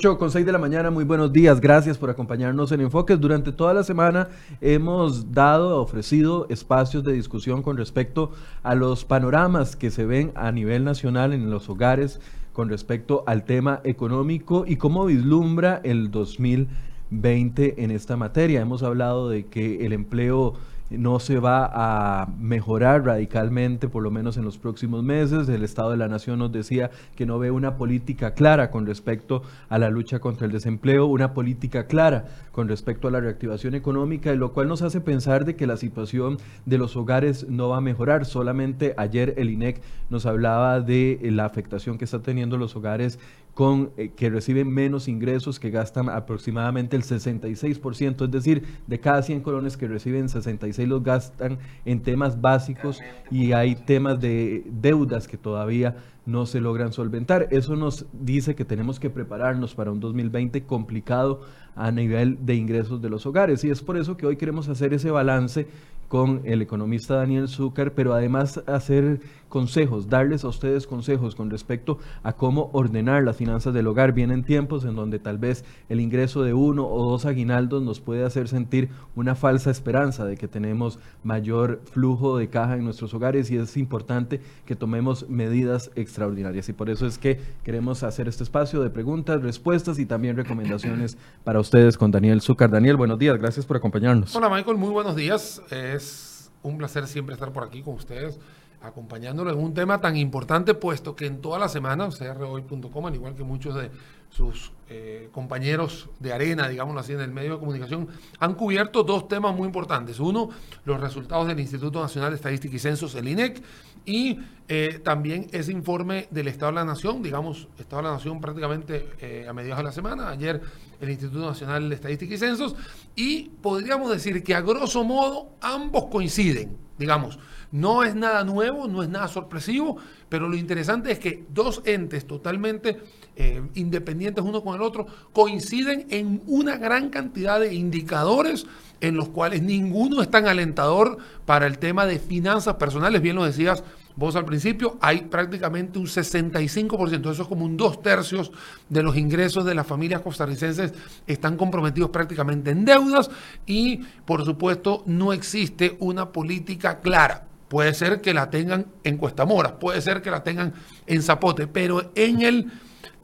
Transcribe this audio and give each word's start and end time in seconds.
8 0.00 0.16
con 0.16 0.30
6 0.30 0.46
de 0.46 0.52
la 0.52 0.58
mañana, 0.58 0.90
muy 0.90 1.04
buenos 1.04 1.30
días, 1.30 1.60
gracias 1.60 1.98
por 1.98 2.08
acompañarnos 2.08 2.72
en 2.72 2.80
Enfoques. 2.80 3.20
Durante 3.20 3.52
toda 3.52 3.74
la 3.74 3.84
semana 3.84 4.28
hemos 4.62 5.30
dado, 5.30 5.78
ofrecido 5.78 6.46
espacios 6.48 7.04
de 7.04 7.12
discusión 7.12 7.60
con 7.60 7.76
respecto 7.76 8.30
a 8.62 8.74
los 8.74 9.04
panoramas 9.04 9.76
que 9.76 9.90
se 9.90 10.06
ven 10.06 10.32
a 10.36 10.52
nivel 10.52 10.84
nacional 10.84 11.34
en 11.34 11.50
los 11.50 11.68
hogares 11.68 12.18
con 12.54 12.70
respecto 12.70 13.24
al 13.26 13.44
tema 13.44 13.82
económico 13.84 14.64
y 14.66 14.76
cómo 14.76 15.04
vislumbra 15.04 15.82
el 15.84 16.10
2020 16.10 17.84
en 17.84 17.90
esta 17.90 18.16
materia. 18.16 18.62
Hemos 18.62 18.82
hablado 18.82 19.28
de 19.28 19.48
que 19.48 19.84
el 19.84 19.92
empleo 19.92 20.54
no 20.90 21.20
se 21.20 21.38
va 21.38 21.70
a 21.72 22.28
mejorar 22.38 23.04
radicalmente, 23.04 23.88
por 23.88 24.02
lo 24.02 24.10
menos 24.10 24.36
en 24.36 24.44
los 24.44 24.58
próximos 24.58 25.02
meses. 25.02 25.48
El 25.48 25.62
Estado 25.62 25.90
de 25.92 25.96
la 25.96 26.08
Nación 26.08 26.38
nos 26.40 26.52
decía 26.52 26.90
que 27.16 27.26
no 27.26 27.38
ve 27.38 27.50
una 27.50 27.76
política 27.76 28.34
clara 28.34 28.70
con 28.70 28.86
respecto 28.86 29.42
a 29.68 29.78
la 29.78 29.88
lucha 29.88 30.18
contra 30.18 30.46
el 30.46 30.52
desempleo, 30.52 31.06
una 31.06 31.32
política 31.32 31.86
clara 31.86 32.26
con 32.52 32.68
respecto 32.68 33.08
a 33.08 33.10
la 33.10 33.20
reactivación 33.20 33.74
económica, 33.74 34.34
lo 34.34 34.52
cual 34.52 34.68
nos 34.68 34.82
hace 34.82 35.00
pensar 35.00 35.44
de 35.44 35.56
que 35.56 35.66
la 35.66 35.76
situación 35.76 36.38
de 36.66 36.78
los 36.78 36.96
hogares 36.96 37.48
no 37.48 37.68
va 37.68 37.78
a 37.78 37.80
mejorar. 37.80 38.24
Solamente 38.26 38.94
ayer 38.96 39.34
el 39.36 39.50
INEC 39.50 39.80
nos 40.10 40.26
hablaba 40.26 40.80
de 40.80 41.20
la 41.22 41.44
afectación 41.44 41.98
que 41.98 42.04
está 42.04 42.20
teniendo 42.20 42.58
los 42.58 42.74
hogares 42.74 43.18
con 43.54 43.90
eh, 43.96 44.10
que 44.14 44.30
reciben 44.30 44.70
menos 44.70 45.08
ingresos, 45.08 45.58
que 45.58 45.70
gastan 45.70 46.08
aproximadamente 46.08 46.96
el 46.96 47.02
66%, 47.02 48.24
es 48.24 48.30
decir, 48.30 48.64
de 48.86 49.00
cada 49.00 49.22
100 49.22 49.40
colones 49.40 49.76
que 49.76 49.88
reciben, 49.88 50.28
66 50.28 50.88
los 50.88 51.02
gastan 51.02 51.58
en 51.84 52.00
temas 52.02 52.40
básicos 52.40 53.00
y 53.30 53.52
hay 53.52 53.74
temas 53.74 54.20
de 54.20 54.64
deudas 54.66 55.28
que 55.28 55.36
todavía 55.36 55.96
no 56.26 56.46
se 56.46 56.60
logran 56.60 56.92
solventar. 56.92 57.48
Eso 57.50 57.76
nos 57.76 58.06
dice 58.12 58.54
que 58.54 58.64
tenemos 58.64 59.00
que 59.00 59.10
prepararnos 59.10 59.74
para 59.74 59.90
un 59.90 60.00
2020 60.00 60.64
complicado 60.64 61.42
a 61.74 61.90
nivel 61.90 62.38
de 62.44 62.54
ingresos 62.54 63.00
de 63.00 63.08
los 63.08 63.26
hogares 63.26 63.64
y 63.64 63.70
es 63.70 63.82
por 63.82 63.96
eso 63.96 64.16
que 64.16 64.26
hoy 64.26 64.36
queremos 64.36 64.68
hacer 64.68 64.92
ese 64.92 65.10
balance 65.10 65.66
con 66.08 66.42
el 66.44 66.60
economista 66.60 67.14
Daniel 67.14 67.48
Zucker, 67.48 67.94
pero 67.94 68.12
además 68.12 68.60
hacer 68.66 69.20
consejos, 69.50 70.08
darles 70.08 70.44
a 70.44 70.48
ustedes 70.48 70.86
consejos 70.86 71.34
con 71.34 71.50
respecto 71.50 71.98
a 72.22 72.32
cómo 72.32 72.70
ordenar 72.72 73.22
las 73.24 73.36
finanzas 73.36 73.74
del 73.74 73.86
hogar. 73.86 74.12
Vienen 74.12 74.44
tiempos 74.44 74.86
en 74.86 74.94
donde 74.94 75.18
tal 75.18 75.36
vez 75.36 75.64
el 75.90 76.00
ingreso 76.00 76.42
de 76.42 76.54
uno 76.54 76.86
o 76.86 77.10
dos 77.10 77.26
aguinaldos 77.26 77.82
nos 77.82 78.00
puede 78.00 78.24
hacer 78.24 78.48
sentir 78.48 78.88
una 79.14 79.34
falsa 79.34 79.70
esperanza 79.70 80.24
de 80.24 80.38
que 80.38 80.48
tenemos 80.48 80.98
mayor 81.22 81.82
flujo 81.84 82.38
de 82.38 82.48
caja 82.48 82.76
en 82.76 82.84
nuestros 82.84 83.12
hogares 83.12 83.50
y 83.50 83.58
es 83.58 83.76
importante 83.76 84.40
que 84.64 84.76
tomemos 84.76 85.28
medidas 85.28 85.90
extraordinarias. 85.96 86.68
Y 86.68 86.72
por 86.72 86.88
eso 86.88 87.06
es 87.06 87.18
que 87.18 87.40
queremos 87.64 88.02
hacer 88.04 88.28
este 88.28 88.44
espacio 88.44 88.80
de 88.82 88.88
preguntas, 88.88 89.42
respuestas 89.42 89.98
y 89.98 90.06
también 90.06 90.36
recomendaciones 90.36 91.18
para 91.44 91.60
ustedes 91.60 91.98
con 91.98 92.10
Daniel 92.10 92.40
Zucker. 92.40 92.70
Daniel, 92.70 92.96
buenos 92.96 93.18
días, 93.18 93.36
gracias 93.36 93.66
por 93.66 93.76
acompañarnos. 93.76 94.34
Hola 94.36 94.48
Michael, 94.48 94.76
muy 94.76 94.90
buenos 94.90 95.16
días. 95.16 95.60
Es 95.70 96.50
un 96.62 96.78
placer 96.78 97.06
siempre 97.08 97.34
estar 97.34 97.52
por 97.52 97.64
aquí 97.64 97.82
con 97.82 97.94
ustedes 97.94 98.38
acompañándolo 98.82 99.50
en 99.50 99.58
un 99.58 99.74
tema 99.74 100.00
tan 100.00 100.16
importante, 100.16 100.74
puesto 100.74 101.14
que 101.14 101.26
en 101.26 101.40
toda 101.40 101.58
la 101.58 101.68
semana, 101.68 102.08
crhoy.com, 102.08 103.06
al 103.06 103.14
igual 103.14 103.34
que 103.34 103.44
muchos 103.44 103.74
de 103.74 103.90
sus 104.30 104.72
eh, 104.88 105.28
compañeros 105.32 106.08
de 106.20 106.32
arena, 106.32 106.68
digámoslo 106.68 107.00
así, 107.00 107.12
en 107.12 107.20
el 107.20 107.32
medio 107.32 107.54
de 107.54 107.58
comunicación, 107.58 108.08
han 108.38 108.54
cubierto 108.54 109.02
dos 109.02 109.28
temas 109.28 109.54
muy 109.54 109.66
importantes. 109.66 110.20
Uno, 110.20 110.50
los 110.84 111.00
resultados 111.00 111.48
del 111.48 111.58
Instituto 111.58 112.00
Nacional 112.00 112.30
de 112.30 112.36
Estadística 112.36 112.74
y 112.74 112.78
Censos, 112.78 113.14
el 113.16 113.28
INEC, 113.28 113.62
y 114.06 114.38
eh, 114.68 115.00
también 115.04 115.48
ese 115.52 115.72
informe 115.72 116.28
del 116.30 116.48
Estado 116.48 116.72
de 116.72 116.76
la 116.76 116.84
Nación, 116.84 117.22
digamos, 117.22 117.68
Estado 117.78 118.02
de 118.02 118.08
la 118.08 118.14
Nación 118.14 118.40
prácticamente 118.40 119.08
eh, 119.20 119.46
a 119.48 119.52
mediados 119.52 119.78
de 119.78 119.84
la 119.84 119.92
semana, 119.92 120.28
ayer 120.30 120.60
el 121.00 121.10
Instituto 121.10 121.46
Nacional 121.46 121.88
de 121.88 121.94
Estadística 121.96 122.34
y 122.34 122.38
Censos, 122.38 122.76
y 123.16 123.50
podríamos 123.60 124.10
decir 124.10 124.42
que 124.42 124.54
a 124.54 124.60
grosso 124.60 125.04
modo 125.04 125.50
ambos 125.60 126.06
coinciden, 126.06 126.76
digamos. 126.98 127.38
No 127.72 128.02
es 128.02 128.14
nada 128.14 128.42
nuevo, 128.44 128.88
no 128.88 129.02
es 129.02 129.08
nada 129.08 129.28
sorpresivo, 129.28 129.96
pero 130.28 130.48
lo 130.48 130.56
interesante 130.56 131.12
es 131.12 131.18
que 131.18 131.44
dos 131.50 131.82
entes 131.84 132.26
totalmente 132.26 133.00
eh, 133.36 133.62
independientes 133.74 134.44
uno 134.44 134.62
con 134.62 134.74
el 134.74 134.82
otro 134.82 135.06
coinciden 135.32 136.06
en 136.10 136.42
una 136.46 136.76
gran 136.76 137.10
cantidad 137.10 137.60
de 137.60 137.72
indicadores 137.74 138.66
en 139.00 139.16
los 139.16 139.28
cuales 139.28 139.62
ninguno 139.62 140.20
es 140.20 140.30
tan 140.30 140.46
alentador 140.46 141.18
para 141.46 141.66
el 141.66 141.78
tema 141.78 142.06
de 142.06 142.18
finanzas 142.18 142.74
personales. 142.74 143.22
Bien 143.22 143.36
lo 143.36 143.44
decías 143.44 143.84
vos 144.16 144.36
al 144.36 144.44
principio, 144.44 144.98
hay 145.00 145.22
prácticamente 145.22 145.98
un 145.98 146.06
65%, 146.06 147.30
eso 147.30 147.42
es 147.42 147.48
como 147.48 147.64
un 147.64 147.76
dos 147.76 148.02
tercios 148.02 148.52
de 148.88 149.02
los 149.02 149.16
ingresos 149.16 149.64
de 149.64 149.74
las 149.74 149.86
familias 149.86 150.20
costarricenses 150.20 150.92
están 151.26 151.56
comprometidos 151.56 152.10
prácticamente 152.10 152.70
en 152.70 152.84
deudas 152.84 153.30
y 153.64 153.98
por 154.26 154.44
supuesto 154.44 155.04
no 155.06 155.32
existe 155.32 155.96
una 156.00 156.32
política 156.32 157.00
clara 157.00 157.49
Puede 157.70 157.94
ser 157.94 158.20
que 158.20 158.34
la 158.34 158.50
tengan 158.50 158.86
en 159.04 159.16
Cuesta 159.16 159.46
Mora, 159.46 159.78
puede 159.78 160.00
ser 160.00 160.22
que 160.22 160.30
la 160.32 160.42
tengan 160.42 160.74
en 161.06 161.22
Zapote, 161.22 161.68
pero 161.68 162.10
en 162.16 162.42
el 162.42 162.72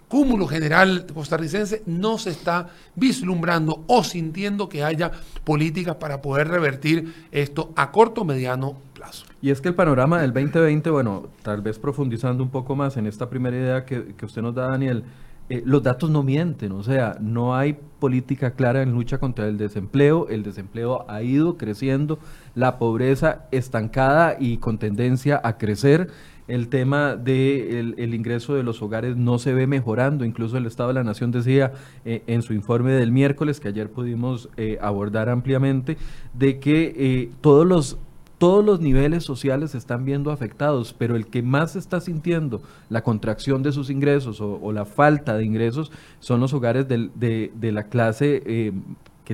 cúmulo 0.06 0.46
general 0.46 1.04
costarricense 1.12 1.82
no 1.86 2.16
se 2.16 2.30
está 2.30 2.68
vislumbrando 2.94 3.82
o 3.88 4.04
sintiendo 4.04 4.68
que 4.68 4.84
haya 4.84 5.10
políticas 5.42 5.96
para 5.96 6.22
poder 6.22 6.46
revertir 6.46 7.26
esto 7.32 7.72
a 7.74 7.90
corto 7.90 8.24
mediano 8.24 8.76
plazo. 8.94 9.26
Y 9.42 9.50
es 9.50 9.60
que 9.60 9.66
el 9.66 9.74
panorama 9.74 10.20
del 10.20 10.32
2020, 10.32 10.90
bueno, 10.90 11.26
tal 11.42 11.60
vez 11.60 11.80
profundizando 11.80 12.44
un 12.44 12.50
poco 12.50 12.76
más 12.76 12.96
en 12.96 13.08
esta 13.08 13.28
primera 13.28 13.56
idea 13.56 13.84
que, 13.84 14.14
que 14.14 14.26
usted 14.26 14.42
nos 14.42 14.54
da, 14.54 14.68
Daniel, 14.68 15.02
eh, 15.48 15.62
los 15.64 15.82
datos 15.82 16.10
no 16.10 16.24
mienten, 16.24 16.72
o 16.72 16.82
sea, 16.82 17.16
no 17.20 17.54
hay 17.54 17.78
política 18.00 18.52
clara 18.52 18.82
en 18.82 18.92
lucha 18.92 19.18
contra 19.18 19.46
el 19.46 19.58
desempleo, 19.58 20.28
el 20.28 20.42
desempleo 20.42 21.04
ha 21.08 21.22
ido 21.22 21.56
creciendo, 21.56 22.18
la 22.56 22.78
pobreza 22.78 23.46
estancada 23.52 24.36
y 24.40 24.56
con 24.58 24.78
tendencia 24.78 25.40
a 25.44 25.56
crecer, 25.56 26.10
el 26.48 26.68
tema 26.68 27.16
del 27.16 27.94
de 27.94 28.02
el, 28.04 28.14
ingreso 28.14 28.54
de 28.54 28.62
los 28.62 28.82
hogares 28.82 29.16
no 29.16 29.38
se 29.38 29.52
ve 29.52 29.66
mejorando, 29.66 30.24
incluso 30.24 30.56
el 30.56 30.66
Estado 30.66 30.88
de 30.88 30.94
la 30.94 31.04
Nación 31.04 31.30
decía 31.30 31.72
eh, 32.04 32.22
en 32.26 32.42
su 32.42 32.52
informe 32.52 32.92
del 32.92 33.12
miércoles, 33.12 33.60
que 33.60 33.68
ayer 33.68 33.90
pudimos 33.90 34.48
eh, 34.56 34.78
abordar 34.80 35.28
ampliamente, 35.28 35.96
de 36.34 36.58
que 36.58 37.30
todos 37.40 37.66
los 37.66 37.98
todos 38.38 38.64
los 38.64 38.80
niveles 38.80 39.24
sociales 39.24 39.70
se 39.70 39.78
están 39.78 40.04
viendo 40.04 40.30
afectados, 40.30 40.92
pero 40.92 41.16
el 41.16 41.26
que 41.26 41.42
más 41.42 41.76
está 41.76 42.00
sintiendo 42.00 42.60
la 42.90 43.02
contracción 43.02 43.62
de 43.62 43.72
sus 43.72 43.88
ingresos 43.88 44.40
o, 44.40 44.72
la 44.72 44.84
falta 44.84 45.36
de 45.36 45.44
ingresos 45.44 45.90
son 46.20 46.40
los 46.40 46.52
hogares 46.52 46.86
de, 46.88 47.10
de, 47.54 47.72
la 47.72 47.84
clase 47.84 48.42
eh, 48.44 48.72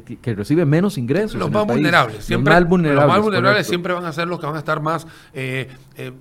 que, 0.00 0.34
recibe 0.34 0.64
menos 0.64 0.96
ingresos. 0.96 1.38
Los 1.38 1.50
más 1.50 1.66
vulnerables. 1.66 2.24
Siempre, 2.24 2.52
los 2.54 2.62
más 2.62 2.68
vulnerables. 2.68 3.06
Los 3.06 3.14
más 3.14 3.22
vulnerables 3.22 3.66
siempre 3.66 3.92
van 3.92 4.06
a 4.06 4.12
ser 4.12 4.26
los 4.26 4.40
que 4.40 4.46
van 4.46 4.54
a 4.54 4.58
estar 4.58 4.80
más, 4.80 5.06
eh, 5.34 5.68
eh, 5.96 6.12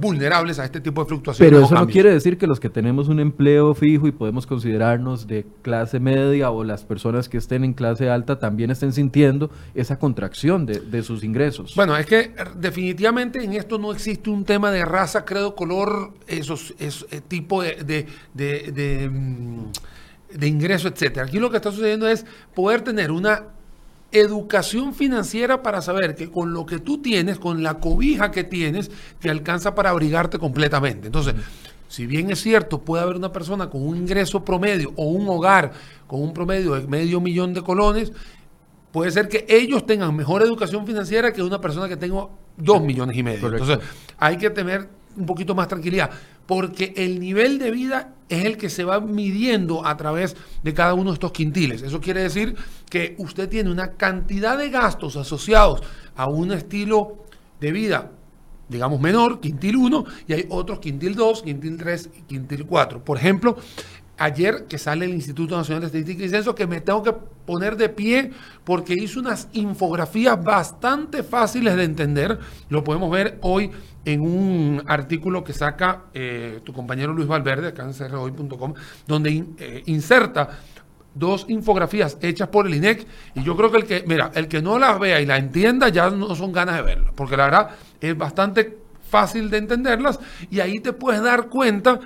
vulnerables 0.00 0.58
a 0.58 0.64
este 0.64 0.80
tipo 0.80 1.02
de 1.02 1.08
fluctuaciones. 1.08 1.52
Pero 1.52 1.64
eso 1.64 1.74
no 1.74 1.86
quiere 1.86 2.12
decir 2.12 2.36
que 2.36 2.46
los 2.48 2.58
que 2.58 2.68
tenemos 2.68 3.08
un 3.08 3.20
empleo 3.20 3.74
fijo 3.74 4.08
y 4.08 4.12
podemos 4.12 4.46
considerarnos 4.46 5.28
de 5.28 5.46
clase 5.62 6.00
media 6.00 6.50
o 6.50 6.64
las 6.64 6.84
personas 6.84 7.28
que 7.28 7.38
estén 7.38 7.62
en 7.62 7.74
clase 7.74 8.10
alta 8.10 8.40
también 8.40 8.70
estén 8.70 8.92
sintiendo 8.92 9.50
esa 9.74 9.98
contracción 9.98 10.66
de, 10.66 11.02
sus 11.04 11.22
ingresos. 11.22 11.74
Bueno, 11.76 11.96
es 11.96 12.06
que 12.06 12.34
definitivamente 12.56 13.44
en 13.44 13.52
esto 13.52 13.78
no 13.78 13.92
existe 13.92 14.30
un 14.30 14.44
tema 14.44 14.70
de 14.70 14.84
raza, 14.84 15.24
credo, 15.24 15.54
color, 15.54 16.12
esos, 16.26 16.74
esos 16.78 17.06
eh, 17.12 17.20
tipo 17.20 17.62
de, 17.62 18.06
de 18.32 19.10
mm, 19.10 19.64
de 19.64 20.03
ingreso, 20.42 20.88
etcétera. 20.88 21.26
Aquí 21.26 21.38
lo 21.38 21.50
que 21.50 21.56
está 21.56 21.70
sucediendo 21.70 22.08
es 22.08 22.24
poder 22.54 22.82
tener 22.82 23.10
una 23.10 23.44
educación 24.12 24.94
financiera 24.94 25.62
para 25.62 25.82
saber 25.82 26.14
que 26.14 26.30
con 26.30 26.52
lo 26.52 26.64
que 26.66 26.78
tú 26.78 26.98
tienes, 26.98 27.38
con 27.38 27.62
la 27.62 27.74
cobija 27.74 28.30
que 28.30 28.44
tienes, 28.44 28.90
te 29.20 29.28
alcanza 29.28 29.74
para 29.74 29.90
abrigarte 29.90 30.38
completamente. 30.38 31.06
Entonces, 31.06 31.34
si 31.88 32.06
bien 32.06 32.30
es 32.30 32.40
cierto, 32.40 32.80
puede 32.80 33.02
haber 33.02 33.16
una 33.16 33.32
persona 33.32 33.68
con 33.68 33.86
un 33.86 33.96
ingreso 33.96 34.44
promedio 34.44 34.92
o 34.96 35.06
un 35.06 35.28
hogar 35.28 35.72
con 36.06 36.22
un 36.22 36.32
promedio 36.32 36.74
de 36.74 36.86
medio 36.86 37.20
millón 37.20 37.54
de 37.54 37.62
colones, 37.62 38.12
puede 38.92 39.10
ser 39.10 39.28
que 39.28 39.46
ellos 39.48 39.84
tengan 39.84 40.14
mejor 40.14 40.42
educación 40.42 40.86
financiera 40.86 41.32
que 41.32 41.42
una 41.42 41.60
persona 41.60 41.88
que 41.88 41.96
tenga 41.96 42.28
dos 42.56 42.82
millones 42.82 43.16
y 43.16 43.22
medio. 43.22 43.48
Entonces, 43.48 43.78
hay 44.18 44.38
que 44.38 44.50
tener 44.50 44.88
un 45.16 45.26
poquito 45.26 45.54
más 45.54 45.68
tranquilidad, 45.68 46.10
porque 46.46 46.92
el 46.96 47.20
nivel 47.20 47.58
de 47.58 47.70
vida 47.70 48.14
es 48.28 48.44
el 48.44 48.56
que 48.56 48.70
se 48.70 48.84
va 48.84 49.00
midiendo 49.00 49.86
a 49.86 49.96
través 49.96 50.36
de 50.62 50.74
cada 50.74 50.94
uno 50.94 51.10
de 51.10 51.14
estos 51.14 51.32
quintiles. 51.32 51.82
Eso 51.82 52.00
quiere 52.00 52.22
decir 52.22 52.56
que 52.88 53.14
usted 53.18 53.48
tiene 53.48 53.70
una 53.70 53.92
cantidad 53.92 54.58
de 54.58 54.70
gastos 54.70 55.16
asociados 55.16 55.82
a 56.16 56.28
un 56.28 56.52
estilo 56.52 57.24
de 57.60 57.72
vida, 57.72 58.10
digamos, 58.68 59.00
menor, 59.00 59.40
quintil 59.40 59.76
1, 59.76 60.04
y 60.26 60.32
hay 60.32 60.46
otros 60.48 60.80
quintil 60.80 61.14
2, 61.14 61.42
quintil 61.42 61.76
3 61.76 62.10
y 62.18 62.22
quintil 62.22 62.66
4. 62.66 63.04
Por 63.04 63.18
ejemplo, 63.18 63.56
ayer 64.18 64.66
que 64.68 64.78
sale 64.78 65.04
el 65.06 65.12
Instituto 65.12 65.56
Nacional 65.56 65.80
de 65.82 65.86
Estadística 65.86 66.24
y 66.24 66.28
Censo, 66.28 66.54
que 66.54 66.66
me 66.66 66.80
tengo 66.80 67.02
que 67.02 67.12
poner 67.12 67.76
de 67.76 67.88
pie 67.88 68.30
porque 68.64 68.94
hizo 68.94 69.20
unas 69.20 69.48
infografías 69.52 70.42
bastante 70.42 71.22
fáciles 71.22 71.76
de 71.76 71.84
entender. 71.84 72.38
Lo 72.68 72.84
podemos 72.84 73.10
ver 73.10 73.38
hoy 73.42 73.70
en 74.04 74.20
un 74.20 74.82
artículo 74.86 75.44
que 75.44 75.52
saca 75.52 76.04
eh, 76.14 76.60
tu 76.64 76.72
compañero 76.72 77.12
Luis 77.12 77.28
Valverde, 77.28 77.68
acá 77.68 77.84
en 77.84 77.92
crhoy.com, 77.92 78.74
donde 79.06 79.44
eh, 79.58 79.82
inserta 79.86 80.58
dos 81.14 81.46
infografías 81.48 82.18
hechas 82.20 82.48
por 82.48 82.66
el 82.66 82.74
INEC 82.74 83.06
y 83.34 83.42
yo 83.44 83.56
creo 83.56 83.70
que 83.70 83.78
el 83.78 83.84
que, 83.84 84.04
mira, 84.06 84.32
el 84.34 84.48
que 84.48 84.60
no 84.60 84.78
las 84.78 84.98
vea 84.98 85.20
y 85.20 85.26
la 85.26 85.36
entienda 85.36 85.88
ya 85.88 86.10
no 86.10 86.34
son 86.34 86.52
ganas 86.52 86.76
de 86.76 86.82
verlas, 86.82 87.12
porque 87.14 87.36
la 87.36 87.44
verdad 87.44 87.70
es 88.00 88.18
bastante 88.18 88.78
fácil 89.08 89.48
de 89.48 89.58
entenderlas 89.58 90.18
y 90.50 90.60
ahí 90.60 90.80
te 90.80 90.92
puedes 90.92 91.22
dar 91.22 91.48
cuenta 91.48 92.00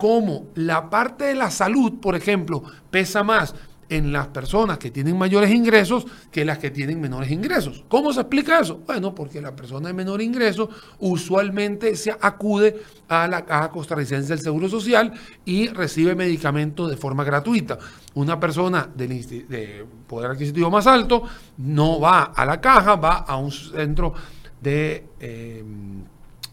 cómo 0.00 0.46
la 0.54 0.88
parte 0.88 1.26
de 1.26 1.34
la 1.34 1.50
salud, 1.50 2.00
por 2.00 2.16
ejemplo, 2.16 2.62
pesa 2.90 3.22
más 3.22 3.54
en 3.90 4.12
las 4.12 4.28
personas 4.28 4.78
que 4.78 4.90
tienen 4.90 5.18
mayores 5.18 5.50
ingresos 5.50 6.06
que 6.30 6.44
las 6.44 6.56
que 6.58 6.70
tienen 6.70 7.00
menores 7.00 7.30
ingresos. 7.30 7.84
¿Cómo 7.88 8.12
se 8.14 8.20
explica 8.20 8.60
eso? 8.60 8.80
Bueno, 8.86 9.14
porque 9.14 9.42
la 9.42 9.54
persona 9.54 9.88
de 9.88 9.94
menor 9.94 10.22
ingreso 10.22 10.70
usualmente 11.00 11.94
se 11.96 12.16
acude 12.18 12.80
a 13.08 13.28
la 13.28 13.44
Caja 13.44 13.68
Costarricense 13.68 14.28
del 14.28 14.40
Seguro 14.40 14.70
Social 14.70 15.12
y 15.44 15.68
recibe 15.68 16.14
medicamentos 16.14 16.88
de 16.88 16.96
forma 16.96 17.22
gratuita. 17.22 17.78
Una 18.14 18.40
persona 18.40 18.88
de 18.94 19.84
poder 20.06 20.30
adquisitivo 20.30 20.70
más 20.70 20.86
alto 20.86 21.24
no 21.58 22.00
va 22.00 22.22
a 22.34 22.46
la 22.46 22.58
caja, 22.58 22.96
va 22.96 23.18
a 23.18 23.36
un 23.36 23.50
centro 23.52 24.14
de... 24.62 25.04
Eh, 25.20 25.64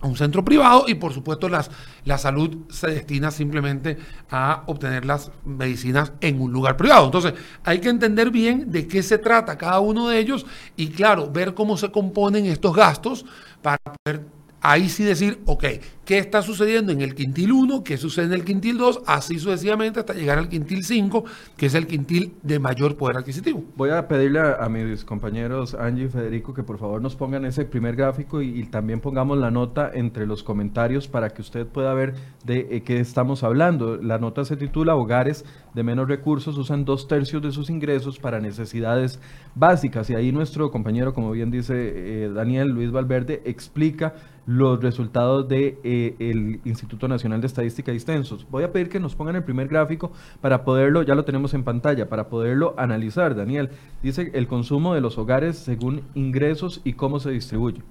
un 0.01 0.15
centro 0.15 0.45
privado 0.45 0.85
y 0.87 0.95
por 0.95 1.13
supuesto 1.13 1.49
las, 1.49 1.71
la 2.05 2.17
salud 2.17 2.57
se 2.69 2.87
destina 2.87 3.31
simplemente 3.31 3.97
a 4.29 4.63
obtener 4.67 5.05
las 5.05 5.31
medicinas 5.45 6.13
en 6.21 6.39
un 6.39 6.51
lugar 6.51 6.77
privado. 6.77 7.05
Entonces 7.05 7.33
hay 7.63 7.79
que 7.79 7.89
entender 7.89 8.29
bien 8.29 8.71
de 8.71 8.87
qué 8.87 9.01
se 9.01 9.17
trata 9.17 9.57
cada 9.57 9.79
uno 9.79 10.09
de 10.09 10.19
ellos 10.19 10.45
y 10.75 10.89
claro, 10.89 11.31
ver 11.31 11.53
cómo 11.53 11.77
se 11.77 11.91
componen 11.91 12.45
estos 12.45 12.75
gastos 12.75 13.25
para 13.61 13.77
poder 13.77 14.36
ahí 14.67 14.89
sí 14.89 15.05
decir, 15.05 15.39
ok, 15.45 15.63
¿qué 16.03 16.17
está 16.17 16.41
sucediendo 16.41 16.91
en 16.91 16.99
el 16.99 17.15
quintil 17.15 17.53
1? 17.53 17.85
¿Qué 17.85 17.95
sucede 17.95 18.25
en 18.25 18.33
el 18.33 18.43
quintil 18.43 18.77
2? 18.77 19.03
Así 19.07 19.39
sucesivamente 19.39 20.01
hasta 20.01 20.13
llegar 20.13 20.37
al 20.37 20.49
quintil 20.49 20.83
5, 20.83 21.23
que 21.55 21.67
es 21.67 21.73
el 21.73 21.87
quintil 21.87 22.33
de 22.43 22.59
mayor 22.59 22.97
poder 22.97 23.15
adquisitivo. 23.15 23.63
Voy 23.77 23.91
a 23.91 24.09
pedirle 24.09 24.41
a, 24.41 24.67
mis 24.67 25.05
compañeros 25.05 25.73
Angie 25.73 26.05
y 26.05 26.09
Federico 26.09 26.53
que 26.53 26.63
por 26.63 26.79
favor 26.79 27.01
nos 27.01 27.15
pongan 27.15 27.45
ese 27.45 27.63
primer 27.63 27.95
gráfico 27.95 28.41
y, 28.41 28.67
también 28.67 28.99
pongamos 28.99 29.37
la 29.37 29.49
nota 29.49 29.89
entre 29.93 30.27
los 30.27 30.43
comentarios 30.43 31.07
para 31.07 31.29
que 31.29 31.41
usted 31.41 31.65
pueda 31.65 31.93
ver 31.93 32.15
de 32.43 32.67
eh, 32.69 32.81
qué 32.83 32.99
estamos 32.99 33.45
hablando. 33.45 33.95
La 33.95 34.17
nota 34.17 34.43
se 34.43 34.57
titula 34.57 34.95
Hogares 34.95 35.45
de 35.73 35.83
menos 35.83 36.09
recursos 36.09 36.57
usan 36.57 36.83
dos 36.83 37.07
tercios 37.07 37.41
de 37.41 37.51
sus 37.51 37.69
ingresos 37.69 38.19
para 38.19 38.41
necesidades 38.41 39.19
básicas 39.55 40.09
y 40.09 40.15
ahí 40.15 40.33
nuestro 40.33 40.71
compañero, 40.71 41.13
como 41.13 41.31
bien 41.31 41.51
dice 41.51 41.73
eh, 41.75 42.29
Daniel 42.33 42.69
Luis 42.69 42.91
Valverde, 42.91 43.43
explica 43.45 44.15
los 44.47 44.81
resultados 44.81 45.47
del 45.47 45.77
de, 45.83 46.15
eh, 46.19 46.59
Instituto 46.63 47.07
Nacional 47.07 47.41
de 47.41 47.47
Estadística 47.47 47.93
y 47.93 47.99
Censos. 47.99 48.47
Voy 48.49 48.63
a 48.63 48.71
pedir 48.71 48.89
que 48.89 48.99
nos 48.99 49.13
pongan 49.13 49.35
el 49.35 49.43
primer 49.43 49.67
gráfico 49.67 50.11
para 50.41 50.63
poderlo, 50.63 51.03
ya 51.03 51.15
lo 51.15 51.25
tenemos 51.25 51.53
en 51.53 51.63
pantalla, 51.63 52.09
para 52.09 52.29
poderlo 52.29 52.73
analizar. 52.77 53.35
Daniel, 53.35 53.69
dice 54.01 54.31
el 54.33 54.47
consumo 54.47 54.95
de 54.95 55.01
los 55.01 55.17
hogares 55.17 55.57
según 55.57 56.01
ingresos 56.15 56.81
y 56.83 56.93
cómo 56.93 57.19
se 57.19 57.29
distribuye. 57.29 57.81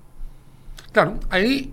Claro, 0.92 1.20
ahí 1.30 1.72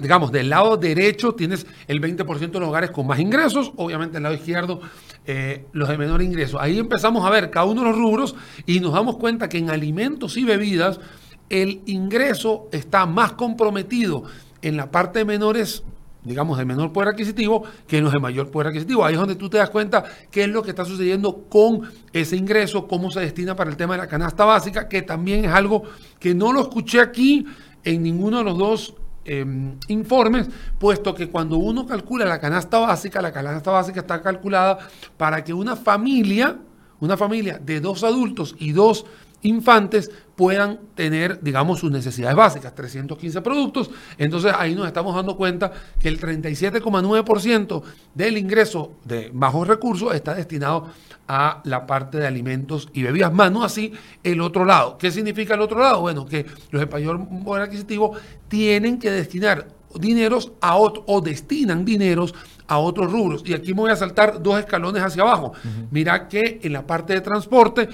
digamos, 0.00 0.30
del 0.30 0.50
lado 0.50 0.76
derecho 0.76 1.34
tienes 1.34 1.66
el 1.88 2.00
20% 2.00 2.50
de 2.50 2.60
los 2.60 2.68
hogares 2.68 2.90
con 2.90 3.06
más 3.06 3.18
ingresos, 3.18 3.72
obviamente 3.76 4.14
del 4.14 4.22
lado 4.22 4.34
izquierdo 4.36 4.80
eh, 5.26 5.66
los 5.72 5.88
de 5.88 5.98
menor 5.98 6.22
ingreso. 6.22 6.60
Ahí 6.60 6.78
empezamos 6.78 7.26
a 7.26 7.30
ver 7.30 7.50
cada 7.50 7.66
uno 7.66 7.82
de 7.82 7.88
los 7.88 7.98
rubros 7.98 8.36
y 8.66 8.80
nos 8.80 8.92
damos 8.92 9.16
cuenta 9.16 9.48
que 9.48 9.58
en 9.58 9.70
alimentos 9.70 10.36
y 10.36 10.44
bebidas 10.44 11.00
el 11.50 11.82
ingreso 11.86 12.68
está 12.72 13.04
más 13.04 13.32
comprometido 13.32 14.22
en 14.62 14.76
la 14.76 14.90
parte 14.90 15.18
de 15.18 15.24
menores, 15.24 15.82
digamos, 16.22 16.56
de 16.56 16.64
menor 16.64 16.92
poder 16.92 17.10
adquisitivo, 17.10 17.64
que 17.88 17.98
en 17.98 18.04
los 18.04 18.12
de 18.12 18.20
mayor 18.20 18.50
poder 18.50 18.68
adquisitivo. 18.68 19.04
Ahí 19.04 19.14
es 19.14 19.20
donde 19.20 19.34
tú 19.34 19.50
te 19.50 19.58
das 19.58 19.68
cuenta 19.68 20.04
qué 20.30 20.44
es 20.44 20.48
lo 20.48 20.62
que 20.62 20.70
está 20.70 20.84
sucediendo 20.84 21.44
con 21.48 21.82
ese 22.12 22.36
ingreso, 22.36 22.86
cómo 22.86 23.10
se 23.10 23.20
destina 23.20 23.56
para 23.56 23.68
el 23.68 23.76
tema 23.76 23.94
de 23.94 24.02
la 24.02 24.06
canasta 24.06 24.44
básica, 24.44 24.88
que 24.88 25.02
también 25.02 25.44
es 25.44 25.52
algo 25.52 25.82
que 26.20 26.34
no 26.34 26.52
lo 26.52 26.60
escuché 26.60 27.00
aquí 27.00 27.44
en 27.82 28.02
ninguno 28.02 28.38
de 28.38 28.44
los 28.44 28.58
dos 28.58 28.94
em, 29.24 29.76
informes, 29.88 30.48
puesto 30.78 31.14
que 31.14 31.28
cuando 31.28 31.56
uno 31.56 31.84
calcula 31.84 32.26
la 32.26 32.38
canasta 32.38 32.78
básica, 32.78 33.20
la 33.20 33.32
canasta 33.32 33.70
básica 33.70 34.00
está 34.00 34.22
calculada 34.22 34.78
para 35.16 35.42
que 35.42 35.52
una 35.52 35.74
familia, 35.74 36.58
una 37.00 37.16
familia 37.16 37.58
de 37.58 37.80
dos 37.80 38.04
adultos 38.04 38.54
y 38.58 38.72
dos 38.72 39.04
infantes 39.42 40.10
puedan 40.36 40.80
tener, 40.94 41.40
digamos, 41.42 41.80
sus 41.80 41.90
necesidades 41.90 42.36
básicas, 42.36 42.74
315 42.74 43.40
productos. 43.42 43.90
Entonces 44.16 44.52
ahí 44.56 44.74
nos 44.74 44.86
estamos 44.86 45.14
dando 45.14 45.36
cuenta 45.36 45.72
que 45.98 46.08
el 46.08 46.18
37,9% 46.18 47.82
del 48.14 48.38
ingreso 48.38 48.92
de 49.04 49.30
bajos 49.32 49.68
recursos 49.68 50.14
está 50.14 50.34
destinado 50.34 50.88
a 51.28 51.60
la 51.64 51.86
parte 51.86 52.18
de 52.18 52.26
alimentos 52.26 52.88
y 52.92 53.02
bebidas, 53.02 53.32
más 53.32 53.52
no 53.52 53.62
así 53.62 53.92
el 54.24 54.40
otro 54.40 54.64
lado. 54.64 54.98
¿Qué 54.98 55.10
significa 55.10 55.54
el 55.54 55.60
otro 55.60 55.78
lado? 55.78 56.00
Bueno, 56.00 56.26
que 56.26 56.46
los 56.70 56.82
españoles 56.82 57.26
poder 57.44 57.64
adquisitivo 57.64 58.14
tienen 58.48 58.98
que 58.98 59.10
destinar 59.10 59.68
dineros 59.94 60.52
a 60.60 60.76
otro, 60.76 61.04
o 61.06 61.20
destinan 61.20 61.84
dineros 61.84 62.34
a 62.66 62.78
otros 62.78 63.10
rubros. 63.10 63.42
Y 63.44 63.54
aquí 63.54 63.74
me 63.74 63.80
voy 63.80 63.90
a 63.90 63.96
saltar 63.96 64.42
dos 64.42 64.58
escalones 64.58 65.02
hacia 65.02 65.22
abajo. 65.22 65.52
Mira 65.90 66.28
que 66.28 66.60
en 66.62 66.72
la 66.72 66.86
parte 66.86 67.12
de 67.12 67.20
transporte, 67.20 67.88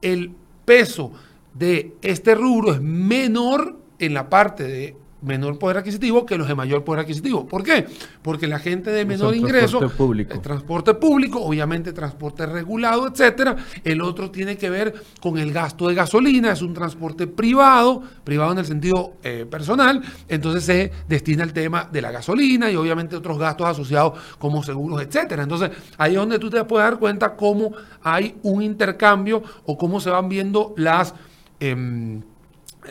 el 0.00 0.34
peso 0.64 1.12
de 1.54 1.94
este 2.02 2.34
rubro 2.34 2.72
es 2.72 2.80
menor 2.80 3.78
en 3.98 4.14
la 4.14 4.28
parte 4.28 4.64
de 4.64 4.96
menor 5.22 5.58
poder 5.58 5.78
adquisitivo 5.78 6.26
que 6.26 6.36
los 6.36 6.48
de 6.48 6.54
mayor 6.54 6.84
poder 6.84 7.00
adquisitivo. 7.00 7.46
¿Por 7.46 7.62
qué? 7.62 7.86
Porque 8.22 8.46
la 8.46 8.58
gente 8.58 8.90
de 8.90 9.04
menor 9.04 9.34
ingreso, 9.34 9.78
transporte 9.78 9.96
público. 9.96 10.40
transporte 10.40 10.94
público, 10.94 11.40
obviamente 11.40 11.92
transporte 11.92 12.46
regulado, 12.46 13.06
etcétera. 13.06 13.56
El 13.84 14.00
otro 14.02 14.30
tiene 14.30 14.56
que 14.56 14.70
ver 14.70 14.94
con 15.20 15.38
el 15.38 15.52
gasto 15.52 15.88
de 15.88 15.94
gasolina, 15.94 16.52
es 16.52 16.62
un 16.62 16.74
transporte 16.74 17.26
privado, 17.26 18.02
privado 18.24 18.52
en 18.52 18.58
el 18.58 18.66
sentido 18.66 19.14
eh, 19.22 19.46
personal, 19.48 20.02
entonces 20.28 20.64
se 20.64 20.92
destina 21.08 21.44
al 21.44 21.52
tema 21.52 21.88
de 21.90 22.02
la 22.02 22.10
gasolina 22.10 22.70
y 22.70 22.76
obviamente 22.76 23.16
otros 23.16 23.38
gastos 23.38 23.68
asociados 23.68 24.18
como 24.38 24.62
seguros, 24.62 25.00
etcétera. 25.02 25.44
Entonces, 25.44 25.70
ahí 25.98 26.12
es 26.12 26.18
donde 26.18 26.38
tú 26.38 26.50
te 26.50 26.62
puedes 26.64 26.84
dar 26.84 26.98
cuenta 26.98 27.36
cómo 27.36 27.72
hay 28.02 28.36
un 28.42 28.62
intercambio 28.62 29.42
o 29.64 29.76
cómo 29.78 30.00
se 30.00 30.10
van 30.10 30.28
viendo 30.28 30.74
las 30.76 31.14
em, 31.60 32.18
eh, 32.18 32.31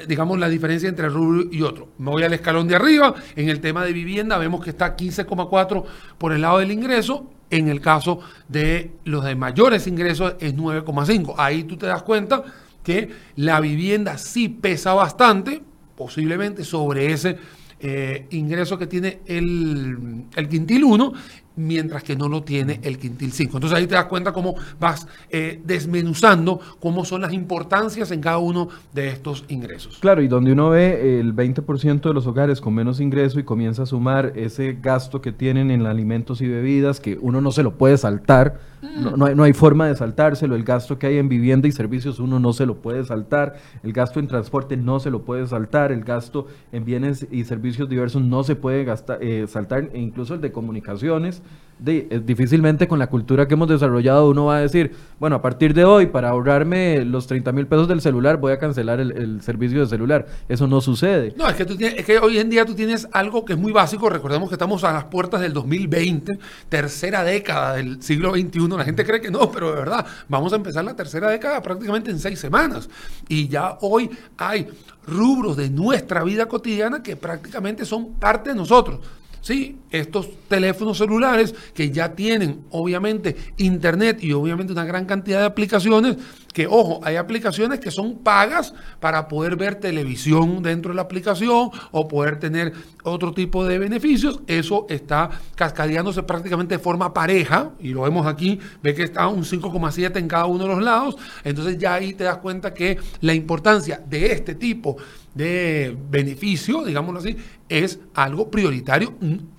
digamos, 0.07 0.39
la 0.39 0.49
diferencia 0.49 0.89
entre 0.89 1.09
rubro 1.09 1.43
y 1.51 1.61
otro. 1.61 1.89
Me 1.97 2.11
voy 2.11 2.23
al 2.23 2.33
escalón 2.33 2.67
de 2.67 2.75
arriba. 2.75 3.13
En 3.35 3.49
el 3.49 3.59
tema 3.59 3.83
de 3.83 3.93
vivienda 3.93 4.37
vemos 4.37 4.63
que 4.63 4.69
está 4.69 4.95
15,4 4.95 5.83
por 6.17 6.33
el 6.33 6.41
lado 6.41 6.59
del 6.59 6.71
ingreso. 6.71 7.29
En 7.49 7.67
el 7.67 7.81
caso 7.81 8.19
de 8.47 8.91
los 9.03 9.25
de 9.25 9.35
mayores 9.35 9.85
ingresos 9.87 10.35
es 10.39 10.55
9,5. 10.55 11.35
Ahí 11.37 11.63
tú 11.63 11.77
te 11.77 11.85
das 11.85 12.03
cuenta 12.03 12.43
que 12.83 13.09
la 13.35 13.59
vivienda 13.59 14.17
sí 14.17 14.47
pesa 14.47 14.93
bastante, 14.93 15.61
posiblemente 15.95 16.63
sobre 16.63 17.11
ese 17.11 17.37
eh, 17.81 18.27
ingreso 18.29 18.77
que 18.77 18.87
tiene 18.87 19.19
el, 19.25 20.25
el 20.35 20.47
quintil 20.47 20.83
1 20.83 21.13
mientras 21.55 22.03
que 22.03 22.15
no 22.15 22.29
lo 22.29 22.43
tiene 22.43 22.79
el 22.83 22.97
quintil 22.97 23.31
5. 23.31 23.57
Entonces 23.57 23.77
ahí 23.77 23.87
te 23.87 23.95
das 23.95 24.05
cuenta 24.05 24.31
cómo 24.31 24.55
vas 24.79 25.07
eh, 25.29 25.61
desmenuzando 25.63 26.59
cómo 26.79 27.05
son 27.05 27.21
las 27.21 27.33
importancias 27.33 28.11
en 28.11 28.21
cada 28.21 28.37
uno 28.37 28.69
de 28.93 29.09
estos 29.09 29.45
ingresos. 29.47 29.97
Claro, 29.99 30.21
y 30.21 30.27
donde 30.27 30.51
uno 30.53 30.69
ve 30.69 31.19
el 31.19 31.35
20% 31.35 32.01
de 32.01 32.13
los 32.13 32.27
hogares 32.27 32.61
con 32.61 32.73
menos 32.73 32.99
ingreso 32.99 33.39
y 33.39 33.43
comienza 33.43 33.83
a 33.83 33.85
sumar 33.85 34.33
ese 34.35 34.77
gasto 34.81 35.21
que 35.21 35.31
tienen 35.31 35.71
en 35.71 35.85
alimentos 35.85 36.41
y 36.41 36.47
bebidas, 36.47 36.99
que 36.99 37.17
uno 37.21 37.41
no 37.41 37.51
se 37.51 37.63
lo 37.63 37.77
puede 37.77 37.97
saltar, 37.97 38.59
no, 38.81 39.25
hay, 39.25 39.35
no 39.35 39.43
hay 39.43 39.53
forma 39.53 39.87
de 39.87 39.95
saltárselo, 39.95 40.55
el 40.55 40.63
gasto 40.63 40.97
que 40.97 41.07
hay 41.07 41.17
en 41.17 41.29
vivienda 41.29 41.67
y 41.67 41.71
servicios 41.71 42.19
uno 42.19 42.39
no 42.39 42.53
se 42.53 42.65
lo 42.65 42.81
puede 42.81 43.03
saltar, 43.03 43.55
el 43.83 43.93
gasto 43.93 44.19
en 44.19 44.27
transporte 44.27 44.77
no 44.77 44.99
se 44.99 45.11
lo 45.11 45.23
puede 45.23 45.45
saltar, 45.47 45.91
el 45.91 46.03
gasto 46.03 46.47
en 46.71 46.85
bienes 46.85 47.27
y 47.31 47.43
servicios 47.43 47.89
diversos 47.89 48.21
no 48.21 48.43
se 48.43 48.55
puede 48.55 48.83
gastar, 48.83 49.21
eh, 49.21 49.45
saltar, 49.47 49.89
e 49.93 49.99
incluso 49.99 50.33
el 50.33 50.41
de 50.41 50.51
comunicaciones 50.51 51.41
de, 51.81 52.21
difícilmente 52.23 52.87
con 52.87 52.99
la 52.99 53.07
cultura 53.07 53.47
que 53.47 53.55
hemos 53.55 53.67
desarrollado 53.67 54.29
uno 54.29 54.45
va 54.45 54.57
a 54.57 54.61
decir, 54.61 54.95
bueno, 55.19 55.35
a 55.37 55.41
partir 55.41 55.73
de 55.73 55.83
hoy, 55.83 56.05
para 56.05 56.29
ahorrarme 56.29 57.03
los 57.05 57.25
30 57.25 57.51
mil 57.51 57.65
pesos 57.65 57.87
del 57.87 58.01
celular, 58.01 58.37
voy 58.37 58.53
a 58.53 58.59
cancelar 58.59 58.99
el, 58.99 59.41
servicio 59.41 59.81
de 59.81 59.87
celular. 59.87 60.27
Eso 60.47 60.67
no 60.67 60.79
sucede. 60.79 61.33
No, 61.35 61.49
es 61.49 61.55
que, 61.55 61.65
tú 61.65 61.75
tienes, 61.75 61.99
es 61.99 62.05
que 62.05 62.19
hoy 62.19 62.37
en 62.37 62.49
día 62.49 62.65
tú 62.65 62.75
tienes 62.75 63.07
algo 63.11 63.43
que 63.43 63.53
es 63.53 63.59
muy 63.59 63.71
básico. 63.71 64.09
Recordemos 64.09 64.49
que 64.49 64.55
estamos 64.55 64.83
a 64.83 64.93
las 64.93 65.05
puertas 65.05 65.41
del 65.41 65.53
2020, 65.53 66.37
tercera 66.69 67.23
década 67.23 67.73
del 67.73 68.01
siglo 68.03 68.31
XXI. 68.33 68.67
La 68.77 68.85
gente 68.85 69.03
cree 69.03 69.19
que 69.19 69.31
no, 69.31 69.51
pero 69.51 69.71
de 69.71 69.77
verdad, 69.77 70.05
vamos 70.29 70.53
a 70.53 70.57
empezar 70.57 70.85
la 70.85 70.95
tercera 70.95 71.29
década 71.29 71.61
prácticamente 71.61 72.11
en 72.11 72.19
seis 72.19 72.39
semanas. 72.39 72.89
Y 73.27 73.47
ya 73.47 73.77
hoy 73.81 74.11
hay 74.37 74.67
rubros 75.07 75.57
de 75.57 75.69
nuestra 75.71 76.23
vida 76.23 76.45
cotidiana 76.45 77.01
que 77.01 77.15
prácticamente 77.15 77.85
son 77.85 78.13
parte 78.13 78.51
de 78.51 78.55
nosotros 78.55 78.99
Sí, 79.41 79.79
estos 79.89 80.29
teléfonos 80.47 80.99
celulares 80.99 81.55
que 81.73 81.89
ya 81.89 82.13
tienen 82.13 82.61
obviamente 82.69 83.35
internet 83.57 84.23
y 84.23 84.33
obviamente 84.33 84.71
una 84.71 84.85
gran 84.85 85.05
cantidad 85.05 85.39
de 85.39 85.47
aplicaciones, 85.47 86.17
que 86.53 86.67
ojo, 86.67 86.99
hay 87.03 87.15
aplicaciones 87.15 87.79
que 87.79 87.91
son 87.91 88.19
pagas 88.19 88.73
para 88.99 89.27
poder 89.27 89.55
ver 89.55 89.75
televisión 89.75 90.61
dentro 90.61 90.91
de 90.91 90.95
la 90.95 91.03
aplicación 91.03 91.69
o 91.91 92.07
poder 92.07 92.39
tener 92.39 92.73
otro 93.03 93.33
tipo 93.33 93.65
de 93.65 93.79
beneficios. 93.79 94.41
Eso 94.47 94.85
está 94.89 95.29
cascadeándose 95.55 96.23
prácticamente 96.23 96.77
de 96.77 96.83
forma 96.83 97.13
pareja 97.13 97.71
y 97.79 97.89
lo 97.89 98.01
vemos 98.01 98.27
aquí, 98.27 98.59
ve 98.83 98.93
que 98.93 99.03
está 99.03 99.27
un 99.27 99.43
5,7 99.43 100.17
en 100.17 100.27
cada 100.27 100.45
uno 100.45 100.65
de 100.65 100.69
los 100.75 100.83
lados. 100.83 101.15
Entonces 101.43 101.77
ya 101.77 101.95
ahí 101.95 102.13
te 102.13 102.23
das 102.23 102.37
cuenta 102.37 102.73
que 102.73 102.97
la 103.21 103.33
importancia 103.33 104.01
de 104.05 104.31
este 104.31 104.55
tipo 104.55 104.97
de 105.33 105.95
beneficio, 106.09 106.83
digámoslo 106.83 107.19
así, 107.19 107.37
es 107.69 107.99
algo 108.13 108.51
prioritario, 108.51 109.13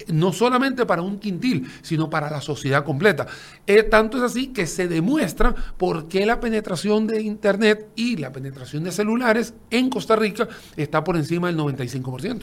no 0.09 0.33
solamente 0.35 0.85
para 0.85 1.01
un 1.01 1.19
quintil, 1.19 1.67
sino 1.81 2.11
para 2.11 2.31
la 2.31 2.43
sociedad 2.43 2.85
completa. 2.85 3.27
Eh, 3.67 3.83
tanto 3.83 4.19
es 4.19 4.23
así 4.23 4.49
que 4.49 4.67
se 4.67 4.87
demuestra 4.87 5.55
por 5.79 6.09
qué 6.09 6.27
la 6.27 6.39
penetración 6.39 6.82
de 6.83 7.23
Internet 7.23 7.91
y 7.95 8.17
la 8.17 8.33
penetración 8.33 8.83
de 8.83 8.91
celulares 8.91 9.55
en 9.71 9.89
Costa 9.89 10.17
Rica 10.17 10.49
está 10.77 11.05
por 11.05 11.17
encima 11.17 11.47
del 11.47 11.57
95%. 11.57 12.43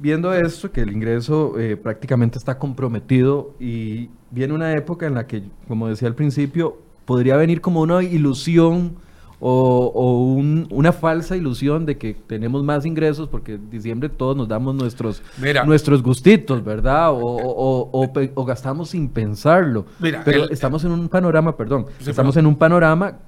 Viendo 0.00 0.32
esto, 0.32 0.72
que 0.72 0.80
el 0.80 0.92
ingreso 0.92 1.58
eh, 1.58 1.76
prácticamente 1.76 2.38
está 2.38 2.58
comprometido 2.58 3.54
y 3.60 4.08
viene 4.30 4.54
una 4.54 4.72
época 4.72 5.06
en 5.06 5.14
la 5.14 5.26
que, 5.26 5.42
como 5.68 5.88
decía 5.88 6.08
al 6.08 6.14
principio, 6.14 6.78
podría 7.04 7.36
venir 7.36 7.60
como 7.60 7.82
una 7.82 8.02
ilusión 8.02 8.96
o, 9.38 10.40
una 10.70 10.92
falsa 10.92 11.36
ilusión 11.36 11.84
de 11.84 11.98
que 11.98 12.14
tenemos 12.14 12.64
más 12.64 12.86
ingresos 12.86 13.28
porque 13.28 13.54
en 13.54 13.70
diciembre 13.70 14.08
todos 14.08 14.36
nos 14.36 14.48
damos 14.48 14.74
nuestros, 14.74 15.22
nuestros 15.66 16.02
gustitos, 16.02 16.64
¿verdad? 16.64 17.10
O, 17.12 18.44
gastamos 18.46 18.90
sin 18.90 19.08
pensarlo. 19.08 19.86
Pero 20.00 20.48
estamos 20.50 20.84
en 20.84 20.92
un 20.92 21.08
panorama, 21.08 21.56
perdón, 21.56 21.86
estamos 22.06 22.36
en 22.36 22.46
un 22.46 22.56
panorama 22.56 23.18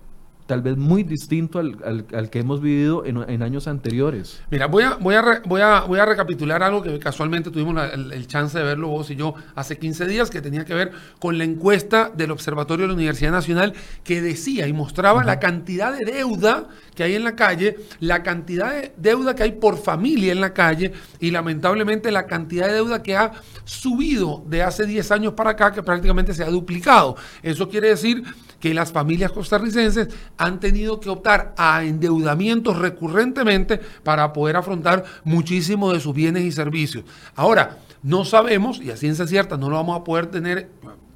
tal 0.48 0.62
vez 0.62 0.78
muy 0.78 1.02
distinto 1.02 1.58
al, 1.58 2.06
al, 2.14 2.30
que 2.30 2.38
hemos 2.38 2.62
vivido 2.62 3.04
en, 3.04 3.42
años 3.42 3.68
anteriores. 3.68 4.40
Mira, 4.50 4.66
voy 4.66 4.82
a, 4.82 4.94
voy, 4.94 5.14
a 5.14 5.42
voy, 5.44 5.60
a, 5.60 5.80
voy 5.82 5.98
a 5.98 6.06
recapitular 6.06 6.62
algo 6.62 6.82
que 6.82 6.98
casualmente 6.98 7.50
tuvimos 7.50 7.78
el, 7.92 8.26
chance 8.26 8.56
de 8.58 8.64
verlo 8.64 8.88
vos 8.88 9.10
y 9.10 9.16
yo 9.16 9.34
hace 9.54 9.78
15 9.78 10.06
días, 10.06 10.30
que 10.30 10.40
tenía 10.40 10.64
que 10.64 10.72
ver 10.72 10.90
con 11.18 11.36
la 11.36 11.44
encuesta 11.44 12.10
del 12.16 12.30
Observatorio 12.30 12.84
de 12.84 12.88
la 12.88 12.94
Universidad 12.94 13.30
Nacional 13.30 13.74
que 14.04 14.22
decía 14.22 14.66
y 14.66 14.72
mostraba 14.72 15.22
la 15.22 15.38
cantidad 15.38 15.92
de 15.92 16.06
deuda 16.06 16.66
que 16.94 17.02
hay 17.02 17.14
en 17.14 17.24
la 17.24 17.36
calle, 17.36 17.76
la 18.00 18.22
cantidad 18.22 18.72
de 18.72 18.92
deuda 18.96 19.34
que 19.34 19.42
hay 19.42 19.52
por 19.52 19.76
familia 19.76 20.32
en 20.32 20.40
la 20.40 20.54
calle 20.54 20.92
y 21.20 21.30
lamentablemente 21.30 22.10
la 22.10 22.26
cantidad 22.26 22.68
de 22.68 22.72
deuda 22.72 23.02
que 23.02 23.16
ha 23.18 23.32
subido 23.66 24.42
de 24.46 24.62
hace 24.62 24.86
10 24.86 25.10
años 25.12 25.34
para 25.34 25.50
acá, 25.50 25.72
que 25.72 25.82
prácticamente 25.82 26.32
se 26.32 26.42
ha 26.42 26.48
duplicado. 26.48 27.16
Eso 27.42 27.68
quiere 27.68 27.88
decir 27.88 28.24
que 28.60 28.74
las 28.74 28.92
familias 28.92 29.32
costarricenses 29.32 30.08
han 30.36 30.60
tenido 30.60 31.00
que 31.00 31.10
optar 31.10 31.54
a 31.56 31.84
endeudamientos 31.84 32.76
recurrentemente 32.76 33.80
para 34.02 34.32
poder 34.32 34.56
afrontar 34.56 35.04
muchísimos 35.24 35.92
de 35.92 36.00
sus 36.00 36.14
bienes 36.14 36.44
y 36.44 36.52
servicios. 36.52 37.04
Ahora, 37.36 37.78
no 38.02 38.24
sabemos, 38.24 38.80
y 38.80 38.90
a 38.90 38.96
ciencia 38.96 39.26
cierta 39.26 39.56
no 39.56 39.68
lo 39.68 39.76
vamos 39.76 40.00
a 40.00 40.04
poder 40.04 40.26
tener 40.26 40.70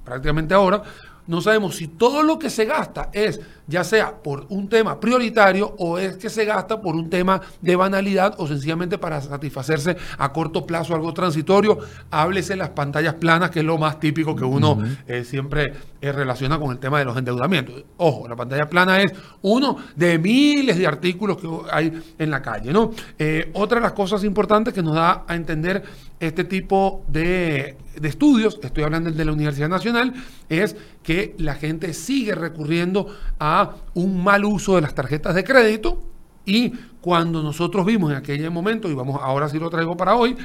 prácticamente 0.05 0.55
ahora, 0.55 0.83
no 1.27 1.41
sabemos 1.41 1.77
si 1.77 1.87
todo 1.87 2.23
lo 2.23 2.39
que 2.39 2.51
se 2.51 2.65
gasta 2.65 3.11
es 3.13 3.41
ya 3.66 3.85
sea 3.85 4.23
por 4.23 4.47
un 4.49 4.69
tema 4.69 4.99
prioritario 5.00 5.75
o 5.78 5.99
es 5.99 6.16
que 6.16 6.31
se 6.31 6.45
gasta 6.45 6.81
por 6.81 6.95
un 6.95 7.09
tema 7.11 7.40
de 7.61 7.76
banalidad 7.76 8.35
o 8.38 8.47
sencillamente 8.47 8.99
para 8.99 9.21
satisfacerse 9.21 9.97
a 10.19 10.33
corto 10.33 10.66
plazo 10.66 10.95
algo 10.95 11.12
transitorio. 11.12 11.78
Háblese 12.11 12.57
las 12.57 12.71
pantallas 12.71 13.14
planas, 13.14 13.50
que 13.50 13.61
es 13.61 13.64
lo 13.64 13.78
más 13.78 14.00
típico 14.00 14.35
que 14.35 14.45
uno 14.45 14.83
eh, 15.07 15.25
siempre 15.25 15.73
eh, 16.00 16.12
relaciona 16.12 16.59
con 16.59 16.73
el 16.73 16.78
tema 16.78 16.99
de 16.99 17.04
los 17.04 17.16
endeudamientos. 17.16 17.85
Ojo, 17.97 18.28
la 18.28 18.37
pantalla 18.37 18.69
plana 18.69 19.00
es 19.00 19.12
uno 19.42 19.76
de 19.95 20.19
miles 20.19 20.78
de 20.78 20.87
artículos 20.87 21.38
que 21.38 21.49
hay 21.71 21.92
en 22.19 22.31
la 22.31 22.42
calle. 22.42 22.73
¿no? 22.73 22.92
Eh, 23.19 23.50
otra 23.54 23.78
de 23.78 23.83
las 23.83 23.92
cosas 23.92 24.25
importantes 24.25 24.75
que 24.75 24.83
nos 24.83 24.95
da 24.95 25.25
a 25.26 25.35
entender 25.35 25.83
este 26.21 26.45
tipo 26.45 27.04
de, 27.09 27.76
de 27.97 28.09
estudios, 28.09 28.59
estoy 28.62 28.85
hablando 28.85 29.11
de 29.11 29.25
la 29.25 29.33
Universidad 29.33 29.69
Nacional, 29.69 30.14
es 30.49 30.76
que 31.02 31.35
la 31.38 31.54
gente 31.54 31.92
sigue 31.95 32.35
recurriendo 32.35 33.07
a 33.38 33.51
un 33.94 34.23
mal 34.23 34.44
uso 34.44 34.76
de 34.76 34.82
las 34.82 34.94
tarjetas 34.94 35.35
de 35.35 35.44
crédito 35.44 36.02
y 36.44 36.71
cuando 37.00 37.42
nosotros 37.42 37.87
vimos 37.87 38.11
en 38.11 38.18
aquel 38.18 38.50
momento, 38.50 38.88
y 38.88 38.94
vamos 38.94 39.21
ahora 39.23 39.49
sí 39.49 39.59
lo 39.59 39.71
traigo 39.71 39.97
para 39.97 40.16
hoy, 40.16 40.37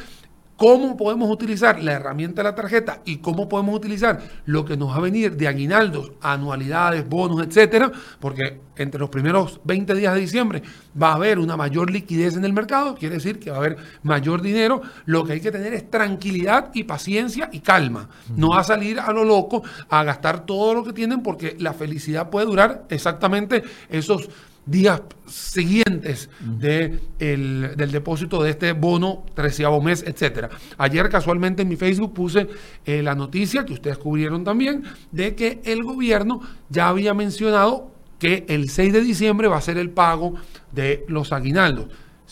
cómo 0.57 0.97
podemos 0.97 1.31
utilizar 1.31 1.81
la 1.81 1.93
herramienta 1.93 2.41
de 2.41 2.49
la 2.49 2.55
tarjeta 2.55 3.01
y 3.05 3.17
cómo 3.17 3.47
podemos 3.47 3.75
utilizar 3.75 4.19
lo 4.45 4.65
que 4.65 4.75
nos 4.75 4.89
va 4.89 4.97
a 4.97 5.01
venir 5.01 5.37
de 5.37 5.47
aguinaldos, 5.47 6.11
anualidades, 6.21 7.07
bonos, 7.07 7.45
etcétera, 7.45 7.91
porque 8.19 8.59
entre 8.75 8.99
los 8.99 9.09
primeros 9.09 9.59
20 9.63 9.93
días 9.95 10.13
de 10.13 10.19
diciembre 10.19 10.63
va 11.01 11.11
a 11.11 11.15
haber 11.15 11.39
una 11.39 11.55
mayor 11.55 11.91
liquidez 11.91 12.35
en 12.35 12.45
el 12.45 12.53
mercado, 12.53 12.95
quiere 12.95 13.15
decir 13.15 13.39
que 13.39 13.51
va 13.51 13.57
a 13.57 13.59
haber 13.59 13.77
mayor 14.03 14.41
dinero. 14.41 14.81
Lo 15.05 15.23
que 15.23 15.33
hay 15.33 15.41
que 15.41 15.51
tener 15.51 15.73
es 15.73 15.89
tranquilidad 15.89 16.71
y 16.73 16.83
paciencia 16.83 17.49
y 17.51 17.59
calma. 17.59 18.09
No 18.35 18.55
a 18.55 18.63
salir 18.63 18.99
a 18.99 19.11
lo 19.11 19.23
loco 19.23 19.63
a 19.89 20.03
gastar 20.03 20.45
todo 20.45 20.73
lo 20.73 20.83
que 20.83 20.93
tienen 20.93 21.21
porque 21.21 21.55
la 21.59 21.73
felicidad 21.73 22.29
puede 22.29 22.47
durar 22.47 22.85
exactamente 22.89 23.63
esos 23.89 24.29
días 24.67 25.01
siguientes 25.25 26.29
de 26.39 27.00
del 27.17 27.91
depósito 27.91 28.43
de 28.43 28.51
este 28.51 28.74
bono 28.74 29.25
treceavo 29.33 29.81
mes, 29.81 30.03
etcétera. 30.05 30.50
Ayer 30.77 31.09
casualmente 31.09 31.63
en 31.63 31.69
mi 31.69 31.75
Facebook 31.75 32.13
puse 32.13 32.47
eh, 32.86 33.01
la 33.01 33.15
noticia 33.15 33.65
que 33.65 33.74
ustedes 33.74 33.97
cubrieron 33.97 34.43
también 34.43 34.83
de 35.12 35.36
que 35.36 35.62
el 35.65 35.83
gobierno 35.83 36.41
ya 36.69 36.89
había 36.89 37.13
mencionado 37.13 37.91
que 38.19 38.45
el 38.50 38.69
6 38.69 38.93
de 38.93 39.01
diciembre 39.01 39.47
va 39.47 39.57
a 39.57 39.62
ser 39.62 39.77
el 39.77 39.89
pago 39.89 40.36
de 40.71 41.05
los 41.07 41.31
aguinaldos. 41.31 41.88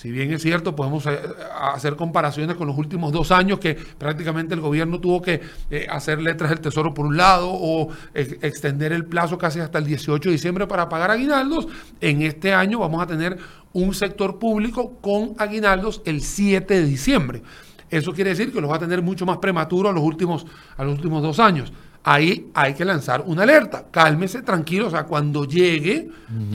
Si 0.05 0.11
bien 0.11 0.31
es 0.31 0.43
cierto, 0.43 0.75
podemos 0.75 1.03
eh, 1.07 1.19
hacer 1.59 1.95
comparaciones 1.95 2.55
con 2.57 2.67
los 2.67 2.77
últimos 2.77 3.11
dos 3.11 3.31
años 3.31 3.57
que 3.57 3.73
prácticamente 3.73 4.53
el 4.53 4.61
gobierno 4.61 4.99
tuvo 4.99 5.19
que 5.19 5.41
eh, 5.71 5.87
hacer 5.89 6.21
letras 6.21 6.51
del 6.51 6.59
Tesoro 6.59 6.93
por 6.93 7.07
un 7.07 7.17
lado 7.17 7.49
o 7.51 7.89
extender 8.13 8.93
el 8.93 9.05
plazo 9.05 9.39
casi 9.39 9.61
hasta 9.61 9.79
el 9.79 9.85
18 9.85 10.29
de 10.29 10.33
diciembre 10.33 10.67
para 10.67 10.87
pagar 10.89 11.09
aguinaldos. 11.09 11.67
En 12.01 12.21
este 12.21 12.53
año 12.53 12.77
vamos 12.77 13.01
a 13.01 13.07
tener 13.07 13.35
un 13.73 13.95
sector 13.95 14.37
público 14.37 14.99
con 15.01 15.33
aguinaldos 15.39 16.03
el 16.05 16.21
7 16.21 16.71
de 16.71 16.85
diciembre. 16.85 17.41
Eso 17.89 18.13
quiere 18.13 18.29
decir 18.29 18.53
que 18.53 18.61
los 18.61 18.69
va 18.69 18.75
a 18.75 18.79
tener 18.79 19.01
mucho 19.01 19.25
más 19.25 19.39
prematuro 19.39 19.89
a 19.89 19.91
los 19.91 20.03
últimos, 20.03 20.45
a 20.77 20.83
los 20.83 20.93
últimos 20.93 21.23
dos 21.23 21.39
años 21.39 21.73
ahí 22.05 22.51
hay 22.53 22.75
que 22.75 22.85
lanzar 22.85 23.23
una 23.25 23.43
alerta. 23.43 23.85
Cálmese, 23.89 24.43
tranquilo, 24.43 24.87
o 24.87 24.89
sea, 24.91 25.05
cuando 25.05 25.45
llegue, 25.45 26.07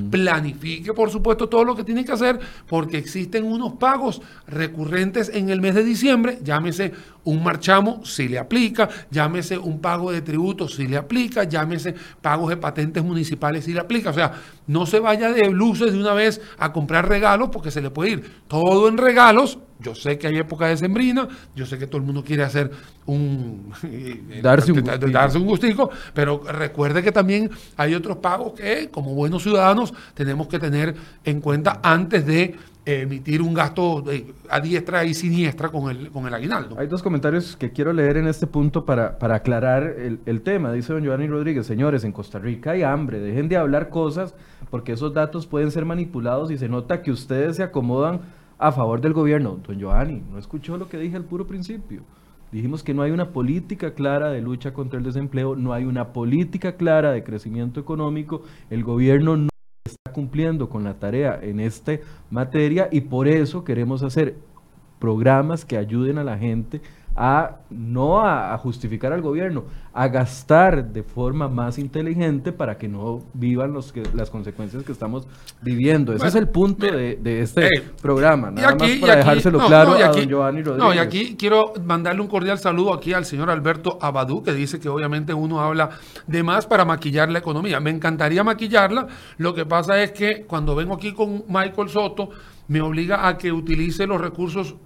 planifique, 0.09 0.95
por 0.95 1.11
supuesto, 1.11 1.49
todo 1.49 1.65
lo 1.65 1.75
que 1.75 1.83
tiene 1.83 2.05
que 2.05 2.13
hacer, 2.13 2.39
porque 2.69 2.99
existen 2.99 3.45
unos 3.45 3.73
pagos 3.73 4.23
recurrentes 4.47 5.29
en 5.35 5.51
el 5.51 5.61
mes 5.61 5.75
de 5.75 5.83
diciembre, 5.83 6.39
llámese 6.43 6.93
un 7.25 7.43
marchamo, 7.43 8.05
si 8.05 8.29
le 8.29 8.39
aplica, 8.39 8.89
llámese 9.11 9.59
un 9.59 9.81
pago 9.81 10.13
de 10.13 10.23
tributos, 10.23 10.77
si 10.77 10.87
le 10.87 10.97
aplica, 10.97 11.43
llámese 11.43 11.97
pagos 12.23 12.49
de 12.51 12.57
patentes 12.57 13.03
municipales, 13.03 13.65
si 13.65 13.73
le 13.73 13.81
aplica. 13.81 14.11
O 14.11 14.15
sea, 14.15 14.33
no 14.69 14.87
se 14.87 15.01
vaya 15.01 15.33
de 15.33 15.51
luces 15.51 15.93
de 15.93 15.99
una 15.99 16.15
vez 16.15 16.41
a 16.59 16.73
comprar 16.73 17.09
regalos, 17.09 17.49
porque 17.51 17.73
se 17.73 17.81
le 17.81 17.91
puede 17.91 18.11
ir 18.11 18.43
todo 18.47 18.87
en 18.87 18.97
regalos 18.97 19.59
yo 19.81 19.95
sé 19.95 20.19
que 20.19 20.27
hay 20.27 20.39
época 20.39 20.67
de 20.67 20.77
sembrina, 20.77 21.29
yo 21.55 21.67
sé 21.67 21.79
que 21.79 21.87
todo 21.87 21.99
el 21.99 22.05
mundo 22.05 22.25
quiere 22.25 22.43
hacer 22.43 22.71
un... 23.07 23.73
darse, 24.43 24.73
un 24.73 24.85
darse 24.85 25.39
un 25.39 25.47
gustico, 25.47 25.91
pero 26.15 26.43
recuerde 26.47 27.03
que 27.03 27.13
también 27.13 27.51
hay 27.77 27.95
otros 27.95 28.19
pagos 28.19 28.53
que 28.55 28.89
como 28.91 29.15
buenos 29.15 29.43
ciudadanos 29.43 29.93
tenemos 30.15 30.49
que 30.49 30.59
tener 30.59 30.95
en 31.25 31.41
cuenta 31.41 31.81
antes 31.83 32.27
de 32.27 32.57
emitir 32.85 33.43
un 33.43 33.55
gasto 33.55 34.05
a 34.49 34.61
diestra 34.61 35.05
y 35.05 35.15
siniestra 35.15 35.69
con 35.69 35.91
el, 35.91 36.11
con 36.11 36.27
el 36.27 36.35
aguinaldo. 36.35 36.79
Hay 36.79 36.87
dos 36.87 37.03
comentarios 37.03 37.57
que 37.57 37.71
quiero 37.71 37.93
leer 37.93 38.17
en 38.17 38.27
este 38.27 38.47
punto 38.47 38.85
para, 38.85 39.19
para 39.19 39.37
aclarar 39.37 39.83
el, 39.83 40.21
el, 40.27 40.43
tema. 40.43 40.73
Dice 40.73 40.93
don 40.93 41.03
Giovanni 41.03 41.27
Rodríguez, 41.27 41.67
señores, 41.67 42.05
en 42.05 42.13
Costa 42.13 42.39
Rica 42.39 42.73
hay 42.73 42.83
hambre, 42.83 43.21
dejen 43.21 43.49
de 43.49 43.57
hablar 43.57 43.91
cosas 43.91 44.35
porque 44.71 44.93
esos 44.93 45.13
datos 45.13 45.47
pueden 45.47 45.71
ser 45.71 45.85
manipulados 45.85 46.51
y 46.51 46.59
se 46.59 46.69
nota 46.69 47.03
que 47.03 47.11
ustedes 47.11 47.57
se 47.57 47.63
acomodan 47.63 48.21
a 48.61 48.73
favor 48.73 49.01
del 49.01 49.15
gobierno. 49.15 49.59
Don 49.67 49.79
Giovanni, 49.79 50.23
¿no 50.31 50.39
escuchó 50.39 50.77
lo 50.77 50.89
que 50.89 50.99
dije 50.99 51.17
al 51.17 51.25
puro 51.25 51.47
principio? 51.47 52.03
Dijimos 52.53 52.83
que 52.83 52.93
no 52.93 53.03
hay 53.03 53.11
una 53.11 53.31
política 53.31 53.95
clara 53.95 54.31
de 54.31 54.43
lucha 54.43 54.73
contra 54.73 54.99
el 54.99 55.05
desempleo, 55.05 55.57
no 55.57 55.73
hay 55.73 55.85
una 55.85 56.13
política 56.13 56.77
clara 56.77 57.11
de 57.13 57.25
crecimiento 57.25 57.81
económico, 57.81 58.43
el 58.69 58.85
gobierno 58.85 59.37
no 59.37 59.49
está 59.85 60.13
cumpliendo 60.13 60.69
con 60.69 60.85
la 60.85 60.95
tarea 60.95 61.39
en 61.41 61.59
esta 61.59 61.93
materia 62.29 62.89
y 62.93 63.01
por 63.03 63.29
eso 63.29 63.65
queremos 63.65 64.03
hacer 64.03 64.37
programas 64.99 65.65
que 65.65 65.79
ayuden 65.79 66.19
a 66.19 66.25
la 66.25 66.37
gente 66.37 66.83
a 67.17 67.57
no 67.71 68.21
a, 68.21 68.57
justificar 68.59 69.13
al 69.13 69.21
gobierno, 69.21 69.65
a 69.93 70.09
gastar 70.09 70.85
de 70.85 71.03
forma 71.03 71.49
más 71.49 71.79
inteligente 71.79 72.53
para 72.53 72.79
que 72.79 72.89
no 72.89 73.23
vivan 73.35 73.73
los 73.73 73.93
que, 73.93 74.03
las 74.15 74.31
consecuencias 74.31 74.83
que 74.83 74.93
estamos 74.93 75.27
viviendo. 75.61 76.13
Ese 76.13 76.29
es 76.29 76.35
el 76.35 76.49
punto 76.49 76.87
de, 76.87 77.41
este 77.41 77.69
programa, 78.01 78.51
nada 78.51 78.75
más 78.75 78.91
para 79.01 79.17
dejárselo 79.17 79.59
claro 79.67 79.93
a 79.93 80.09
don 80.09 80.29
Giovanni 80.29 80.63
Rodríguez. 80.63 80.89
No, 80.89 80.95
y 80.95 80.99
aquí 80.99 81.37
quiero 81.37 81.73
mandarle 81.85 82.21
un 82.23 82.29
cordial 82.29 82.59
saludo 82.59 82.95
aquí 82.95 83.13
al 83.13 83.25
señor 83.25 83.51
Alberto 83.51 83.99
Abadú, 84.01 84.43
que 84.43 84.53
dice 84.53 84.81
que 84.81 84.89
obviamente 84.89 85.35
uno 85.35 85.61
habla 85.61 85.91
de 86.27 86.43
más 86.43 86.67
para 86.67 86.85
maquillar 86.85 87.31
la 87.31 87.39
economía. 87.39 87.81
Me 87.81 87.91
encantaría 87.91 88.43
maquillarla, 88.45 89.07
lo 89.39 89.55
que 89.55 89.67
pasa 89.67 90.03
es 90.03 90.13
que 90.13 90.45
cuando 90.47 90.75
vengo 90.75 90.95
aquí 90.95 91.13
con 91.13 91.45
Michael 91.49 91.89
Soto, 91.89 92.31
me 92.69 92.81
obliga 92.81 93.27
a 93.27 93.37
que 93.37 93.51
utilice 93.51 94.07
los 94.07 94.21
recursos 94.21 94.77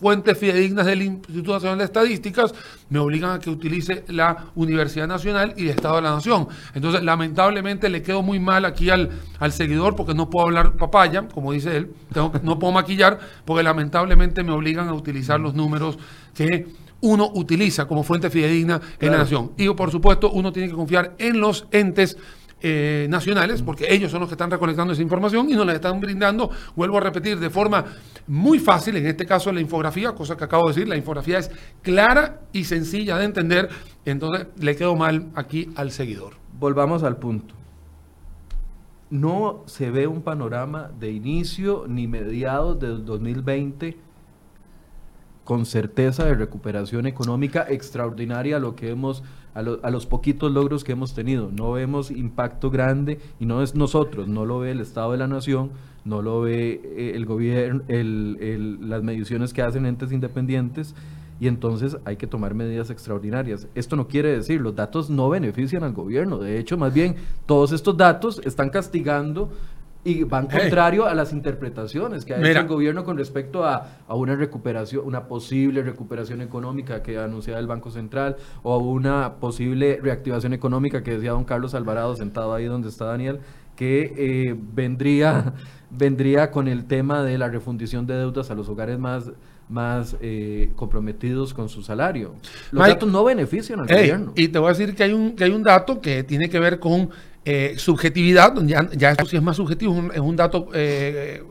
fuentes 0.00 0.38
fidedignas 0.38 0.86
del 0.86 1.02
Instituto 1.02 1.54
Nacional 1.54 1.78
de 1.78 1.84
Estadísticas 1.84 2.54
me 2.90 2.98
obligan 2.98 3.30
a 3.30 3.38
que 3.38 3.50
utilice 3.50 4.04
la 4.08 4.46
Universidad 4.54 5.08
Nacional 5.08 5.54
y 5.56 5.64
el 5.64 5.70
Estado 5.70 5.96
de 5.96 6.02
la 6.02 6.10
Nación. 6.12 6.48
Entonces, 6.74 7.02
lamentablemente 7.02 7.88
le 7.88 8.02
quedo 8.02 8.22
muy 8.22 8.38
mal 8.38 8.64
aquí 8.64 8.90
al, 8.90 9.10
al 9.38 9.52
seguidor 9.52 9.96
porque 9.96 10.14
no 10.14 10.28
puedo 10.30 10.46
hablar 10.46 10.76
papaya, 10.76 11.26
como 11.28 11.52
dice 11.52 11.76
él, 11.76 11.90
tengo, 12.12 12.32
no 12.42 12.58
puedo 12.58 12.72
maquillar 12.72 13.18
porque 13.44 13.62
lamentablemente 13.62 14.42
me 14.42 14.52
obligan 14.52 14.88
a 14.88 14.94
utilizar 14.94 15.40
los 15.40 15.54
números 15.54 15.98
que 16.34 16.66
uno 17.00 17.30
utiliza 17.34 17.86
como 17.86 18.02
fuente 18.02 18.30
fidedigna 18.30 18.80
en 19.00 19.12
la 19.12 19.18
nación. 19.18 19.52
Y 19.56 19.68
por 19.70 19.90
supuesto, 19.90 20.30
uno 20.30 20.52
tiene 20.52 20.68
que 20.68 20.74
confiar 20.74 21.14
en 21.18 21.40
los 21.40 21.66
entes 21.70 22.16
eh, 22.62 23.06
nacionales, 23.10 23.60
porque 23.60 23.92
ellos 23.92 24.10
son 24.10 24.20
los 24.20 24.28
que 24.30 24.34
están 24.34 24.50
recolectando 24.50 24.94
esa 24.94 25.02
información 25.02 25.50
y 25.50 25.54
nos 25.54 25.66
la 25.66 25.74
están 25.74 26.00
brindando, 26.00 26.50
vuelvo 26.74 26.96
a 26.96 27.00
repetir, 27.00 27.38
de 27.38 27.50
forma 27.50 27.84
muy 28.26 28.58
fácil, 28.58 28.96
en 28.96 29.06
este 29.06 29.26
caso 29.26 29.52
la 29.52 29.60
infografía, 29.60 30.12
cosa 30.12 30.36
que 30.36 30.44
acabo 30.44 30.68
de 30.68 30.74
decir, 30.74 30.88
la 30.88 30.96
infografía 30.96 31.38
es 31.38 31.50
clara 31.82 32.40
y 32.52 32.64
sencilla 32.64 33.18
de 33.18 33.26
entender, 33.26 33.68
entonces 34.06 34.46
le 34.58 34.74
quedo 34.74 34.96
mal 34.96 35.26
aquí 35.34 35.70
al 35.76 35.90
seguidor. 35.90 36.34
Volvamos 36.58 37.02
al 37.02 37.18
punto. 37.18 37.54
No 39.10 39.62
se 39.66 39.90
ve 39.90 40.06
un 40.06 40.22
panorama 40.22 40.90
de 40.98 41.12
inicio 41.12 41.84
ni 41.86 42.08
mediados 42.08 42.80
del 42.80 43.04
2020 43.04 43.98
con 45.44 45.64
certeza 45.64 46.24
de 46.24 46.34
recuperación 46.34 47.06
económica 47.06 47.66
extraordinaria 47.68 48.58
lo 48.58 48.74
que 48.74 48.90
hemos 48.90 49.22
a, 49.56 49.90
los 49.90 50.06
poquitos 50.06 50.52
logros 50.52 50.84
que 50.84 50.92
hemos 50.92 51.14
tenido. 51.14 51.50
No 51.50 51.72
vemos 51.72 52.10
impacto 52.10 52.70
grande 52.70 53.18
y 53.40 53.46
no 53.46 53.62
es 53.62 53.74
nosotros, 53.74 54.28
no 54.28 54.44
lo 54.44 54.58
ve 54.58 54.72
el 54.72 54.80
Estado 54.80 55.12
de 55.12 55.18
la 55.18 55.26
Nación, 55.26 55.70
no 56.04 56.20
lo 56.20 56.42
ve 56.42 56.80
eh, 56.84 57.12
el 57.14 57.24
gobierno, 57.24 57.82
las 57.88 59.02
mediciones 59.02 59.54
que 59.54 59.62
hacen 59.62 59.86
entes 59.86 60.12
independientes 60.12 60.94
y 61.40 61.48
entonces 61.48 61.96
hay 62.04 62.16
que 62.16 62.26
tomar 62.26 62.54
medidas 62.54 62.90
extraordinarias. 62.90 63.66
Esto 63.74 63.96
no 63.96 64.08
quiere 64.08 64.30
decir, 64.30 64.60
los 64.60 64.74
datos 64.74 65.08
no 65.08 65.30
benefician 65.30 65.84
al 65.84 65.92
gobierno, 65.92 66.38
de 66.38 66.58
hecho, 66.58 66.76
más 66.76 66.92
bien, 66.92 67.16
todos 67.46 67.72
estos 67.72 67.96
datos 67.96 68.40
están 68.44 68.68
castigando 68.68 69.50
y 70.06 70.22
van 70.22 70.46
contrario 70.46 71.04
a 71.04 71.14
las 71.14 71.32
interpretaciones 71.32 72.24
que 72.24 72.32
ha 72.32 72.38
hecho 72.38 72.60
el 72.60 72.68
gobierno 72.68 73.02
con 73.02 73.18
respecto 73.18 73.64
a, 73.64 73.98
una 74.08 74.36
recuperación, 74.36 75.04
una 75.04 75.26
posible 75.26 75.82
recuperación 75.82 76.40
económica 76.42 77.02
que 77.02 77.18
anunciaba 77.18 77.58
el 77.58 77.66
Banco 77.66 77.90
Central 77.90 78.36
o 78.62 78.78
una 78.78 79.34
posible 79.40 79.98
reactivación 80.00 80.52
económica 80.52 81.02
que 81.02 81.16
decía 81.16 81.32
don 81.32 81.44
Carlos 81.44 81.74
Alvarado 81.74 82.14
sentado 82.14 82.54
ahí 82.54 82.66
donde 82.66 82.88
está 82.88 83.06
Daniel, 83.06 83.40
que 83.74 84.14
eh, 84.16 84.56
vendría, 84.56 85.54
vendría 85.90 86.52
con 86.52 86.68
el 86.68 86.84
tema 86.84 87.24
de 87.24 87.36
la 87.36 87.48
refundición 87.48 88.06
de 88.06 88.14
deudas 88.14 88.52
a 88.52 88.54
los 88.54 88.68
hogares 88.68 89.00
más 89.00 89.32
más 89.68 90.16
eh, 90.20 90.70
comprometidos 90.76 91.52
con 91.52 91.68
su 91.68 91.82
salario. 91.82 92.36
Los 92.70 92.86
datos 92.86 93.10
no 93.10 93.24
benefician 93.24 93.80
al 93.80 93.88
gobierno. 93.88 94.32
Y 94.36 94.46
te 94.46 94.60
voy 94.60 94.68
a 94.68 94.72
decir 94.72 94.94
que 94.94 95.02
hay 95.02 95.12
un, 95.12 95.34
que 95.34 95.42
hay 95.42 95.50
un 95.50 95.64
dato 95.64 96.00
que 96.00 96.22
tiene 96.22 96.48
que 96.48 96.60
ver 96.60 96.78
con 96.78 97.10
eh, 97.48 97.74
subjetividad, 97.78 98.60
ya, 98.64 98.90
ya 98.92 99.12
esto 99.12 99.24
sí 99.24 99.36
es 99.36 99.42
más 99.42 99.56
subjetivo, 99.56 100.10
es 100.12 100.18
un, 100.18 100.34
dato 100.34 100.68
eh, 100.74 101.44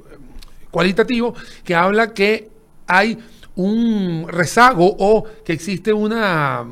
cualitativo 0.70 1.34
que 1.64 1.74
habla 1.74 2.14
que 2.14 2.50
hay 2.86 3.18
un 3.56 4.26
rezago 4.28 4.94
o 5.00 5.24
que 5.46 5.54
existe 5.54 5.94
una 5.94 6.66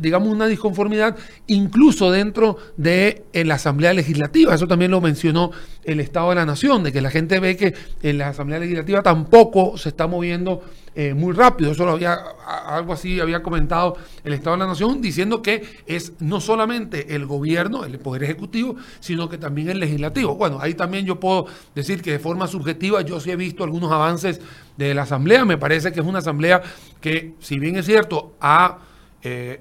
digamos, 0.00 0.28
una 0.28 0.46
disconformidad 0.46 1.16
incluso 1.46 2.10
dentro 2.10 2.56
de 2.76 3.24
la 3.32 3.54
Asamblea 3.54 3.92
Legislativa. 3.92 4.54
Eso 4.54 4.66
también 4.66 4.90
lo 4.90 5.00
mencionó 5.00 5.50
el 5.84 6.00
Estado 6.00 6.30
de 6.30 6.36
la 6.36 6.46
Nación, 6.46 6.82
de 6.82 6.92
que 6.92 7.00
la 7.00 7.10
gente 7.10 7.40
ve 7.40 7.56
que 7.56 7.74
en 8.02 8.18
la 8.18 8.28
Asamblea 8.28 8.58
Legislativa 8.58 9.02
tampoco 9.02 9.76
se 9.78 9.88
está 9.88 10.06
moviendo 10.06 10.62
eh, 10.98 11.12
muy 11.12 11.34
rápido. 11.34 11.72
Eso 11.72 11.84
lo 11.84 11.92
había, 11.92 12.18
algo 12.66 12.94
así 12.94 13.20
había 13.20 13.42
comentado 13.42 13.98
el 14.24 14.32
Estado 14.32 14.56
de 14.56 14.60
la 14.60 14.66
Nación, 14.66 15.02
diciendo 15.02 15.42
que 15.42 15.62
es 15.86 16.14
no 16.20 16.40
solamente 16.40 17.14
el 17.14 17.26
gobierno, 17.26 17.84
el 17.84 17.98
Poder 17.98 18.24
Ejecutivo, 18.24 18.76
sino 19.00 19.28
que 19.28 19.36
también 19.36 19.68
el 19.68 19.78
Legislativo. 19.78 20.36
Bueno, 20.36 20.58
ahí 20.58 20.72
también 20.72 21.04
yo 21.04 21.20
puedo 21.20 21.46
decir 21.74 22.00
que 22.00 22.12
de 22.12 22.18
forma 22.18 22.46
subjetiva 22.46 23.02
yo 23.02 23.20
sí 23.20 23.30
he 23.30 23.36
visto 23.36 23.62
algunos 23.62 23.92
avances 23.92 24.40
de 24.78 24.94
la 24.94 25.02
Asamblea. 25.02 25.44
Me 25.44 25.58
parece 25.58 25.92
que 25.92 26.00
es 26.00 26.06
una 26.06 26.20
Asamblea 26.20 26.62
que, 27.00 27.34
si 27.40 27.58
bien 27.58 27.76
es 27.76 27.86
cierto, 27.86 28.34
ha... 28.40 28.78
Eh, 29.22 29.60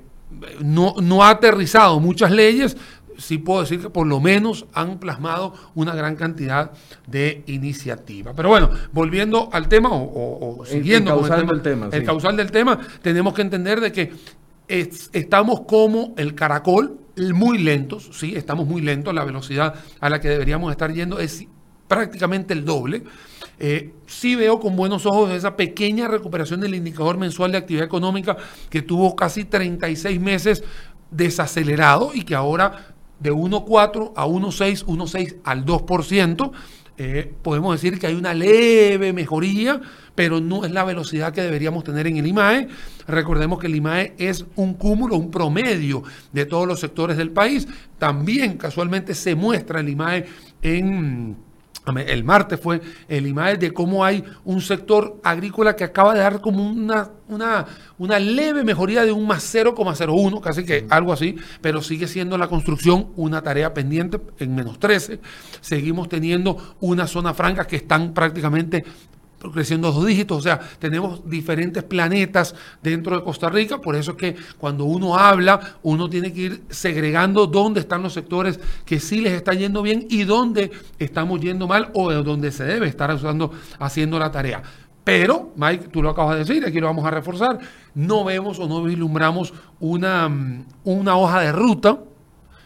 no, 0.62 0.96
no 1.02 1.24
ha 1.24 1.30
aterrizado 1.32 2.00
muchas 2.00 2.32
leyes, 2.32 2.78
sí 3.18 3.38
puedo 3.38 3.62
decir 3.62 3.80
que 3.80 3.90
por 3.90 4.08
lo 4.08 4.20
menos 4.20 4.66
han 4.74 5.00
plasmado 5.00 5.54
una 5.74 5.96
gran 5.96 6.16
cantidad 6.16 6.72
de 7.08 7.44
iniciativas. 7.48 8.34
Pero 8.36 8.50
bueno, 8.50 8.70
volviendo 8.92 9.50
al 9.52 9.68
tema 9.68 9.90
o, 9.92 10.64
siguiendo 10.66 11.14
el 11.14 11.20
causal, 11.20 11.48
del 11.48 11.62
tema, 11.62 11.90
el 11.92 12.04
causal 12.04 12.38
del 12.38 12.52
tema, 12.52 12.80
tenemos 13.02 13.34
que 13.34 13.42
entender 13.42 13.82
de 13.82 13.92
que 13.92 14.14
estamos 14.68 15.62
como 15.62 16.14
el 16.18 16.36
caracol, 16.36 17.00
muy 17.34 17.60
lentos, 17.60 18.10
sí, 18.14 18.34
estamos 18.36 18.68
muy 18.68 18.82
lentos, 18.82 19.14
la 19.14 19.24
velocidad 19.24 19.76
a 20.00 20.10
la 20.10 20.20
que 20.20 20.30
deberíamos 20.30 20.72
estar 20.72 20.92
yendo 20.92 21.20
es 21.20 21.46
prácticamente 21.88 22.54
el 22.54 22.66
doble. 22.66 23.04
Eh, 23.60 23.94
sí 24.06 24.36
veo 24.36 24.60
con 24.60 24.76
buenos 24.76 25.06
ojos 25.06 25.32
esa 25.32 25.56
pequeña 25.56 26.08
recuperación 26.08 26.60
del 26.60 26.76
indicador 26.76 27.18
mensual 27.18 27.52
de 27.52 27.58
actividad 27.58 27.86
económica 27.86 28.36
que 28.70 28.82
tuvo 28.82 29.16
casi 29.16 29.46
36 29.46 30.20
meses 30.20 30.64
desacelerado 31.10 32.12
y 32.14 32.24
que 32.24 32.36
ahora 32.36 32.96
de 33.20 33.32
1,4 33.32 34.12
a 34.16 34.28
1,6, 34.28 34.86
1,6 34.86 35.38
al 35.46 35.66
2%, 35.66 36.52
eh, 36.98 37.34
podemos 37.42 37.76
decir 37.76 38.00
que 38.00 38.08
hay 38.08 38.16
una 38.16 38.34
leve 38.34 39.12
mejoría, 39.12 39.82
pero 40.16 40.40
no 40.40 40.64
es 40.64 40.72
la 40.72 40.86
velocidad 40.86 41.34
que 41.34 41.42
deberíamos 41.42 41.84
tener 41.84 42.08
en 42.08 42.18
el 42.18 42.28
IMAE. 42.28 42.70
Recordemos 43.08 43.60
que 43.60 43.68
el 43.68 43.76
IMAE 43.76 44.16
es 44.18 44.46
un 44.56 44.76
cúmulo, 44.76 45.18
un 45.18 45.30
promedio 45.30 46.04
de 46.32 46.46
todos 46.46 46.68
los 46.68 46.80
sectores 46.80 47.18
del 47.18 47.32
país. 47.32 47.68
También 48.00 48.58
casualmente 48.58 49.14
se 49.14 49.36
muestra 49.36 49.82
el 49.82 49.90
IMAE 49.90 50.26
en 50.62 51.36
el 52.08 52.24
martes 52.24 52.60
fue 52.60 52.82
el 53.08 53.28
IMAE 53.28 53.58
de 53.58 53.74
cómo 53.74 54.04
hay 54.04 54.24
un 54.44 54.62
sector 54.62 55.20
agrícola 55.24 55.76
que 55.76 55.84
acaba 55.84 56.14
de 56.14 56.20
dar 56.20 56.42
como 56.42 56.68
una, 56.68 57.10
una, 57.28 57.66
una 57.98 58.20
leve 58.20 58.64
mejoría 58.64 59.06
de 59.06 59.12
un 59.12 59.28
más 59.28 59.54
0,01, 59.54 60.42
casi 60.42 60.66
que 60.66 60.86
algo 60.90 61.14
así, 61.14 61.36
pero 61.62 61.82
sigue 61.82 62.08
siendo 62.08 62.38
la 62.38 62.48
construcción 62.48 63.08
una 63.16 63.42
tarea 63.42 63.74
pendiente 63.74 64.20
en 64.40 64.56
menos 64.56 64.80
13. 64.80 65.20
Seguimos 65.62 66.10
teniendo 66.10 66.76
una 66.80 67.08
zona 67.08 67.34
franca 67.34 67.66
que 67.66 67.78
están 67.78 68.14
prácticamente 68.14 68.84
creciendo 69.52 69.92
dos 69.92 70.06
dígitos, 70.06 70.38
o 70.38 70.42
sea, 70.42 70.60
tenemos 70.80 71.28
diferentes 71.30 71.84
planetas 71.84 72.56
dentro 72.82 73.16
de 73.16 73.24
Costa 73.24 73.50
Rica, 73.50 73.80
por 73.80 73.96
eso 73.96 74.12
es 74.12 74.18
que 74.18 74.36
cuando 74.58 74.86
uno 74.86 75.18
habla, 75.18 75.78
uno 75.84 76.10
tiene 76.10 76.34
que 76.34 76.42
ir 76.42 76.64
segregando 76.70 77.48
dónde 77.48 77.80
están 77.80 78.04
los 78.04 78.14
sectores 78.14 78.60
que 78.86 79.00
sí 79.00 79.22
les 79.22 79.34
están 79.34 79.58
yendo 79.58 79.82
bien 79.82 80.06
y 80.10 80.24
dónde 80.24 80.72
estamos 81.00 81.40
yendo 81.42 81.68
mal 81.68 81.90
o 81.94 82.12
donde 82.12 82.52
se 82.52 82.64
debe 82.64 82.88
estar 82.88 83.18
haciendo 83.80 84.20
la 84.20 84.32
tarea. 84.32 84.64
Pero, 85.06 85.54
Mike, 85.56 85.90
tú 85.90 86.02
lo 86.02 86.10
acabas 86.10 86.34
de 86.34 86.44
decir, 86.46 86.66
aquí 86.66 86.80
lo 86.80 86.88
vamos 86.88 87.06
a 87.06 87.12
reforzar, 87.12 87.60
no 87.94 88.24
vemos 88.24 88.60
o 88.60 88.68
no 88.68 88.82
vislumbramos 88.82 89.54
una, 89.80 90.28
una 90.84 91.16
hoja 91.16 91.42
de 91.42 91.52
ruta 91.52 92.00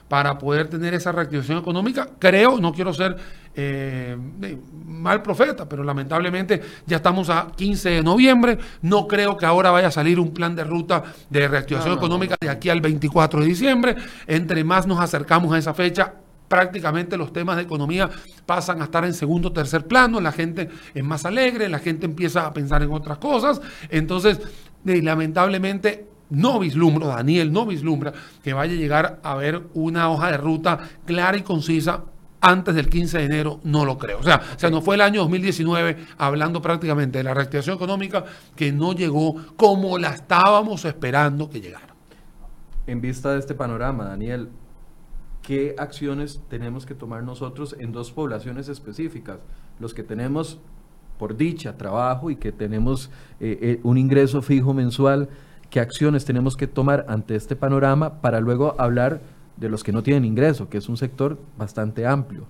para 0.07 0.37
poder 0.37 0.69
tener 0.69 0.93
esa 0.93 1.11
reactivación 1.11 1.57
económica. 1.57 2.09
Creo, 2.17 2.57
no 2.57 2.73
quiero 2.73 2.93
ser 2.93 3.17
eh, 3.61 4.57
mal 4.85 5.21
profeta, 5.21 5.67
pero 5.67 5.83
lamentablemente 5.83 6.61
ya 6.85 6.97
estamos 6.97 7.29
a 7.29 7.47
15 7.55 7.89
de 7.89 8.03
noviembre. 8.03 8.57
No 8.81 9.07
creo 9.07 9.35
que 9.35 9.45
ahora 9.45 9.71
vaya 9.71 9.87
a 9.87 9.91
salir 9.91 10.19
un 10.19 10.33
plan 10.33 10.55
de 10.55 10.63
ruta 10.63 11.03
de 11.29 11.47
reactivación 11.47 11.97
económica 11.97 12.35
de 12.39 12.49
aquí 12.49 12.69
al 12.69 12.79
24 12.79 13.41
de 13.41 13.45
diciembre. 13.45 13.95
Entre 14.27 14.63
más 14.63 14.87
nos 14.87 14.99
acercamos 14.99 15.51
a 15.53 15.57
esa 15.57 15.73
fecha, 15.73 16.13
prácticamente 16.47 17.17
los 17.17 17.33
temas 17.33 17.57
de 17.57 17.63
economía 17.63 18.09
pasan 18.45 18.81
a 18.81 18.85
estar 18.85 19.03
en 19.03 19.13
segundo 19.13 19.49
o 19.49 19.51
tercer 19.51 19.85
plano, 19.85 20.21
la 20.21 20.31
gente 20.31 20.69
es 20.93 21.03
más 21.03 21.25
alegre, 21.25 21.69
la 21.69 21.79
gente 21.79 22.05
empieza 22.05 22.45
a 22.45 22.53
pensar 22.53 22.81
en 22.81 22.91
otras 22.91 23.17
cosas, 23.17 23.61
entonces 23.89 24.39
lamentablemente 24.83 26.07
no 26.29 26.59
vislumbro, 26.59 27.07
Daniel 27.07 27.51
no 27.51 27.65
vislumbra 27.65 28.13
que 28.43 28.53
vaya 28.53 28.73
a 28.73 28.77
llegar 28.77 29.19
a 29.23 29.35
ver 29.35 29.63
una 29.73 30.09
hoja 30.09 30.31
de 30.31 30.37
ruta 30.37 30.79
clara 31.05 31.37
y 31.37 31.41
concisa 31.41 32.03
antes 32.41 32.75
del 32.75 32.89
15 32.89 33.17
de 33.17 33.25
enero, 33.25 33.59
no 33.63 33.85
lo 33.85 33.97
creo. 33.97 34.19
O 34.19 34.23
sea, 34.23 34.41
se 34.55 34.69
nos 34.71 34.83
fue 34.83 34.95
el 34.95 35.01
año 35.01 35.21
2019 35.21 35.97
hablando 36.17 36.61
prácticamente 36.61 37.17
de 37.17 37.23
la 37.23 37.33
reactivación 37.33 37.75
económica 37.75 38.25
que 38.55 38.71
no 38.71 38.93
llegó 38.93 39.35
como 39.55 39.97
la 39.97 40.11
estábamos 40.11 40.85
esperando 40.85 41.49
que 41.49 41.61
llegara. 41.61 41.95
En 42.87 43.01
vista 43.01 43.33
de 43.33 43.39
este 43.39 43.53
panorama, 43.53 44.05
Daniel, 44.05 44.49
¿qué 45.41 45.75
acciones 45.77 46.41
tenemos 46.49 46.85
que 46.85 46.95
tomar 46.95 47.23
nosotros 47.23 47.75
en 47.77 47.91
dos 47.91 48.11
poblaciones 48.11 48.69
específicas? 48.69 49.39
Los 49.79 49.93
que 49.93 50.03
tenemos 50.03 50.59
por 51.17 51.35
dicha 51.35 51.77
trabajo 51.77 52.31
y 52.31 52.37
que 52.37 52.51
tenemos 52.51 53.11
eh, 53.39 53.59
eh, 53.61 53.79
un 53.83 53.97
ingreso 53.97 54.41
fijo 54.41 54.73
mensual, 54.73 55.29
¿qué 55.69 55.81
acciones 55.81 56.25
tenemos 56.25 56.55
que 56.55 56.65
tomar 56.65 57.05
ante 57.09 57.35
este 57.35 57.55
panorama 57.55 58.21
para 58.21 58.39
luego 58.39 58.73
hablar 58.79 59.21
de 59.59 59.69
los 59.69 59.83
que 59.83 59.91
no 59.91 60.03
tienen 60.03 60.25
ingreso, 60.25 60.69
que 60.69 60.77
es 60.77 60.89
un 60.89 60.97
sector 60.97 61.39
bastante 61.57 62.05
amplio? 62.05 62.47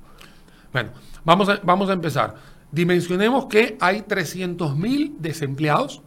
Bueno, 0.71 0.91
vamos 1.25 1.49
a, 1.49 1.59
vamos 1.63 1.89
a 1.89 1.93
empezar. 1.93 2.35
Dimensionemos 2.71 3.47
que 3.47 3.77
hay 3.79 4.03
300 4.03 4.77
mil 4.77 5.15
desempleados. 5.19 6.03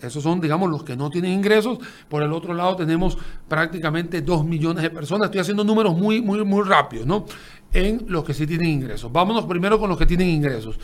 esos 0.00 0.22
son, 0.22 0.40
digamos, 0.40 0.68
los 0.68 0.82
que 0.82 0.96
no 0.96 1.10
tienen 1.10 1.32
ingresos. 1.32 1.78
Por 2.08 2.22
el 2.22 2.32
otro 2.32 2.54
lado, 2.54 2.74
tenemos 2.74 3.16
prácticamente 3.46 4.20
2 4.20 4.44
millones 4.44 4.82
de 4.82 4.90
personas. 4.90 5.26
Estoy 5.26 5.40
haciendo 5.42 5.62
números 5.62 5.96
muy, 5.96 6.20
muy, 6.20 6.44
muy 6.44 6.64
rápidos, 6.64 7.06
¿no? 7.06 7.24
En 7.72 8.04
los 8.08 8.24
que 8.24 8.34
sí 8.34 8.46
tienen 8.46 8.68
ingresos. 8.68 9.12
Vámonos 9.12 9.44
primero 9.46 9.78
con 9.78 9.88
los 9.88 9.96
que 9.98 10.06
tienen 10.06 10.28
ingresos. 10.28 10.78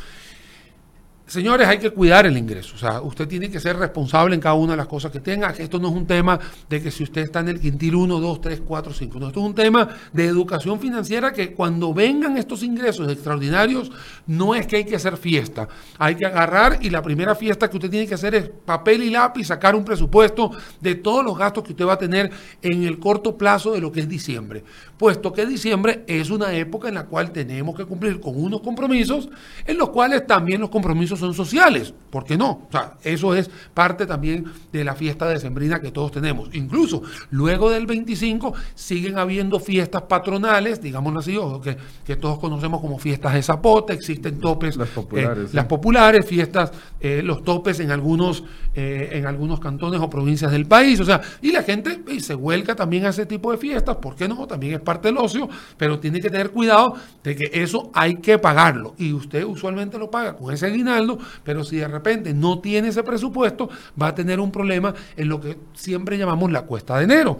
Señores, 1.28 1.68
hay 1.68 1.76
que 1.76 1.90
cuidar 1.90 2.24
el 2.24 2.38
ingreso. 2.38 2.74
O 2.74 2.78
sea, 2.78 3.02
usted 3.02 3.28
tiene 3.28 3.50
que 3.50 3.60
ser 3.60 3.76
responsable 3.76 4.34
en 4.34 4.40
cada 4.40 4.54
una 4.54 4.72
de 4.72 4.78
las 4.78 4.86
cosas 4.86 5.12
que 5.12 5.20
tenga. 5.20 5.50
Esto 5.50 5.78
no 5.78 5.88
es 5.88 5.94
un 5.94 6.06
tema 6.06 6.40
de 6.70 6.80
que 6.80 6.90
si 6.90 7.02
usted 7.02 7.20
está 7.20 7.40
en 7.40 7.50
el 7.50 7.60
quintil 7.60 7.96
1, 7.96 8.18
2, 8.18 8.40
3, 8.40 8.62
4, 8.66 8.94
5. 8.94 9.20
No, 9.20 9.26
esto 9.26 9.40
es 9.40 9.46
un 9.46 9.54
tema 9.54 9.90
de 10.10 10.24
educación 10.24 10.80
financiera 10.80 11.34
que 11.34 11.52
cuando 11.52 11.92
vengan 11.92 12.38
estos 12.38 12.62
ingresos 12.62 13.12
extraordinarios, 13.12 13.92
no 14.26 14.54
es 14.54 14.66
que 14.66 14.76
hay 14.76 14.84
que 14.86 14.96
hacer 14.96 15.18
fiesta. 15.18 15.68
Hay 15.98 16.14
que 16.14 16.24
agarrar 16.24 16.78
y 16.80 16.88
la 16.88 17.02
primera 17.02 17.34
fiesta 17.34 17.68
que 17.68 17.76
usted 17.76 17.90
tiene 17.90 18.06
que 18.06 18.14
hacer 18.14 18.34
es 18.34 18.48
papel 18.64 19.02
y 19.02 19.10
lápiz, 19.10 19.48
sacar 19.48 19.74
un 19.74 19.84
presupuesto 19.84 20.52
de 20.80 20.94
todos 20.94 21.22
los 21.22 21.36
gastos 21.36 21.62
que 21.62 21.72
usted 21.72 21.84
va 21.84 21.92
a 21.92 21.98
tener 21.98 22.30
en 22.62 22.84
el 22.84 22.98
corto 22.98 23.36
plazo 23.36 23.72
de 23.72 23.82
lo 23.82 23.92
que 23.92 24.00
es 24.00 24.08
diciembre. 24.08 24.64
Puesto 24.96 25.30
que 25.34 25.44
diciembre 25.44 26.04
es 26.06 26.30
una 26.30 26.54
época 26.54 26.88
en 26.88 26.94
la 26.94 27.04
cual 27.04 27.32
tenemos 27.32 27.76
que 27.76 27.84
cumplir 27.84 28.18
con 28.18 28.34
unos 28.34 28.62
compromisos, 28.62 29.28
en 29.66 29.76
los 29.76 29.90
cuales 29.90 30.26
también 30.26 30.62
los 30.62 30.70
compromisos 30.70 31.17
son 31.18 31.34
sociales, 31.34 31.92
¿por 32.10 32.24
qué 32.24 32.36
no? 32.36 32.50
O 32.50 32.68
sea, 32.70 32.94
eso 33.02 33.34
es 33.34 33.50
parte 33.74 34.06
también 34.06 34.44
de 34.72 34.84
la 34.84 34.94
fiesta 34.94 35.26
decembrina 35.26 35.80
que 35.80 35.90
todos 35.90 36.12
tenemos. 36.12 36.48
Incluso 36.52 37.02
luego 37.30 37.70
del 37.70 37.86
25 37.86 38.54
siguen 38.74 39.18
habiendo 39.18 39.60
fiestas 39.60 40.02
patronales, 40.02 40.80
digámoslo 40.80 41.20
así, 41.20 41.38
que, 41.62 41.76
que 42.04 42.16
todos 42.16 42.38
conocemos 42.38 42.80
como 42.80 42.98
fiestas 42.98 43.34
de 43.34 43.42
zapote, 43.42 43.92
existen 43.92 44.40
topes, 44.40 44.76
las 44.76 44.88
populares, 44.88 45.50
eh, 45.50 45.54
las 45.54 45.64
populares 45.66 46.26
fiestas, 46.26 46.72
eh, 47.00 47.22
los 47.22 47.44
topes 47.44 47.80
en 47.80 47.90
algunos, 47.90 48.44
eh, 48.74 49.10
en 49.12 49.26
algunos 49.26 49.60
cantones 49.60 50.00
o 50.00 50.10
provincias 50.10 50.52
del 50.52 50.66
país, 50.66 51.00
o 51.00 51.04
sea, 51.04 51.20
y 51.42 51.52
la 51.52 51.62
gente 51.62 52.02
se 52.20 52.34
vuelca 52.34 52.74
también 52.74 53.06
a 53.06 53.10
ese 53.10 53.26
tipo 53.26 53.52
de 53.52 53.58
fiestas, 53.58 53.96
¿por 53.96 54.16
qué 54.16 54.28
no? 54.28 54.46
También 54.46 54.74
es 54.74 54.80
parte 54.80 55.08
del 55.08 55.18
ocio, 55.18 55.48
pero 55.76 55.98
tiene 55.98 56.20
que 56.20 56.30
tener 56.30 56.50
cuidado 56.50 56.94
de 57.22 57.36
que 57.36 57.50
eso 57.52 57.90
hay 57.94 58.16
que 58.16 58.38
pagarlo 58.38 58.94
y 58.98 59.12
usted 59.12 59.44
usualmente 59.44 59.98
lo 59.98 60.10
paga 60.10 60.36
con 60.36 60.52
ese 60.52 60.66
aguinaldo 60.66 61.07
pero 61.44 61.64
si 61.64 61.76
de 61.76 61.88
repente 61.88 62.34
no 62.34 62.58
tiene 62.58 62.88
ese 62.88 63.02
presupuesto, 63.02 63.70
va 64.00 64.08
a 64.08 64.14
tener 64.14 64.40
un 64.40 64.50
problema 64.50 64.92
en 65.16 65.28
lo 65.28 65.40
que 65.40 65.56
siempre 65.72 66.18
llamamos 66.18 66.50
la 66.50 66.62
cuesta 66.62 66.98
de 66.98 67.04
enero. 67.04 67.38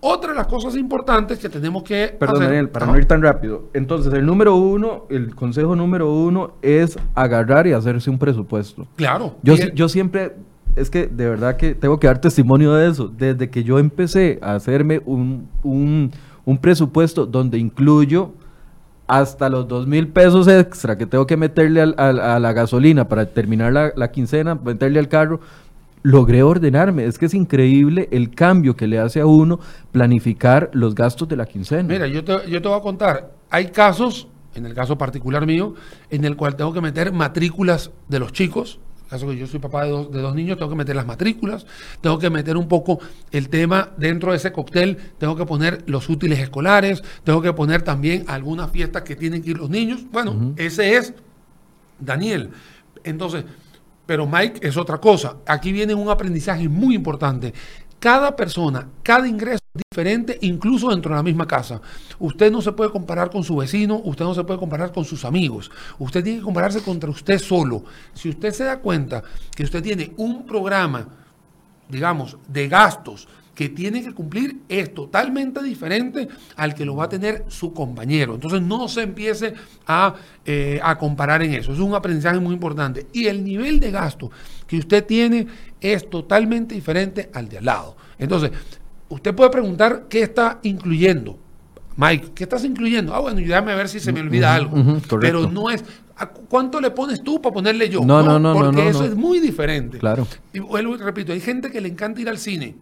Otra 0.00 0.32
de 0.32 0.36
las 0.36 0.48
cosas 0.48 0.76
importantes 0.76 1.38
que 1.38 1.48
tenemos 1.48 1.84
que... 1.84 2.14
Perdón, 2.18 2.40
Daniel, 2.40 2.68
para 2.68 2.86
no 2.86 2.98
ir 2.98 3.06
tan 3.06 3.22
rápido. 3.22 3.70
Entonces, 3.72 4.12
el 4.12 4.26
número 4.26 4.56
uno, 4.56 5.06
el 5.08 5.34
consejo 5.34 5.76
número 5.76 6.12
uno 6.12 6.54
es 6.62 6.98
agarrar 7.14 7.66
y 7.66 7.72
hacerse 7.72 8.10
un 8.10 8.18
presupuesto. 8.18 8.86
Claro. 8.96 9.36
Yo, 9.42 9.54
yo 9.54 9.88
siempre 9.88 10.34
es 10.76 10.90
que 10.90 11.06
de 11.06 11.28
verdad 11.28 11.56
que 11.56 11.74
tengo 11.74 11.98
que 11.98 12.06
dar 12.06 12.20
testimonio 12.20 12.74
de 12.74 12.88
eso. 12.88 13.08
Desde 13.08 13.48
que 13.50 13.64
yo 13.64 13.78
empecé 13.78 14.38
a 14.42 14.54
hacerme 14.54 15.00
un, 15.06 15.48
un, 15.62 16.12
un 16.44 16.58
presupuesto 16.58 17.26
donde 17.26 17.58
incluyo 17.58 18.34
hasta 19.06 19.48
los 19.48 19.68
dos 19.68 19.86
mil 19.86 20.08
pesos 20.08 20.48
extra 20.48 20.98
que 20.98 21.06
tengo 21.06 21.26
que 21.26 21.36
meterle 21.36 21.80
a 21.96 22.38
la 22.40 22.52
gasolina 22.52 23.08
para 23.08 23.26
terminar 23.26 23.92
la, 23.94 24.10
quincena, 24.10 24.54
meterle 24.54 24.98
al 24.98 25.08
carro, 25.08 25.40
logré 26.02 26.42
ordenarme. 26.42 27.04
Es 27.04 27.18
que 27.18 27.26
es 27.26 27.34
increíble 27.34 28.08
el 28.10 28.30
cambio 28.34 28.76
que 28.76 28.86
le 28.86 28.98
hace 28.98 29.20
a 29.20 29.26
uno 29.26 29.60
planificar 29.92 30.70
los 30.72 30.94
gastos 30.94 31.28
de 31.28 31.36
la 31.36 31.46
quincena. 31.46 31.84
Mira, 31.84 32.06
yo 32.06 32.24
te, 32.24 32.50
yo 32.50 32.60
te 32.60 32.68
voy 32.68 32.78
a 32.78 32.82
contar, 32.82 33.32
hay 33.50 33.66
casos, 33.66 34.28
en 34.54 34.66
el 34.66 34.74
caso 34.74 34.98
particular 34.98 35.46
mío, 35.46 35.74
en 36.10 36.24
el 36.24 36.36
cual 36.36 36.56
tengo 36.56 36.72
que 36.72 36.80
meter 36.80 37.12
matrículas 37.12 37.90
de 38.08 38.18
los 38.18 38.32
chicos 38.32 38.80
caso 39.08 39.28
que 39.28 39.36
yo 39.36 39.46
soy 39.46 39.60
papá 39.60 39.84
de 39.84 39.90
dos, 39.90 40.10
de 40.10 40.20
dos, 40.20 40.34
niños, 40.34 40.58
tengo 40.58 40.70
que 40.70 40.76
meter 40.76 40.96
las 40.96 41.06
matrículas, 41.06 41.66
tengo 42.00 42.18
que 42.18 42.30
meter 42.30 42.56
un 42.56 42.68
poco 42.68 42.98
el 43.30 43.48
tema 43.48 43.90
dentro 43.96 44.32
de 44.32 44.38
ese 44.38 44.52
cóctel, 44.52 44.96
tengo 45.18 45.36
que 45.36 45.46
poner 45.46 45.84
los 45.86 46.08
útiles 46.08 46.38
escolares, 46.38 47.02
tengo 47.24 47.40
que 47.40 47.52
poner 47.52 47.82
también 47.82 48.24
algunas 48.26 48.70
fiestas 48.70 49.02
que 49.02 49.16
tienen 49.16 49.42
que 49.42 49.50
ir 49.50 49.58
los 49.58 49.70
niños. 49.70 50.04
Bueno, 50.10 50.54
ese 50.56 50.96
es 50.96 51.14
Daniel. 51.98 52.50
Entonces, 53.04 53.44
pero 54.06 54.26
Mike 54.26 54.66
es 54.66 54.76
otra 54.76 54.98
cosa. 54.98 55.36
Aquí 55.46 55.72
viene 55.72 55.94
un 55.94 56.08
aprendizaje 56.08 56.68
muy 56.68 56.94
importante. 56.94 57.52
Cada 57.98 58.36
persona, 58.36 58.88
cada 59.02 59.26
ingreso 59.26 59.56
es 59.56 59.65
diferente, 59.76 60.38
incluso 60.42 60.90
dentro 60.90 61.10
de 61.10 61.16
la 61.16 61.22
misma 61.22 61.46
casa. 61.46 61.80
Usted 62.18 62.50
no 62.50 62.60
se 62.60 62.72
puede 62.72 62.90
comparar 62.90 63.30
con 63.30 63.44
su 63.44 63.56
vecino, 63.56 64.00
usted 64.04 64.24
no 64.24 64.34
se 64.34 64.44
puede 64.44 64.58
comparar 64.58 64.92
con 64.92 65.04
sus 65.04 65.24
amigos. 65.24 65.70
Usted 65.98 66.22
tiene 66.22 66.38
que 66.38 66.44
compararse 66.44 66.82
contra 66.82 67.10
usted 67.10 67.38
solo. 67.38 67.84
Si 68.14 68.28
usted 68.28 68.52
se 68.52 68.64
da 68.64 68.78
cuenta 68.78 69.22
que 69.54 69.64
usted 69.64 69.82
tiene 69.82 70.12
un 70.16 70.46
programa, 70.46 71.08
digamos, 71.88 72.36
de 72.48 72.68
gastos 72.68 73.28
que 73.56 73.70
tiene 73.70 74.04
que 74.04 74.12
cumplir 74.12 74.58
es 74.68 74.92
totalmente 74.92 75.62
diferente 75.62 76.28
al 76.56 76.74
que 76.74 76.84
lo 76.84 76.94
va 76.94 77.04
a 77.04 77.08
tener 77.08 77.46
su 77.48 77.72
compañero. 77.72 78.34
Entonces 78.34 78.60
no 78.60 78.86
se 78.86 79.02
empiece 79.02 79.54
a, 79.86 80.14
eh, 80.44 80.78
a, 80.82 80.98
comparar 80.98 81.42
en 81.42 81.54
eso. 81.54 81.72
Es 81.72 81.78
un 81.78 81.94
aprendizaje 81.94 82.38
muy 82.38 82.52
importante. 82.52 83.06
Y 83.14 83.26
el 83.26 83.42
nivel 83.42 83.80
de 83.80 83.90
gasto 83.90 84.30
que 84.66 84.76
usted 84.76 85.04
tiene 85.06 85.46
es 85.80 86.08
totalmente 86.08 86.74
diferente 86.74 87.30
al 87.32 87.48
de 87.48 87.58
al 87.58 87.64
lado. 87.64 87.96
Entonces, 88.18 88.50
usted 89.08 89.34
puede 89.34 89.50
preguntar 89.50 90.06
qué 90.08 90.22
está 90.22 90.60
incluyendo. 90.62 91.38
Mike, 91.96 92.32
¿qué 92.34 92.44
estás 92.44 92.64
incluyendo? 92.64 93.14
Ah, 93.14 93.20
bueno, 93.20 93.40
déjame 93.40 93.74
ver 93.74 93.88
si 93.88 94.00
se 94.00 94.12
me 94.12 94.20
olvida 94.20 94.54
algo. 94.54 94.76
Pero 95.18 95.50
no 95.50 95.70
es, 95.70 95.82
¿cuánto 96.48 96.80
le 96.80 96.90
pones 96.90 97.22
tú 97.22 97.40
para 97.40 97.54
ponerle 97.54 97.88
yo? 97.88 98.04
No, 98.04 98.22
no, 98.22 98.38
no, 98.38 98.52
Porque 98.52 98.88
eso 98.88 99.04
es 99.04 99.14
muy 99.14 99.40
diferente. 99.40 99.98
Claro. 99.98 100.26
Y 100.52 100.58
vuelvo 100.58 100.94
y 100.94 100.98
repito, 100.98 101.32
hay 101.32 101.40
gente 101.40 101.70
que 101.70 101.80
le 101.80 101.88
encanta 101.88 102.20
ir 102.20 102.28
al 102.28 102.38
cine 102.38 102.76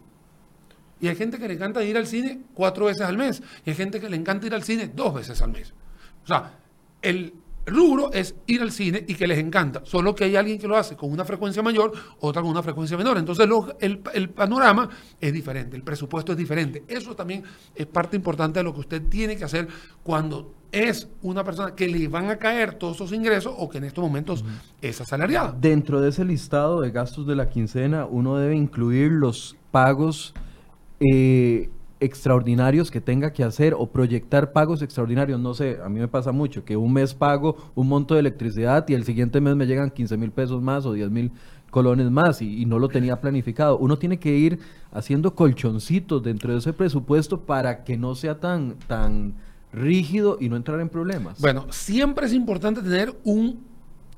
y 1.04 1.08
hay 1.08 1.16
gente 1.16 1.38
que 1.38 1.46
le 1.46 1.54
encanta 1.54 1.84
ir 1.84 1.98
al 1.98 2.06
cine 2.06 2.40
cuatro 2.54 2.86
veces 2.86 3.02
al 3.02 3.18
mes. 3.18 3.42
Y 3.66 3.70
hay 3.70 3.76
gente 3.76 4.00
que 4.00 4.08
le 4.08 4.16
encanta 4.16 4.46
ir 4.46 4.54
al 4.54 4.62
cine 4.62 4.90
dos 4.94 5.12
veces 5.14 5.42
al 5.42 5.50
mes. 5.50 5.74
O 6.24 6.26
sea, 6.26 6.52
el 7.02 7.34
rubro 7.66 8.12
es 8.12 8.34
ir 8.46 8.62
al 8.62 8.72
cine 8.72 9.04
y 9.06 9.14
que 9.14 9.26
les 9.26 9.38
encanta. 9.38 9.82
Solo 9.84 10.14
que 10.14 10.24
hay 10.24 10.36
alguien 10.36 10.58
que 10.58 10.68
lo 10.68 10.76
hace 10.76 10.96
con 10.96 11.10
una 11.10 11.24
frecuencia 11.24 11.62
mayor, 11.62 11.92
otra 12.20 12.42
con 12.42 12.50
una 12.50 12.62
frecuencia 12.62 12.96
menor. 12.96 13.18
Entonces 13.18 13.48
el, 13.80 14.00
el, 14.12 14.30
panorama 14.30 14.88
es 15.20 15.32
diferente, 15.32 15.76
el 15.76 15.82
presupuesto 15.82 16.32
es 16.32 16.38
diferente. 16.38 16.84
Eso 16.88 17.14
también 17.14 17.42
es 17.74 17.86
parte 17.86 18.16
importante 18.16 18.60
de 18.60 18.64
lo 18.64 18.74
que 18.74 18.80
usted 18.80 19.02
tiene 19.08 19.36
que 19.36 19.44
hacer 19.44 19.68
cuando 20.02 20.54
es 20.72 21.08
una 21.22 21.44
persona 21.44 21.74
que 21.74 21.86
le 21.86 22.08
van 22.08 22.30
a 22.30 22.36
caer 22.36 22.74
todos 22.74 22.96
esos 22.96 23.12
ingresos 23.12 23.54
o 23.56 23.68
que 23.68 23.78
en 23.78 23.84
estos 23.84 24.02
momentos 24.02 24.44
es 24.82 25.00
asalariada. 25.00 25.54
Dentro 25.58 26.00
de 26.00 26.08
ese 26.08 26.24
listado 26.24 26.80
de 26.80 26.90
gastos 26.90 27.26
de 27.26 27.36
la 27.36 27.48
quincena, 27.48 28.06
uno 28.06 28.36
debe 28.36 28.56
incluir 28.56 29.12
los 29.12 29.56
pagos 29.70 30.34
eh, 31.00 31.70
extraordinarios 32.04 32.90
que 32.90 33.00
tenga 33.00 33.32
que 33.32 33.44
hacer 33.44 33.74
o 33.76 33.86
proyectar 33.86 34.52
pagos 34.52 34.82
extraordinarios. 34.82 35.40
No 35.40 35.54
sé, 35.54 35.78
a 35.84 35.88
mí 35.88 36.00
me 36.00 36.08
pasa 36.08 36.32
mucho 36.32 36.64
que 36.64 36.76
un 36.76 36.92
mes 36.92 37.14
pago 37.14 37.56
un 37.74 37.88
monto 37.88 38.14
de 38.14 38.20
electricidad 38.20 38.88
y 38.88 38.94
el 38.94 39.04
siguiente 39.04 39.40
mes 39.40 39.56
me 39.56 39.66
llegan 39.66 39.90
15 39.90 40.16
mil 40.16 40.30
pesos 40.30 40.62
más 40.62 40.86
o 40.86 40.92
10 40.92 41.10
mil 41.10 41.32
colones 41.70 42.08
más 42.10 42.40
y, 42.40 42.64
no 42.66 42.78
lo 42.78 42.88
tenía 42.88 43.20
planificado. 43.20 43.78
Uno 43.78 43.98
tiene 43.98 44.18
que 44.18 44.36
ir 44.36 44.60
haciendo 44.92 45.34
colchoncitos 45.34 46.22
dentro 46.22 46.52
de 46.52 46.58
ese 46.58 46.72
presupuesto 46.72 47.40
para 47.40 47.82
que 47.82 47.96
no 47.96 48.14
sea 48.14 48.38
tan, 48.38 48.76
tan 48.86 49.34
rígido 49.72 50.38
y 50.40 50.48
no 50.48 50.54
entrar 50.54 50.80
en 50.80 50.88
problemas. 50.88 51.40
Bueno, 51.40 51.66
siempre 51.70 52.26
es 52.26 52.32
importante 52.32 52.80
tener 52.80 53.12
un 53.24 53.73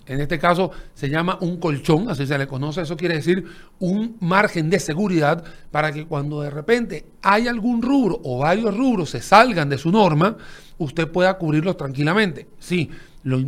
en 0.07 0.21
este 0.21 0.38
caso 0.38 0.71
se 0.95 1.09
llama 1.09 1.38
un 1.40 1.59
colchón, 1.59 2.09
así 2.09 2.27
se 2.27 2.38
le 2.38 2.47
conoce, 2.47 2.83
eso 2.83 2.97
quiere 2.97 3.16
decir 3.16 3.45
un 3.79 4.16
margen 4.21 4.71
de 4.71 4.79
seguridad 4.79 5.45
para 5.71 5.92
que 5.92 6.07
cuando 6.07 6.42
de 6.42 6.51
repente 6.51 7.07
hay 7.23 7.49
algún 7.49 7.83
rubro 7.83 8.21
o 8.23 8.38
varios 8.38 8.77
rubros 8.77 9.11
se 9.11 9.21
salgan 9.21 9.69
de 9.69 9.79
su 9.79 9.90
norma, 9.90 10.37
usted 10.79 11.09
pueda 11.09 11.37
cubrirlos 11.38 11.77
tranquilamente. 11.77 12.47
Sí, 12.59 12.90
lo, 13.27 13.38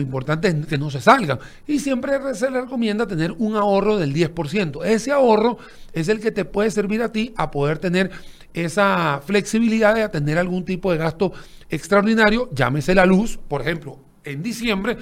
importante 0.00 0.48
es 0.48 0.66
que 0.66 0.78
no 0.78 0.90
se 0.90 1.00
salgan. 1.00 1.38
Y 1.66 1.78
siempre 1.78 2.18
se 2.34 2.50
le 2.50 2.62
recomienda 2.62 3.06
tener 3.06 3.32
un 3.38 3.54
ahorro 3.54 3.96
del 3.96 4.12
10%. 4.12 4.84
Ese 4.84 5.12
ahorro 5.12 5.58
es 5.92 6.08
el 6.08 6.18
que 6.20 6.32
te 6.32 6.44
puede 6.44 6.70
servir 6.72 7.02
a 7.02 7.12
ti 7.12 7.32
a 7.36 7.50
poder 7.50 7.78
tener 7.78 8.10
esa 8.52 9.20
flexibilidad 9.24 9.94
de 9.94 10.02
atender 10.02 10.38
algún 10.38 10.64
tipo 10.64 10.90
de 10.90 10.98
gasto 10.98 11.32
extraordinario, 11.70 12.48
llámese 12.52 12.94
la 12.94 13.06
luz, 13.06 13.38
por 13.46 13.60
ejemplo, 13.60 14.00
en 14.24 14.42
diciembre 14.42 14.96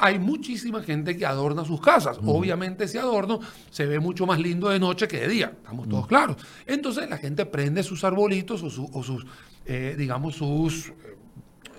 hay 0.00 0.18
muchísima 0.18 0.82
gente 0.82 1.16
que 1.16 1.26
adorna 1.26 1.64
sus 1.64 1.80
casas. 1.80 2.18
Obviamente 2.24 2.84
ese 2.84 2.98
adorno 2.98 3.38
se 3.70 3.86
ve 3.86 4.00
mucho 4.00 4.26
más 4.26 4.40
lindo 4.40 4.70
de 4.70 4.80
noche 4.80 5.06
que 5.06 5.20
de 5.20 5.28
día, 5.28 5.52
estamos 5.56 5.88
todos 5.88 6.06
claros. 6.06 6.36
Entonces 6.66 7.08
la 7.08 7.18
gente 7.18 7.44
prende 7.46 7.82
sus 7.82 8.02
arbolitos 8.02 8.62
o, 8.62 9.02
sus, 9.02 9.26
eh, 9.66 9.94
digamos, 9.98 10.36
sus 10.36 10.88
eh, 10.88 10.92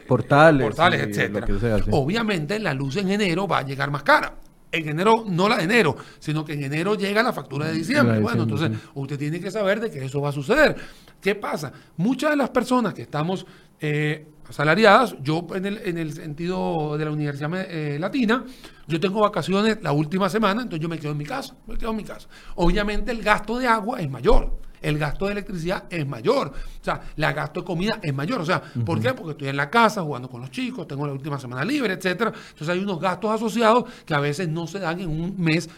portales, 0.08 0.68
portales 0.68 1.02
etcétera. 1.02 1.48
Obviamente 1.92 2.60
la 2.60 2.74
luz 2.74 2.98
en 2.98 3.10
enero 3.10 3.48
va 3.48 3.60
a 3.60 3.64
llegar 3.64 3.90
más 3.90 4.04
cara. 4.04 4.36
En 4.72 4.88
enero, 4.88 5.26
no 5.28 5.50
la 5.50 5.58
de 5.58 5.64
enero, 5.64 5.98
sino 6.20 6.46
que 6.46 6.54
en 6.54 6.64
enero 6.64 6.96
llega 6.96 7.22
la 7.22 7.34
factura 7.34 7.68
de 7.68 7.74
diciembre. 7.74 8.20
bueno, 8.20 8.44
entonces 8.44 8.72
usted 8.94 9.20
tiene 9.20 9.42
que 9.42 9.52
saber 9.52 9.82
de 9.82 9.92
que 9.92 10.06
eso 10.06 10.22
va 10.22 10.30
a 10.30 10.32
suceder. 10.32 10.78
¿Qué 11.22 11.36
pasa? 11.36 11.72
Muchas 11.98 12.32
de 12.32 12.36
las 12.36 12.50
personas 12.50 12.94
que 12.94 13.04
estamos 13.04 13.46
eh, 13.80 14.28
asalariadas, 14.50 15.16
yo 15.22 15.46
en 15.54 15.66
el, 15.66 15.78
en 15.86 15.98
el 15.98 16.14
sentido 16.14 16.98
de 16.98 17.06
la 17.06 17.12
Universidad 17.12 17.52
eh, 17.54 17.98
Latina, 18.00 18.44
yo 18.88 19.00
tengo 19.00 19.22
vacaciones 19.22 19.78
la 19.82 19.92
última 19.92 20.30
semana, 20.30 20.64
entonces 20.64 20.82
yo 20.82 20.90
me 20.90 20.98
quedo 21.00 21.12
en 21.12 21.18
mi 21.18 21.26
casa, 21.26 21.56
me 21.68 21.78
quedo 21.78 21.92
en 21.92 21.98
mi 21.98 22.04
casa. 22.04 22.28
Obviamente 22.56 23.12
el 23.12 23.22
gasto 23.22 23.60
de 23.60 23.68
agua 23.68 24.02
es 24.02 24.10
mayor, 24.10 24.60
el 24.82 24.98
gasto 24.98 25.28
de 25.28 25.34
electricidad 25.34 25.84
es 25.90 26.08
mayor, 26.08 26.48
o 26.50 26.84
sea, 26.84 27.02
el 27.16 27.34
gasto 27.34 27.62
de 27.62 27.66
comida 27.66 28.00
es 28.02 28.14
mayor, 28.14 28.42
o 28.42 28.46
sea, 28.46 28.62
¿por 28.84 29.00
qué? 29.00 29.14
Porque 29.14 29.32
estoy 29.32 29.48
en 29.50 29.58
la 29.58 29.70
casa 29.70 30.02
jugando 30.02 30.28
con 30.28 30.42
los 30.42 30.50
chicos, 30.50 30.88
tengo 30.88 31.06
la 31.06 31.14
última 31.14 31.40
semana 31.40 31.64
libre, 31.64 31.94
etcétera. 31.94 32.32
Entonces 32.32 32.70
hay 32.70 32.80
unos 32.80 33.00
gastos 33.00 33.32
asociados 33.32 33.86
que 34.06 34.14
a 34.16 34.20
veces 34.20 34.50
no 34.50 34.66
se 34.66 34.80
dan 34.80 35.00
en 35.00 35.10
un 35.10 35.36
mes 35.40 35.70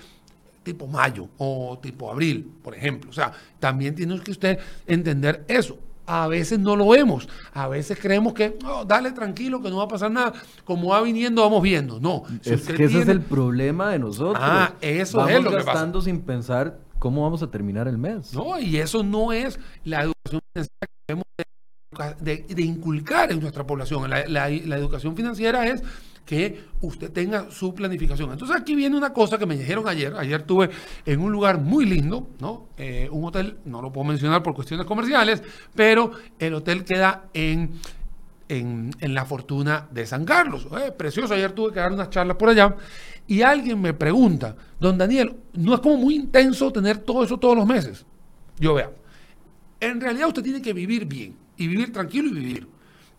tipo 0.64 0.88
mayo 0.88 1.28
o 1.38 1.78
tipo 1.82 2.10
abril, 2.10 2.50
por 2.64 2.76
ejemplo. 2.76 3.10
O 3.10 3.14
sea, 3.14 3.32
también 3.60 3.96
tiene 3.96 4.20
que 4.22 4.32
usted 4.32 4.60
entender 4.88 5.46
eso 5.48 5.78
a 6.06 6.28
veces 6.28 6.60
no 6.60 6.76
lo 6.76 6.90
vemos. 6.90 7.28
A 7.54 7.68
veces 7.68 7.98
creemos 8.00 8.34
que, 8.34 8.58
no, 8.62 8.86
dale 8.86 9.12
tranquilo, 9.12 9.62
que 9.62 9.70
no 9.70 9.78
va 9.78 9.84
a 9.84 9.88
pasar 9.88 10.12
nada. 10.12 10.34
Como 10.66 10.90
va 10.90 11.02
viniendo, 11.02 11.42
vamos 11.42 11.62
viendo. 11.62 12.00
No. 12.00 12.24
es 12.44 12.64
que 12.64 12.84
ese 12.84 13.02
es 13.02 13.08
el 13.08 13.22
problema 13.22 13.92
de 13.92 14.00
nosotros. 14.00 14.38
Ah, 14.40 14.74
eso 14.82 15.28
es 15.28 15.44
lo 15.44 15.52
que 15.52 15.64
pasa. 15.64 16.02
sin 16.02 16.22
pensar 16.22 16.80
cómo 17.00 17.24
vamos 17.24 17.44
a 17.44 17.48
terminar 17.48 17.88
el 17.88 17.98
mes. 17.98 18.34
No, 18.34 18.60
y 18.60 18.78
eso 18.78 19.04
no 19.04 19.32
es 19.32 19.60
la 19.84 20.04
educación 20.04 20.42
financiera 20.54 20.88
que 20.88 21.14
debemos 21.14 21.26
de, 22.22 22.62
inculcar 22.64 23.32
en 23.32 23.40
nuestra 23.40 23.66
población. 23.66 24.10
la 24.10 24.50
educación 24.50 25.16
financiera 25.16 25.68
es 25.68 25.84
que 26.26 26.66
usted 26.82 27.12
tenga 27.12 27.52
su 27.52 27.74
planificación. 27.74 28.32
Entonces 28.32 28.56
aquí 28.56 28.76
viene 28.76 28.96
una 28.96 29.12
cosa 29.12 29.38
que 29.38 29.46
me 29.46 29.58
dijeron 29.58 29.88
ayer. 29.88 30.14
Ayer 30.16 30.42
estuve 30.42 30.70
en 31.06 31.20
un 31.20 31.32
lugar 31.32 31.60
muy 31.60 31.86
lindo, 31.86 32.30
¿no? 32.40 32.68
Eh, 32.78 33.10
un 33.12 33.26
hotel, 33.26 33.58
no 33.66 33.82
lo 33.82 33.92
puedo 33.92 34.06
mencionar 34.06 34.42
por 34.42 34.54
cuestiones 34.54 34.86
comerciales, 34.86 35.44
pero 35.76 36.12
el 36.40 36.54
hotel 36.54 36.86
queda 36.86 37.26
en, 37.34 37.72
en, 38.48 39.14
la 39.14 39.26
fortuna 39.26 39.88
de 39.92 40.06
San 40.06 40.24
Carlos. 40.26 40.68
Eh, 40.80 40.92
precioso, 40.92 41.34
ayer 41.34 41.52
tuve 41.52 41.74
que 41.74 41.80
dar 41.80 41.92
unas 41.92 42.10
charlas 42.10 42.38
por 42.38 42.50
allá. 42.50 42.76
Y 43.28 43.42
alguien 43.42 43.82
me 43.82 43.94
pregunta, 43.94 44.56
don 44.80 44.98
Daniel, 44.98 45.36
¿no 45.54 45.74
es 45.74 45.80
como 45.80 45.98
muy 45.98 46.16
intenso 46.16 46.72
tener 46.72 47.00
todo 47.00 47.24
eso 47.24 47.38
todos 47.38 47.56
los 47.56 47.66
meses? 47.66 48.06
Yo 48.60 48.74
vea, 48.74 48.92
en 49.80 50.00
realidad 50.00 50.28
usted 50.28 50.44
tiene 50.44 50.62
que 50.62 50.74
vivir 50.74 51.06
bien 51.06 51.36
y 51.58 51.68
vivir 51.68 51.92
tranquilo 51.92 52.30
y 52.30 52.34
vivir 52.34 52.68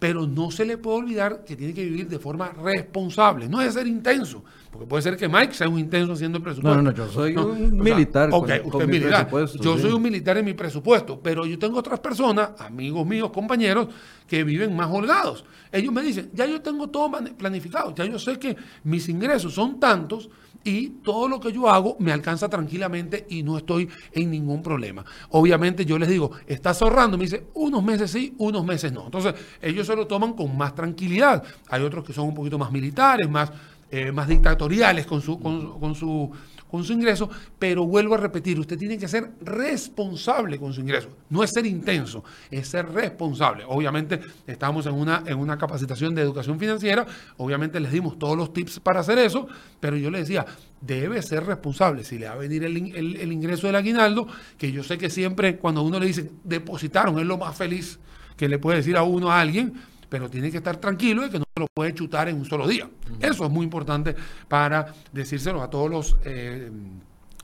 pero 0.05 0.27
no 0.27 0.51
se 0.51 0.67
le 0.67 0.77
puede 0.77 0.99
olvidar 0.99 1.45
que 1.47 1.57
tiene 1.57 1.73
que 1.73 1.83
vivir 1.83 2.07
de 2.07 2.19
forma 2.19 2.53
responsable, 2.63 3.49
no 3.49 3.63
es 3.63 3.73
ser 3.73 3.87
intenso, 3.87 4.45
porque 4.71 4.87
puede 4.87 5.03
ser 5.03 5.17
que 5.17 5.31
Mike 5.31 5.55
sea 5.55 5.67
un 5.67 5.79
intenso 5.79 6.13
haciendo 6.13 6.37
el 6.37 6.45
presupuesto. 6.45 6.77
No, 6.77 6.91
no, 6.91 6.95
yo 6.95 7.09
soy 7.09 7.35
un 7.35 7.79
militar. 7.79 8.29
ok, 8.31 8.51
usted 8.65 8.87
militar. 8.87 9.31
Yo 9.63 9.79
soy 9.79 9.93
un 9.93 10.03
militar 10.03 10.37
en 10.37 10.45
mi 10.45 10.53
presupuesto, 10.53 11.19
pero 11.23 11.47
yo 11.47 11.59
tengo 11.59 11.79
otras 11.79 12.01
personas, 12.01 12.51
amigos 12.59 13.07
míos, 13.07 13.31
compañeros, 13.31 13.89
que 14.29 14.45
viven 14.45 14.77
más 14.77 14.91
holgados. 14.91 15.47
Ellos 15.75 15.93
me 15.93 16.03
dicen, 16.03 16.31
ya 16.33 16.47
yo 16.47 16.63
tengo 16.63 16.89
todo 16.89 17.11
planificado, 17.37 17.93
ya 17.97 18.05
yo 18.05 18.17
sé 18.17 18.39
que 18.39 18.57
mis 18.85 19.09
ingresos 19.09 19.55
son 19.55 19.81
tantos 19.81 20.31
y 20.63 20.89
todo 21.03 21.27
lo 21.27 21.41
que 21.41 21.51
yo 21.51 21.69
hago 21.69 21.97
me 21.99 22.13
alcanza 22.13 22.49
tranquilamente 22.49 23.27
y 23.29 23.43
no 23.43 23.59
estoy 23.59 23.89
en 24.13 24.31
ningún 24.31 24.63
problema. 24.63 25.05
Obviamente 25.31 25.85
yo 25.85 25.99
les 25.99 26.09
digo, 26.09 26.31
¿estás 26.47 26.81
ahorrando? 26.81 27.19
Me 27.19 27.25
dice, 27.25 27.49
unos 27.55 27.83
meses 27.83 28.13
sí, 28.13 28.37
unos 28.39 28.65
meses 28.65 28.93
no. 28.93 29.07
Entonces 29.07 29.35
ellos 29.61 29.85
se 29.85 29.97
lo 29.97 30.07
toman 30.07 30.35
con 30.35 30.57
más 30.57 30.77
tranquilidad. 30.77 31.43
Hay 31.69 31.83
otros 31.83 32.05
que 32.05 32.13
son 32.13 32.29
un 32.29 32.35
poquito 32.35 32.57
más 32.57 32.71
militares, 32.71 33.29
más, 33.29 33.51
eh, 33.91 34.13
más 34.13 34.29
dictatoriales 34.29 35.07
con 35.07 35.21
su, 35.21 35.41
con 35.41 35.95
su 35.97 36.31
con 36.75 36.83
su 36.83 36.93
ingreso, 36.93 37.31
pero 37.57 37.87
vuelvo 37.87 38.17
a 38.17 38.19
repetir, 38.19 38.59
usted 38.59 38.77
tiene 38.77 38.99
que 38.99 39.07
ser 39.07 39.31
responsable 39.43 40.59
con 40.59 40.73
su 40.73 40.81
ingreso. 40.81 41.09
No 41.31 41.45
es 41.45 41.53
ser 41.53 41.65
intenso, 41.67 42.25
es 42.51 42.67
ser 42.67 42.91
responsable. 42.91 43.63
Obviamente 43.69 44.19
estamos 44.45 44.85
en 44.87 44.95
una, 44.95 45.23
en 45.25 45.39
una 45.39 45.57
capacitación 45.57 46.17
de 46.17 46.23
educación 46.23 46.59
financiera, 46.59 47.07
obviamente 47.37 47.79
les 47.79 47.93
dimos 47.93 48.19
todos 48.19 48.37
los 48.37 48.53
tips 48.53 48.81
para 48.81 48.99
hacer 48.99 49.19
eso, 49.19 49.47
pero 49.79 49.97
yo 49.97 50.11
le 50.11 50.19
decía, 50.19 50.45
debe 50.81 51.23
ser 51.23 51.47
responsable. 51.47 52.03
Si 52.03 52.19
le 52.19 52.27
va 52.27 52.33
a 52.33 52.39
venir 52.39 52.65
el, 52.65 52.77
el 52.97 53.33
ingreso 53.33 53.69
del 53.69 53.77
aguinaldo, 53.77 54.27
que 54.59 54.73
yo 54.73 54.83
sé 54.83 54.99
que 54.99 55.11
siempre 55.11 55.59
cuando 55.59 55.81
uno 55.81 56.01
le 56.01 56.07
dice 56.07 56.29
depositaron, 56.43 57.21
es 57.21 57.25
lo 57.25 57.39
más 57.39 57.57
feliz 57.57 58.01
que 58.37 58.49
le 58.49 58.59
puede 58.59 58.79
decir 58.79 58.97
a 58.97 59.05
uno 59.05 59.31
a 59.31 59.41
alguien, 59.41 59.75
pero 60.09 60.29
tiene 60.29 60.51
que 60.51 60.59
estar 60.59 60.77
tranquilo 60.77 61.23
de 61.23 61.31
que 61.31 61.39
no 61.39 61.45
lo 61.57 61.67
puede 61.73 61.95
chutar 61.95 62.29
en 62.29 62.37
un 62.37 62.45
solo 62.45 62.67
día. 62.67 62.89
Eso 63.21 63.45
es 63.45 63.51
muy 63.51 63.65
importante 63.65 64.15
para 64.49 64.95
decírselo 65.13 65.63
a 65.63 65.71
todos 65.71 65.91
los 65.91 66.17
eh, 66.25 66.71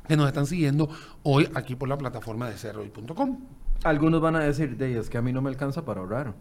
que 0.07 0.17
nos 0.17 0.27
están 0.27 0.47
siguiendo 0.47 0.89
hoy 1.23 1.49
aquí 1.55 1.77
por 1.77 1.89
la 1.89 1.97
plataforma 1.97 2.49
de 2.49 2.57
cerroy.com. 2.57 3.39
Algunos 3.85 4.21
van 4.21 4.37
a 4.37 4.41
decir, 4.41 4.77
de 4.77 4.99
es 4.99 5.09
que 5.09 5.19
a 5.19 5.23
mí 5.23 5.33
no 5.33 5.41
me 5.41 5.49
alcanza 5.49 5.85
para 5.85 6.01
ahorrar. 6.01 6.35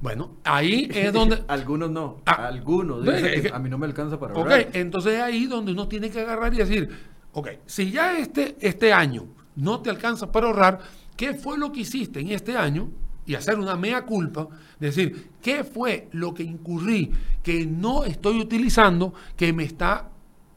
Bueno, 0.00 0.36
ahí 0.44 0.88
es 0.92 1.12
donde... 1.12 1.44
Algunos 1.48 1.90
no. 1.90 2.22
Ah, 2.24 2.46
algunos. 2.46 3.06
a 3.06 3.58
mí 3.58 3.68
no 3.68 3.76
me 3.76 3.86
alcanza 3.86 4.18
para 4.18 4.34
ahorrar. 4.34 4.60
Ok, 4.60 4.68
entonces 4.72 5.14
es 5.14 5.20
ahí 5.20 5.46
donde 5.46 5.72
uno 5.72 5.88
tiene 5.88 6.10
que 6.10 6.20
agarrar 6.20 6.54
y 6.54 6.56
decir, 6.56 6.88
ok, 7.32 7.48
si 7.66 7.90
ya 7.90 8.18
este, 8.18 8.56
este 8.60 8.92
año 8.92 9.26
no 9.56 9.80
te 9.80 9.90
alcanza 9.90 10.32
para 10.32 10.46
ahorrar, 10.46 10.80
¿qué 11.16 11.34
fue 11.34 11.58
lo 11.58 11.70
que 11.70 11.80
hiciste 11.80 12.20
en 12.20 12.28
este 12.28 12.56
año 12.56 12.90
y 13.30 13.36
hacer 13.36 13.60
una 13.60 13.76
mea 13.76 14.04
culpa, 14.04 14.48
decir, 14.80 15.30
¿qué 15.40 15.62
fue 15.62 16.08
lo 16.10 16.34
que 16.34 16.42
incurrí 16.42 17.12
que 17.44 17.64
no 17.64 18.02
estoy 18.02 18.40
utilizando 18.40 19.14
que 19.36 19.52
me 19.52 19.62
está 19.62 20.08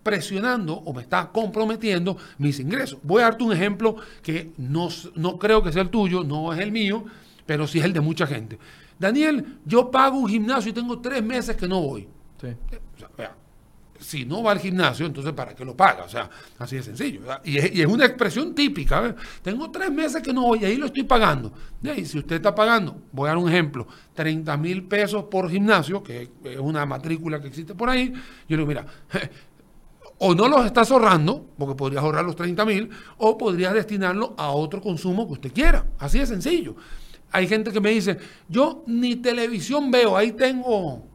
presionando 0.01 0.73
o 0.73 0.91
me 0.91 1.03
está 1.03 1.29
comprometiendo 1.31 2.17
mis 2.39 2.59
ingresos? 2.59 2.97
Voy 3.03 3.21
a 3.21 3.25
darte 3.25 3.43
un 3.43 3.53
ejemplo 3.53 3.97
que 4.23 4.53
no, 4.57 4.89
no 5.13 5.37
creo 5.37 5.61
que 5.61 5.71
sea 5.71 5.83
el 5.83 5.91
tuyo, 5.91 6.23
no 6.23 6.51
es 6.51 6.59
el 6.61 6.71
mío, 6.71 7.05
pero 7.45 7.67
sí 7.67 7.77
es 7.77 7.85
el 7.85 7.93
de 7.93 8.01
mucha 8.01 8.25
gente. 8.25 8.57
Daniel, 8.97 9.59
yo 9.67 9.91
pago 9.91 10.17
un 10.17 10.27
gimnasio 10.27 10.71
y 10.71 10.73
tengo 10.73 10.97
tres 10.97 11.21
meses 11.21 11.55
que 11.55 11.67
no 11.67 11.79
voy. 11.79 12.07
Si 14.03 14.25
no 14.25 14.43
va 14.43 14.51
al 14.51 14.59
gimnasio, 14.59 15.05
entonces 15.05 15.31
¿para 15.33 15.55
qué 15.55 15.63
lo 15.63 15.75
paga? 15.75 16.03
O 16.03 16.09
sea, 16.09 16.29
así 16.59 16.75
de 16.75 16.83
sencillo. 16.83 17.21
Y 17.43 17.57
es, 17.57 17.87
una 17.87 18.05
expresión 18.05 18.53
típica. 18.53 19.15
Tengo 19.41 19.71
tres 19.71 19.91
meses 19.91 20.21
que 20.21 20.33
no 20.33 20.43
voy 20.43 20.59
y 20.61 20.65
ahí 20.65 20.75
lo 20.75 20.87
estoy 20.87 21.03
pagando. 21.03 21.53
Y 21.81 22.05
si 22.05 22.19
usted 22.19 22.35
está 22.35 22.53
pagando, 22.53 22.97
voy 23.11 23.27
a 23.27 23.29
dar 23.29 23.37
un 23.37 23.49
ejemplo, 23.49 23.87
30 24.13 24.57
mil 24.57 24.83
pesos 24.83 25.23
por 25.25 25.49
gimnasio, 25.49 26.03
que 26.03 26.29
es 26.43 26.59
una 26.59 26.85
matrícula 26.85 27.41
que 27.41 27.47
existe 27.47 27.73
por 27.73 27.89
ahí, 27.89 28.11
yo 28.47 28.57
le 28.57 28.57
digo, 28.57 28.67
mira, 28.67 28.85
o 30.19 30.35
no 30.35 30.47
los 30.47 30.65
estás 30.65 30.91
ahorrando, 30.91 31.45
porque 31.57 31.75
podrías 31.75 32.03
ahorrar 32.03 32.25
los 32.25 32.35
30 32.35 32.65
mil, 32.65 32.89
o 33.17 33.37
podrías 33.37 33.73
destinarlo 33.73 34.35
a 34.37 34.51
otro 34.51 34.81
consumo 34.81 35.27
que 35.27 35.33
usted 35.33 35.53
quiera. 35.53 35.85
Así 35.97 36.19
de 36.19 36.25
sencillo. 36.25 36.75
Hay 37.31 37.47
gente 37.47 37.71
que 37.71 37.81
me 37.81 37.89
dice, 37.89 38.17
yo 38.47 38.83
ni 38.85 39.15
televisión 39.15 39.89
veo, 39.89 40.15
ahí 40.15 40.33
tengo 40.33 41.12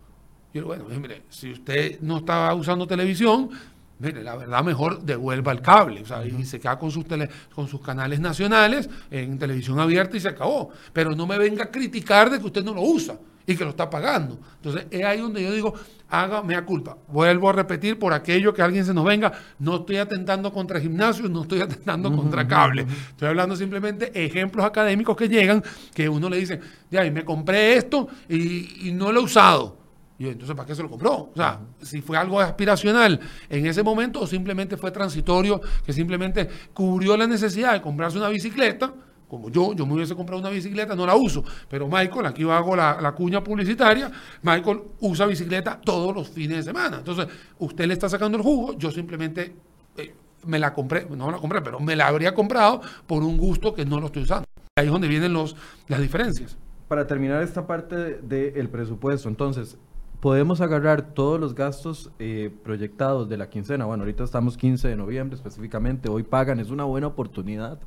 y 0.53 0.61
bueno, 0.61 0.85
mire, 0.89 1.23
si 1.29 1.53
usted 1.53 2.01
no 2.01 2.19
está 2.19 2.55
usando 2.55 2.87
televisión, 2.87 3.51
mire, 3.99 4.23
la 4.23 4.37
verdad 4.37 4.65
mejor 4.65 5.03
devuelva 5.03 5.53
el 5.53 5.61
cable, 5.61 6.03
o 6.03 6.07
sea, 6.07 6.25
y 6.25 6.45
se 6.45 6.59
queda 6.59 6.79
con 6.79 6.91
sus, 6.91 7.07
tele, 7.07 7.29
con 7.55 7.69
sus 7.69 7.81
canales 7.81 8.21
nacionales 8.21 8.89
en 9.11 9.39
televisión 9.39 9.79
abierta 9.79 10.17
y 10.17 10.21
se 10.21 10.29
acabó. 10.29 10.71
Pero 10.93 11.15
no 11.15 11.27
me 11.27 11.39
venga 11.39 11.65
a 11.65 11.71
criticar 11.71 12.31
de 12.31 12.39
que 12.39 12.47
usted 12.47 12.65
no 12.65 12.75
lo 12.75 12.83
usa 12.83 13.19
y 13.47 13.57
que 13.57 13.65
lo 13.65 13.71
está 13.71 13.89
pagando. 13.89 14.39
Entonces, 14.57 14.87
es 14.91 15.05
ahí 15.05 15.21
donde 15.21 15.43
yo 15.43 15.53
digo, 15.53 15.75
haga 16.09 16.43
mea 16.43 16.65
culpa. 16.65 16.97
Vuelvo 17.09 17.51
a 17.51 17.53
repetir 17.53 17.99
por 17.99 18.13
aquello 18.13 18.55
que 18.55 18.63
alguien 18.63 18.85
se 18.85 18.95
nos 18.95 19.05
venga, 19.05 19.33
no 19.59 19.77
estoy 19.77 19.97
atentando 19.97 20.53
contra 20.53 20.81
gimnasios, 20.81 21.31
no 21.31 21.43
estoy 21.43 21.61
atentando 21.61 22.15
contra 22.15 22.47
cable. 22.47 22.87
Estoy 23.11 23.29
hablando 23.29 23.57
simplemente 23.57 24.13
ejemplos 24.15 24.65
académicos 24.65 25.17
que 25.17 25.29
llegan, 25.29 25.63
que 25.95 26.09
uno 26.09 26.29
le 26.29 26.39
dice, 26.39 26.61
ya, 26.91 27.05
y 27.05 27.11
me 27.11 27.25
compré 27.25 27.77
esto 27.77 28.09
y, 28.29 28.89
y 28.89 28.93
no 28.93 29.13
lo 29.13 29.21
he 29.21 29.25
usado. 29.25 29.88
Y 30.19 30.29
entonces, 30.29 30.57
¿para 30.57 30.67
qué 30.67 30.75
se 30.75 30.83
lo 30.83 30.91
compró? 30.91 31.31
O 31.33 31.33
sea, 31.37 31.61
si 31.81 32.03
fue 32.03 32.17
algo 32.17 32.41
aspiracional 32.41 33.21
en 33.49 33.67
ese 33.67 33.85
momento 33.85 34.21
o 34.21 34.27
simplemente 34.27 34.77
fue 34.77 34.91
transitorio, 34.91 35.61
que 35.87 35.93
simplemente 35.93 36.49
cubrió 36.75 37.17
la 37.17 37.27
necesidad 37.27 37.73
de 37.75 37.81
comprarse 37.81 38.19
una 38.19 38.29
bicicleta, 38.29 38.93
como 39.29 39.51
yo, 39.51 39.75
yo 39.75 39.87
me 39.87 39.95
hubiese 39.95 40.17
comprado 40.17 40.41
una 40.41 40.51
bicicleta, 40.51 40.97
no 40.97 41.07
la 41.07 41.15
uso, 41.15 41.45
pero 41.69 41.87
Michael, 41.87 42.27
aquí 42.27 42.43
hago 42.51 42.75
la, 42.75 42.99
la 43.01 43.13
cuña 43.13 43.45
publicitaria, 43.45 44.11
Michael 44.43 44.81
usa 45.01 45.27
bicicleta 45.27 45.81
todos 45.81 46.15
los 46.15 46.29
fines 46.29 46.57
de 46.57 46.63
semana. 46.65 46.99
Entonces, 46.99 47.29
usted 47.59 47.87
le 47.87 47.93
está 47.93 48.09
sacando 48.09 48.39
el 48.39 48.43
jugo, 48.43 48.77
yo 48.77 48.91
simplemente 48.91 49.55
eh, 49.97 50.15
me 50.47 50.59
la 50.59 50.73
compré, 50.73 51.07
no 51.11 51.31
la 51.31 51.39
compré, 51.39 51.61
pero 51.61 51.79
me 51.79 51.95
la 51.95 52.09
habría 52.09 52.35
comprado 52.35 52.81
por 53.07 53.23
un 53.23 53.37
gusto 53.37 53.75
que 53.75 53.85
no 53.85 54.01
lo 54.01 54.07
estoy 54.07 54.23
usando. 54.23 54.47
Ahí 54.77 54.87
es 54.87 54.93
donde 54.93 55.09
vienen 55.09 55.33
los, 55.33 55.55
las 55.89 56.01
diferencias. 56.01 56.57
Para 56.89 57.07
terminar 57.07 57.43
esta 57.43 57.67
parte 57.67 57.97
del 58.23 58.69
presupuesto, 58.71 59.29
entonces, 59.29 59.77
podemos 60.21 60.61
agarrar 60.61 61.15
todos 61.15 61.39
los 61.39 61.55
gastos 61.55 62.11
eh, 62.19 62.51
proyectados 62.65 63.29
de 63.29 63.37
la 63.37 63.49
quincena. 63.49 63.85
Bueno, 63.85 64.03
ahorita 64.03 64.25
estamos 64.25 64.57
15 64.57 64.89
de 64.89 64.97
noviembre 64.97 65.37
específicamente, 65.37 66.09
hoy 66.09 66.23
pagan, 66.23 66.59
es 66.61 66.71
una 66.71 66.85
buena 66.85 67.07
oportunidad 67.07 67.79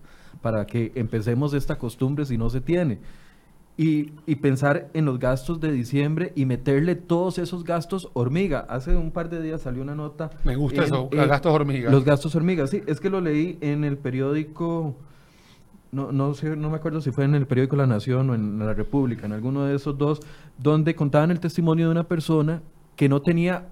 para 0.41 0.65
que 0.65 0.91
empecemos 0.95 1.53
esta 1.53 1.77
costumbre 1.77 2.25
si 2.25 2.37
no 2.37 2.49
se 2.49 2.61
tiene. 2.61 2.99
Y, 3.77 4.11
y, 4.27 4.35
pensar 4.35 4.89
en 4.93 5.05
los 5.05 5.17
gastos 5.17 5.59
de 5.59 5.71
diciembre 5.71 6.33
y 6.35 6.45
meterle 6.45 6.95
todos 6.95 7.39
esos 7.39 7.63
gastos 7.63 8.09
hormiga. 8.13 8.59
Hace 8.69 8.95
un 8.95 9.11
par 9.11 9.29
de 9.29 9.41
días 9.41 9.61
salió 9.61 9.81
una 9.81 9.95
nota. 9.95 10.29
Me 10.43 10.55
gusta 10.55 10.83
eso, 10.83 11.09
los 11.11 11.27
gastos 11.27 11.53
hormiga. 11.53 11.89
Los 11.89 12.03
gastos 12.03 12.35
hormiga, 12.35 12.67
sí, 12.67 12.83
es 12.85 12.99
que 12.99 13.09
lo 13.09 13.21
leí 13.21 13.57
en 13.61 13.83
el 13.85 13.97
periódico 13.97 14.97
no, 15.91 16.12
no, 16.12 16.34
sé, 16.34 16.56
no 16.56 16.69
me 16.69 16.77
acuerdo 16.77 17.01
si 17.01 17.12
fue 17.12 17.25
en 17.25 17.36
el 17.36 17.45
periódico 17.47 17.75
La 17.75 17.88
Nación 17.88 18.30
o 18.30 18.36
en 18.36 18.60
La 18.60 18.73
República, 18.73 19.25
en 19.25 19.34
alguno 19.34 19.65
de 19.65 19.75
esos 19.75 19.97
dos, 19.97 20.21
donde 20.58 20.95
contaban 20.95 21.32
el 21.32 21.39
testimonio 21.39 21.86
de 21.86 21.91
una 21.91 22.08
persona 22.08 22.62
que 22.95 23.10
no 23.10 23.21
tenía 23.21 23.67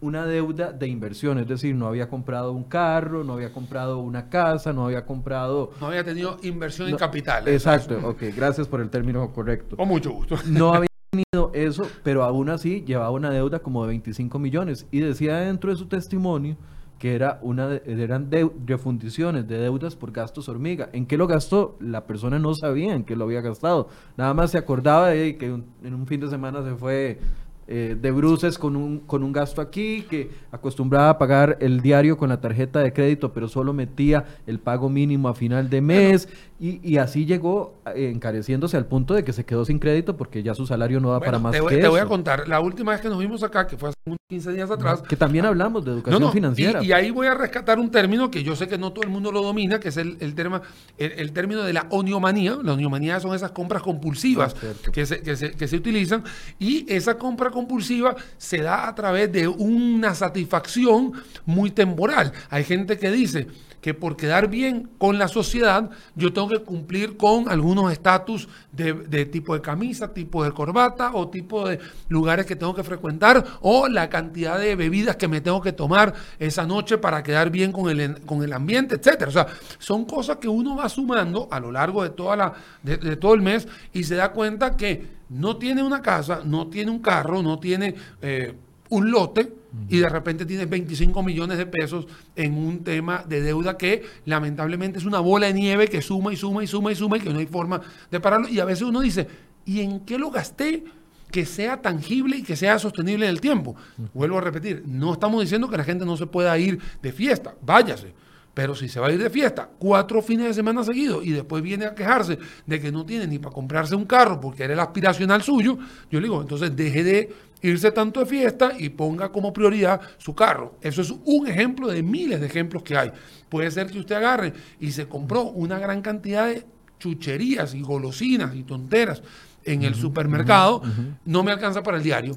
una 0.00 0.26
deuda 0.26 0.72
de 0.72 0.86
inversión, 0.86 1.38
es 1.38 1.48
decir, 1.48 1.74
no 1.74 1.86
había 1.86 2.08
comprado 2.08 2.52
un 2.52 2.64
carro, 2.64 3.24
no 3.24 3.34
había 3.34 3.52
comprado 3.52 3.98
una 3.98 4.28
casa, 4.28 4.72
no 4.72 4.86
había 4.86 5.04
comprado... 5.04 5.72
No 5.80 5.88
había 5.88 6.04
tenido 6.04 6.38
inversión 6.42 6.88
en 6.88 6.96
capital. 6.96 7.48
Exacto, 7.48 7.98
ok, 8.02 8.22
gracias 8.36 8.68
por 8.68 8.80
el 8.80 8.90
término 8.90 9.32
correcto. 9.32 9.76
Con 9.76 9.88
mucho 9.88 10.12
gusto. 10.12 10.36
No 10.46 10.74
había 10.74 10.88
tenido 11.10 11.50
eso, 11.52 11.86
pero 12.02 12.22
aún 12.22 12.48
así 12.48 12.84
llevaba 12.86 13.10
una 13.10 13.30
deuda 13.30 13.58
como 13.58 13.82
de 13.82 13.88
25 13.88 14.38
millones 14.38 14.86
y 14.90 15.00
decía 15.00 15.38
dentro 15.38 15.70
de 15.70 15.76
su 15.76 15.86
testimonio 15.86 16.56
que 16.98 17.14
era 17.14 17.38
una 17.42 17.74
eran 17.86 18.30
de, 18.30 18.50
refundiciones 18.66 19.46
de 19.46 19.58
deudas 19.58 19.96
por 19.96 20.12
gastos 20.12 20.48
hormiga. 20.48 20.88
¿En 20.92 21.06
qué 21.06 21.16
lo 21.16 21.26
gastó? 21.26 21.76
La 21.80 22.06
persona 22.06 22.38
no 22.38 22.54
sabía 22.54 22.94
en 22.94 23.04
qué 23.04 23.16
lo 23.16 23.24
había 23.24 23.40
gastado. 23.40 23.88
Nada 24.16 24.32
más 24.34 24.52
se 24.52 24.58
acordaba 24.58 25.08
de 25.08 25.36
que 25.36 25.46
en 25.46 25.94
un 25.94 26.06
fin 26.06 26.20
de 26.20 26.28
semana 26.28 26.62
se 26.62 26.74
fue 26.76 27.18
eh, 27.66 27.96
de 28.00 28.10
bruces 28.10 28.58
con 28.58 28.76
un, 28.76 29.00
con 29.00 29.22
un 29.22 29.32
gasto 29.32 29.60
aquí, 29.60 30.06
que 30.08 30.30
acostumbraba 30.52 31.10
a 31.10 31.18
pagar 31.18 31.56
el 31.60 31.80
diario 31.80 32.16
con 32.16 32.28
la 32.28 32.40
tarjeta 32.40 32.80
de 32.80 32.92
crédito, 32.92 33.32
pero 33.32 33.48
solo 33.48 33.72
metía 33.72 34.24
el 34.46 34.58
pago 34.58 34.88
mínimo 34.88 35.28
a 35.28 35.34
final 35.34 35.70
de 35.70 35.80
mes, 35.80 36.28
y, 36.60 36.80
y, 36.88 36.98
así 36.98 37.26
llegó 37.26 37.74
eh, 37.94 38.10
encareciéndose 38.14 38.76
al 38.76 38.86
punto 38.86 39.12
de 39.12 39.24
que 39.24 39.32
se 39.32 39.44
quedó 39.44 39.64
sin 39.64 39.80
crédito 39.80 40.16
porque 40.16 40.42
ya 40.42 40.54
su 40.54 40.66
salario 40.66 41.00
no 41.00 41.10
da 41.10 41.18
para 41.18 41.38
más 41.40 41.52
te 41.52 41.60
voy, 41.60 41.74
que 41.74 41.80
Te 41.80 41.88
voy 41.88 41.98
a 41.98 42.06
contar, 42.06 42.46
la 42.46 42.60
última 42.60 42.92
vez 42.92 43.00
que 43.00 43.08
nos 43.08 43.18
vimos 43.18 43.42
acá, 43.42 43.66
que 43.66 43.76
fue 43.76 43.88
hace 43.88 43.98
unos 44.06 44.18
15 44.28 44.52
días 44.52 44.70
atrás. 44.70 45.02
Que 45.02 45.16
también 45.16 45.44
hablamos 45.46 45.84
de 45.84 45.90
educación 45.90 46.32
financiera. 46.32 46.82
Y, 46.82 46.86
y, 46.86 46.92
ahí 46.92 47.10
voy 47.10 47.26
a 47.26 47.34
rescatar 47.34 47.80
un 47.80 47.90
término 47.90 48.30
que 48.30 48.44
yo 48.44 48.54
sé 48.54 48.68
que 48.68 48.78
no 48.78 48.92
todo 48.92 49.04
el 49.04 49.10
mundo 49.10 49.32
lo 49.32 49.42
domina, 49.42 49.80
que 49.80 49.88
es 49.88 49.96
el, 49.96 50.16
el, 50.20 50.34
terma, 50.34 50.62
el, 50.96 51.12
el 51.12 51.32
término 51.32 51.64
de 51.64 51.72
la 51.72 51.86
oniomanía. 51.90 52.56
La 52.62 52.74
oniomanía 52.74 53.18
son 53.18 53.34
esas 53.34 53.50
compras 53.50 53.82
compulsivas 53.82 54.54
ah, 54.62 54.90
que, 54.92 55.06
se, 55.06 55.22
que, 55.22 55.36
se, 55.36 55.50
que 55.52 55.66
se 55.66 55.76
utilizan, 55.76 56.22
y 56.58 56.86
esa 56.92 57.18
compra 57.18 57.50
compulsiva 57.54 58.14
se 58.36 58.58
da 58.58 58.86
a 58.86 58.94
través 58.94 59.32
de 59.32 59.48
una 59.48 60.14
satisfacción 60.14 61.12
muy 61.46 61.70
temporal. 61.70 62.32
Hay 62.50 62.64
gente 62.64 62.98
que 62.98 63.10
dice, 63.10 63.46
que 63.84 63.92
por 63.92 64.16
quedar 64.16 64.48
bien 64.48 64.88
con 64.96 65.18
la 65.18 65.28
sociedad, 65.28 65.90
yo 66.14 66.32
tengo 66.32 66.48
que 66.48 66.60
cumplir 66.60 67.18
con 67.18 67.50
algunos 67.50 67.92
estatus 67.92 68.48
de, 68.72 69.26
tipo 69.26 69.52
de 69.52 69.60
camisa, 69.60 70.14
tipo 70.14 70.42
de 70.42 70.52
corbata 70.52 71.10
o 71.12 71.28
tipo 71.28 71.68
de 71.68 71.78
lugares 72.08 72.46
que 72.46 72.56
tengo 72.56 72.74
que 72.74 72.82
frecuentar 72.82 73.44
o 73.60 73.86
la 73.86 74.08
cantidad 74.08 74.58
de 74.58 74.74
bebidas 74.74 75.16
que 75.16 75.28
me 75.28 75.42
tengo 75.42 75.60
que 75.60 75.72
tomar 75.72 76.14
esa 76.38 76.66
noche 76.66 76.96
para 76.96 77.22
quedar 77.22 77.50
bien 77.50 77.72
con 77.72 77.90
el, 77.90 78.22
con 78.22 78.42
el 78.42 78.54
ambiente, 78.54 78.94
etcétera. 78.94 79.28
O 79.28 79.32
sea, 79.32 79.48
son 79.78 80.06
cosas 80.06 80.38
que 80.38 80.48
uno 80.48 80.76
va 80.76 80.88
sumando 80.88 81.46
a 81.50 81.60
lo 81.60 81.70
largo 81.70 82.02
de, 82.04 82.08
toda 82.08 82.36
la, 82.36 82.54
de 82.82 83.16
todo 83.16 83.34
el 83.34 83.42
mes 83.42 83.68
y 83.92 84.04
se 84.04 84.14
da 84.14 84.32
cuenta 84.32 84.78
que 84.78 85.06
no 85.28 85.58
tiene 85.58 85.82
una 85.82 86.00
casa, 86.00 86.40
no 86.42 86.68
tiene 86.68 86.90
un 86.90 87.00
carro, 87.00 87.42
no 87.42 87.58
tiene 87.58 87.94
eh, 88.22 88.54
un 88.88 89.10
lote, 89.10 89.52
y 89.88 89.98
de 89.98 90.08
repente 90.08 90.46
tienes 90.46 90.68
25 90.68 91.22
millones 91.22 91.58
de 91.58 91.66
pesos 91.66 92.06
en 92.36 92.56
un 92.56 92.84
tema 92.84 93.24
de 93.28 93.40
deuda 93.40 93.76
que 93.76 94.02
lamentablemente 94.24 94.98
es 94.98 95.04
una 95.04 95.20
bola 95.20 95.46
de 95.46 95.54
nieve 95.54 95.88
que 95.88 96.02
suma 96.02 96.32
y 96.32 96.36
suma 96.36 96.62
y 96.64 96.66
suma 96.66 96.92
y 96.92 96.94
suma 96.94 97.16
y 97.16 97.20
que 97.20 97.30
no 97.30 97.38
hay 97.38 97.46
forma 97.46 97.80
de 98.10 98.20
pararlo. 98.20 98.48
Y 98.48 98.60
a 98.60 98.64
veces 98.64 98.82
uno 98.82 99.00
dice, 99.00 99.26
¿y 99.64 99.80
en 99.80 100.00
qué 100.00 100.18
lo 100.18 100.30
gasté? 100.30 100.84
que 101.30 101.44
sea 101.44 101.82
tangible 101.82 102.36
y 102.36 102.42
que 102.44 102.54
sea 102.54 102.78
sostenible 102.78 103.26
en 103.26 103.30
el 103.30 103.40
tiempo. 103.40 103.74
Vuelvo 104.12 104.38
a 104.38 104.40
repetir, 104.40 104.84
no 104.86 105.14
estamos 105.14 105.40
diciendo 105.40 105.68
que 105.68 105.76
la 105.76 105.82
gente 105.82 106.04
no 106.04 106.16
se 106.16 106.26
pueda 106.26 106.56
ir 106.56 106.78
de 107.02 107.12
fiesta, 107.12 107.56
váyase. 107.60 108.14
Pero 108.54 108.76
si 108.76 108.88
se 108.88 109.00
va 109.00 109.08
a 109.08 109.12
ir 109.12 109.20
de 109.20 109.28
fiesta 109.30 109.68
cuatro 109.78 110.22
fines 110.22 110.46
de 110.46 110.54
semana 110.54 110.84
seguidos 110.84 111.26
y 111.26 111.32
después 111.32 111.60
viene 111.60 111.86
a 111.86 111.94
quejarse 111.94 112.38
de 112.64 112.80
que 112.80 112.92
no 112.92 113.04
tiene 113.04 113.26
ni 113.26 113.40
para 113.40 113.52
comprarse 113.52 113.96
un 113.96 114.04
carro 114.04 114.40
porque 114.40 114.62
era 114.62 114.74
el 114.74 114.80
aspiracional 114.80 115.42
suyo, 115.42 115.76
yo 116.08 116.20
le 116.20 116.28
digo, 116.28 116.40
entonces 116.40 116.74
deje 116.76 117.02
de 117.02 117.34
irse 117.64 117.90
tanto 117.90 118.20
de 118.20 118.26
fiesta 118.26 118.72
y 118.78 118.90
ponga 118.90 119.30
como 119.30 119.52
prioridad 119.52 120.00
su 120.18 120.34
carro. 120.34 120.76
Eso 120.82 121.00
es 121.00 121.12
un 121.24 121.48
ejemplo 121.48 121.88
de 121.88 122.02
miles 122.02 122.40
de 122.40 122.46
ejemplos 122.46 122.82
que 122.82 122.96
hay. 122.96 123.10
Puede 123.48 123.70
ser 123.70 123.90
que 123.90 123.98
usted 123.98 124.16
agarre 124.16 124.52
y 124.80 124.92
se 124.92 125.08
compró 125.08 125.44
una 125.44 125.78
gran 125.78 126.02
cantidad 126.02 126.46
de 126.46 126.66
chucherías 126.98 127.74
y 127.74 127.80
golosinas 127.80 128.54
y 128.54 128.64
tonteras 128.64 129.22
en 129.64 129.82
el 129.82 129.94
supermercado, 129.94 130.82
no 131.24 131.42
me 131.42 131.52
alcanza 131.52 131.82
para 131.82 131.96
el 131.96 132.02
diario. 132.02 132.36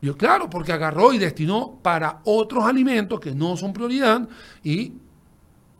Yo, 0.00 0.16
claro, 0.16 0.48
porque 0.48 0.72
agarró 0.72 1.12
y 1.12 1.18
destinó 1.18 1.80
para 1.82 2.20
otros 2.24 2.64
alimentos 2.64 3.18
que 3.18 3.34
no 3.34 3.56
son 3.56 3.72
prioridad 3.72 4.28
y 4.62 4.92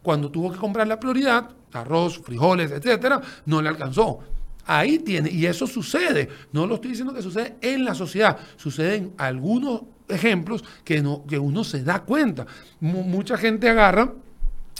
cuando 0.03 0.31
tuvo 0.31 0.51
que 0.51 0.59
comprar 0.59 0.89
la 0.89 0.99
prioridad, 0.99 1.51
arroz, 1.73 2.19
frijoles, 2.19 2.73
etcétera, 2.73 3.21
no 3.45 3.63
le 3.63 3.69
alcanzó. 3.69 4.21
Ahí 4.67 4.99
tiene, 4.99 5.31
y 5.31 5.47
eso 5.47 5.67
sucede. 5.67 6.29
No 6.53 6.67
lo 6.67 6.77
estoy 6.77 6.91
diciendo 6.91 7.15
que 7.15 7.23
sucede 7.23 7.57
en 7.61 7.85
la 7.85 7.95
sociedad, 7.95 8.37
sucede 8.57 8.97
en 8.97 9.13
algunos 9.17 9.83
ejemplos 10.09 10.65
que, 10.85 11.01
no, 11.03 11.25
que 11.27 11.39
uno 11.39 11.65
se 11.65 11.83
da 11.83 12.01
cuenta. 12.01 12.47
Mucha 12.81 13.37
gente 13.37 13.69
agarra. 13.69 14.13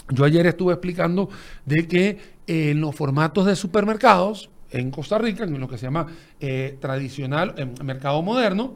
Yo 0.09 0.25
ayer 0.25 0.45
estuve 0.45 0.73
explicando 0.73 1.29
de 1.65 1.87
que 1.87 2.17
eh, 2.47 2.71
en 2.71 2.81
los 2.81 2.95
formatos 2.95 3.45
de 3.45 3.55
supermercados 3.55 4.49
en 4.71 4.91
Costa 4.91 5.17
Rica, 5.17 5.43
en 5.43 5.59
lo 5.59 5.67
que 5.67 5.77
se 5.77 5.85
llama 5.85 6.07
eh, 6.39 6.77
tradicional 6.79 7.55
mercado 7.83 8.21
moderno, 8.21 8.75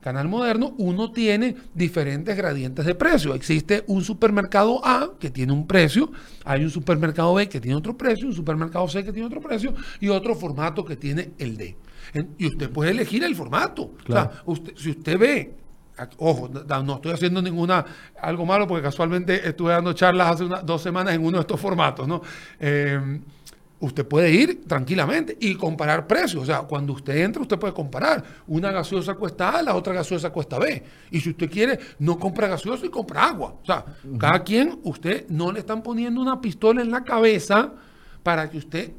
Canal 0.00 0.28
Moderno, 0.28 0.74
uno 0.78 1.12
tiene 1.12 1.54
diferentes 1.74 2.36
gradientes 2.36 2.86
de 2.86 2.94
precio. 2.94 3.34
Existe 3.34 3.84
un 3.86 4.02
supermercado 4.02 4.84
A 4.84 5.12
que 5.18 5.30
tiene 5.30 5.52
un 5.52 5.66
precio, 5.66 6.10
hay 6.44 6.64
un 6.64 6.70
supermercado 6.70 7.34
B 7.34 7.48
que 7.48 7.60
tiene 7.60 7.76
otro 7.76 7.96
precio, 7.96 8.26
un 8.26 8.34
supermercado 8.34 8.88
C 8.88 9.04
que 9.04 9.12
tiene 9.12 9.26
otro 9.26 9.40
precio 9.40 9.74
y 10.00 10.08
otro 10.08 10.34
formato 10.34 10.84
que 10.84 10.96
tiene 10.96 11.32
el 11.38 11.56
D. 11.56 11.76
Y 12.38 12.46
usted 12.46 12.70
puede 12.70 12.90
elegir 12.90 13.22
el 13.24 13.36
formato. 13.36 13.92
Claro. 14.04 14.30
O 14.30 14.32
sea, 14.32 14.42
usted, 14.64 14.72
si 14.76 14.90
usted 14.90 15.18
ve 15.18 15.60
ojo, 16.18 16.48
no 16.48 16.94
estoy 16.94 17.12
haciendo 17.12 17.42
ninguna 17.42 17.84
algo 18.20 18.46
malo 18.46 18.66
porque 18.66 18.82
casualmente 18.82 19.46
estuve 19.46 19.72
dando 19.72 19.92
charlas 19.92 20.30
hace 20.32 20.44
una, 20.44 20.62
dos 20.62 20.82
semanas 20.82 21.14
en 21.14 21.24
uno 21.24 21.38
de 21.38 21.42
estos 21.42 21.60
formatos, 21.60 22.06
¿no? 22.06 22.22
Eh, 22.58 23.20
usted 23.80 24.06
puede 24.06 24.30
ir 24.30 24.64
tranquilamente 24.66 25.36
y 25.40 25.54
comparar 25.54 26.06
precios. 26.06 26.42
O 26.42 26.46
sea, 26.46 26.60
cuando 26.60 26.92
usted 26.92 27.16
entra, 27.16 27.42
usted 27.42 27.58
puede 27.58 27.72
comparar. 27.72 28.22
Una 28.46 28.70
gaseosa 28.70 29.14
cuesta 29.14 29.58
A, 29.58 29.62
la 29.62 29.74
otra 29.74 29.94
gaseosa 29.94 30.30
cuesta 30.30 30.58
B. 30.58 30.82
Y 31.10 31.20
si 31.20 31.30
usted 31.30 31.50
quiere, 31.50 31.78
no 31.98 32.18
compra 32.18 32.46
gaseosa 32.46 32.86
y 32.86 32.90
compra 32.90 33.28
agua. 33.28 33.56
O 33.62 33.64
sea, 33.64 33.84
uh 34.04 34.08
-huh. 34.08 34.18
cada 34.18 34.42
quien, 34.42 34.78
usted 34.84 35.26
no 35.28 35.50
le 35.50 35.60
están 35.60 35.82
poniendo 35.82 36.20
una 36.20 36.40
pistola 36.40 36.82
en 36.82 36.90
la 36.90 37.02
cabeza 37.02 37.72
para 38.22 38.48
que 38.50 38.58
usted 38.58 38.92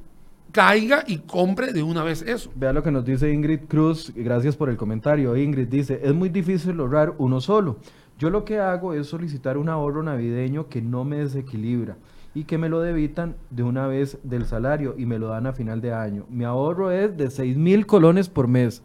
caiga 0.51 1.03
y 1.07 1.19
compre 1.19 1.71
de 1.71 1.83
una 1.83 2.03
vez 2.03 2.21
eso. 2.23 2.51
Vea 2.55 2.73
lo 2.73 2.83
que 2.83 2.91
nos 2.91 3.05
dice 3.05 3.31
Ingrid 3.31 3.61
Cruz, 3.67 4.11
gracias 4.15 4.55
por 4.55 4.69
el 4.69 4.77
comentario. 4.77 5.37
Ingrid 5.37 5.67
dice, 5.67 6.01
es 6.03 6.13
muy 6.13 6.29
difícil 6.29 6.75
lograr 6.75 7.13
uno 7.19 7.39
solo. 7.39 7.77
Yo 8.19 8.29
lo 8.29 8.43
que 8.43 8.59
hago 8.59 8.93
es 8.93 9.07
solicitar 9.07 9.57
un 9.57 9.69
ahorro 9.69 10.03
navideño 10.03 10.67
que 10.67 10.81
no 10.81 11.05
me 11.05 11.17
desequilibra 11.17 11.97
y 12.33 12.45
que 12.45 12.57
me 12.57 12.69
lo 12.69 12.79
debitan 12.79 13.35
de 13.49 13.63
una 13.63 13.87
vez 13.87 14.17
del 14.23 14.45
salario 14.45 14.95
y 14.97 15.05
me 15.05 15.19
lo 15.19 15.27
dan 15.27 15.47
a 15.47 15.53
final 15.53 15.81
de 15.81 15.93
año. 15.93 16.25
Mi 16.29 16.45
ahorro 16.45 16.91
es 16.91 17.17
de 17.17 17.29
6 17.29 17.57
mil 17.57 17.85
colones 17.85 18.29
por 18.29 18.47
mes. 18.47 18.83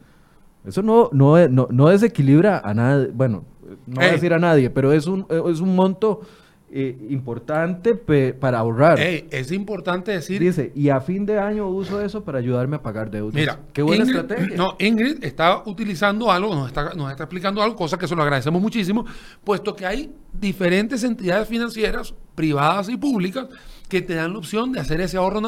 Eso 0.64 0.82
no, 0.82 1.11
no, 1.12 1.47
no, 1.49 1.68
no 1.70 1.88
desequilibra 1.88 2.59
a 2.59 2.74
nadie, 2.74 3.11
bueno, 3.14 3.44
no 3.86 3.97
voy 3.97 4.05
a 4.05 4.12
decir 4.12 4.32
a 4.32 4.38
nadie, 4.38 4.68
pero 4.68 4.92
es 4.92 5.07
un, 5.07 5.26
es 5.30 5.61
un 5.61 5.76
monto 5.76 6.22
eh, 6.71 6.97
importante 7.11 7.95
para 7.95 8.59
ahorrar. 8.59 8.99
Es 9.01 9.53
importante 9.53 10.12
decir. 10.12 10.41
Dice, 10.41 10.73
y 10.75 10.89
a 10.89 11.01
fin 11.01 11.25
de 11.25 11.39
año 11.39 11.69
uso 11.69 12.01
eso 12.01 12.25
para 12.25 12.39
ayudarme 12.39 12.77
a 12.77 12.83
pagar 12.83 13.11
deudas. 13.11 13.35
Mira, 13.35 13.61
qué 13.73 13.83
buena 13.83 14.05
Ingrid, 14.05 14.21
estrategia. 14.21 14.57
No, 14.57 14.77
Ingrid 14.79 15.25
está 15.25 15.62
utilizando 15.64 16.31
algo, 16.31 16.55
nos 16.55 16.69
está, 16.69 16.95
nos 16.95 17.11
está 17.11 17.25
explicando 17.25 17.62
algo, 17.62 17.77
cosa 17.77 17.97
que 17.97 18.09
se 18.09 18.17
lo 18.17 18.23
agradecemos 18.23 18.61
muchísimo, 18.61 19.07
puesto 19.45 19.77
que 19.77 19.87
hay 19.87 20.12
diferentes 20.33 21.05
entidades 21.05 21.49
financieras, 21.49 22.14
privadas 22.35 22.89
y 22.89 22.97
públicas, 22.97 23.47
que 23.89 24.03
te 24.03 24.14
dan 24.14 24.33
la 24.33 24.39
opción 24.39 24.73
de 24.73 24.81
hacer 24.81 25.01
ese 25.01 25.17
ahorro 25.17 25.41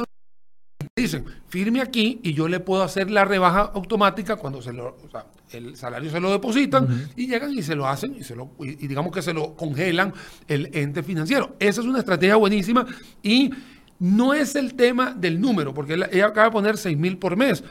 dicen, 1.00 1.24
firme 1.48 1.80
aquí 1.80 2.20
y 2.22 2.34
yo 2.34 2.48
le 2.48 2.60
puedo 2.60 2.82
hacer 2.82 3.10
la 3.10 3.24
rebaja 3.24 3.70
automática 3.74 4.36
cuando 4.36 4.62
se 4.62 4.72
lo, 4.72 4.96
o 5.04 5.10
sea, 5.10 5.26
el 5.50 5.76
salario 5.76 6.10
se 6.10 6.20
lo 6.20 6.30
depositan 6.30 6.84
uh 6.84 6.88
-huh. 6.88 7.12
y 7.16 7.26
llegan 7.26 7.52
y 7.52 7.62
se 7.62 7.74
lo 7.74 7.86
hacen 7.86 8.16
y, 8.16 8.22
se 8.22 8.36
lo, 8.36 8.50
y, 8.60 8.84
y, 8.84 8.88
digamos 8.88 9.12
que 9.12 9.22
se 9.22 9.32
lo 9.32 9.54
congelan 9.54 10.12
el 10.46 10.70
ente 10.72 11.02
financiero. 11.02 11.56
Esa 11.58 11.80
es 11.80 11.86
una 11.86 12.00
estrategia 12.00 12.36
buenísima 12.36 12.86
y 13.22 13.50
no 13.98 14.34
es 14.34 14.54
el 14.54 14.74
tema 14.74 15.12
del 15.12 15.40
número, 15.40 15.74
porque 15.74 15.94
ella 15.94 16.26
acaba 16.26 16.46
de 16.46 16.52
poner 16.52 16.76
6 16.76 16.96
mil 16.96 17.18
por 17.18 17.36
mes. 17.36 17.64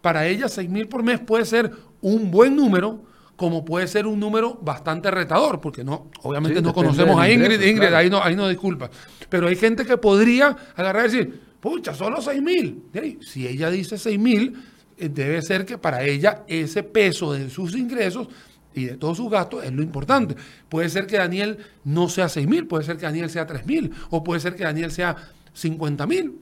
Para 0.00 0.26
ella 0.26 0.48
6 0.48 0.68
mil 0.70 0.88
por 0.88 1.02
mes 1.02 1.20
puede 1.20 1.44
ser 1.44 1.70
un 2.00 2.30
buen 2.30 2.56
número, 2.56 3.02
como 3.36 3.64
puede 3.64 3.86
ser 3.86 4.06
un 4.06 4.18
número 4.18 4.58
bastante 4.62 5.10
retador, 5.10 5.60
porque 5.60 5.84
no, 5.84 6.10
obviamente 6.22 6.62
no 6.62 6.72
conocemos 6.72 7.20
a 7.20 7.30
Ingrid, 7.30 7.60
Ingrid, 7.60 7.92
ahí 7.92 8.08
no, 8.08 8.22
ahí 8.22 8.34
no 8.34 8.48
disculpa. 8.48 8.90
Pero 9.28 9.48
hay 9.48 9.56
gente 9.56 9.84
que 9.84 9.98
podría 9.98 10.56
agarrar 10.74 11.06
y 11.06 11.12
decir, 11.12 11.45
pucha, 11.60 11.94
solo 11.94 12.20
6 12.20 12.42
mil. 12.42 12.84
Si 13.20 13.46
ella 13.46 13.70
dice 13.70 13.98
6 13.98 14.18
mil, 14.18 14.56
eh, 14.96 15.08
debe 15.08 15.42
ser 15.42 15.64
que 15.64 15.78
para 15.78 16.02
ella 16.02 16.44
ese 16.46 16.82
peso 16.82 17.32
de 17.32 17.50
sus 17.50 17.76
ingresos 17.76 18.28
y 18.74 18.84
de 18.84 18.96
todos 18.96 19.16
sus 19.16 19.30
gastos 19.30 19.64
es 19.64 19.72
lo 19.72 19.82
importante. 19.82 20.36
Puede 20.68 20.88
ser 20.88 21.06
que 21.06 21.16
Daniel 21.16 21.58
no 21.84 22.08
sea 22.08 22.28
6 22.28 22.46
mil, 22.46 22.66
puede 22.66 22.84
ser 22.84 22.96
que 22.96 23.06
Daniel 23.06 23.30
sea 23.30 23.46
3 23.46 23.66
mil, 23.66 23.92
o 24.10 24.22
puede 24.22 24.40
ser 24.40 24.54
que 24.54 24.64
Daniel 24.64 24.90
sea 24.90 25.16
50 25.52 26.06
mil 26.06 26.38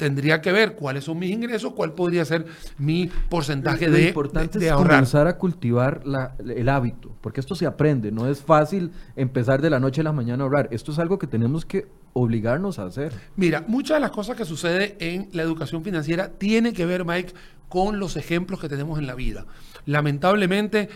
tendría 0.00 0.40
que 0.40 0.50
ver 0.50 0.76
cuáles 0.76 1.04
son 1.04 1.18
mis 1.18 1.30
ingresos, 1.30 1.74
cuál 1.74 1.92
podría 1.92 2.24
ser 2.24 2.46
mi 2.78 3.10
porcentaje 3.28 3.90
de, 3.90 4.08
importante 4.08 4.58
de, 4.58 4.68
es 4.68 4.72
comenzar 4.72 5.26
a 5.26 5.36
cultivar 5.36 6.02
el 6.38 6.68
hábito, 6.70 7.14
porque 7.20 7.40
esto 7.40 7.54
se 7.54 7.66
aprende, 7.66 8.10
no 8.10 8.26
es 8.26 8.40
fácil 8.40 8.92
empezar 9.14 9.60
de 9.60 9.68
la 9.68 9.78
noche 9.78 10.00
a 10.00 10.04
la 10.04 10.12
mañana 10.12 10.42
a 10.42 10.46
ahorrar, 10.46 10.68
esto 10.70 10.90
es 10.90 10.98
algo 10.98 11.18
que 11.18 11.26
tenemos 11.26 11.66
que 11.66 11.86
obligarnos 12.12 12.78
a 12.78 12.84
hacer. 12.84 13.12
Mira, 13.36 13.64
muchas 13.66 13.96
de 13.96 14.00
las 14.00 14.10
cosas 14.10 14.36
que 14.36 14.44
sucede 14.44 14.96
en 15.00 15.28
la 15.32 15.42
educación 15.42 15.84
financiera 15.84 16.30
tiene 16.30 16.72
que 16.72 16.86
ver, 16.86 17.04
Mike, 17.04 17.32
con 17.68 17.98
los 17.98 18.16
ejemplos 18.16 18.60
que 18.60 18.68
tenemos 18.68 18.98
en 18.98 19.06
la 19.06 19.14
vida. 19.14 19.46
Lamentablemente, 19.86 20.88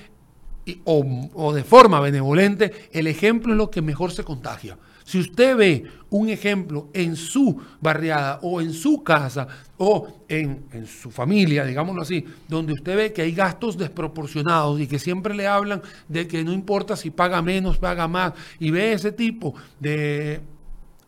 o, 0.85 1.53
de 1.55 1.65
forma 1.65 2.01
benevolente, 2.01 2.73
el 2.93 3.07
ejemplo 3.07 3.53
es 3.53 3.59
lo 3.59 3.71
que 3.71 3.83
mejor 3.83 4.11
se 4.11 4.25
contagia. 4.25 4.79
Si 5.05 5.19
usted 5.19 5.55
ve 5.55 5.85
un 6.09 6.31
ejemplo 6.31 6.89
en 6.95 7.15
su 7.15 7.61
barriada 7.81 8.39
o 8.43 8.63
en 8.63 8.73
su 8.73 9.05
casa 9.05 9.47
o 9.77 10.09
en, 10.29 10.65
su 10.87 11.11
familia, 11.11 11.65
digámoslo 11.65 12.01
así, 12.01 12.25
donde 12.49 12.73
usted 12.73 12.97
ve 12.97 13.13
que 13.13 13.21
hay 13.21 13.33
gastos 13.33 13.77
desproporcionados 13.77 14.81
y 14.81 14.87
que 14.87 14.99
siempre 14.99 15.35
le 15.35 15.47
hablan 15.47 15.83
de 16.09 16.27
que 16.27 16.43
no 16.43 16.53
importa 16.53 16.97
si 16.97 17.11
paga 17.11 17.43
menos, 17.43 17.77
paga 17.77 18.09
más, 18.09 18.33
y 18.59 18.71
ve 18.71 18.95
ese 18.95 19.13
tipo 19.13 19.55
de 19.79 20.41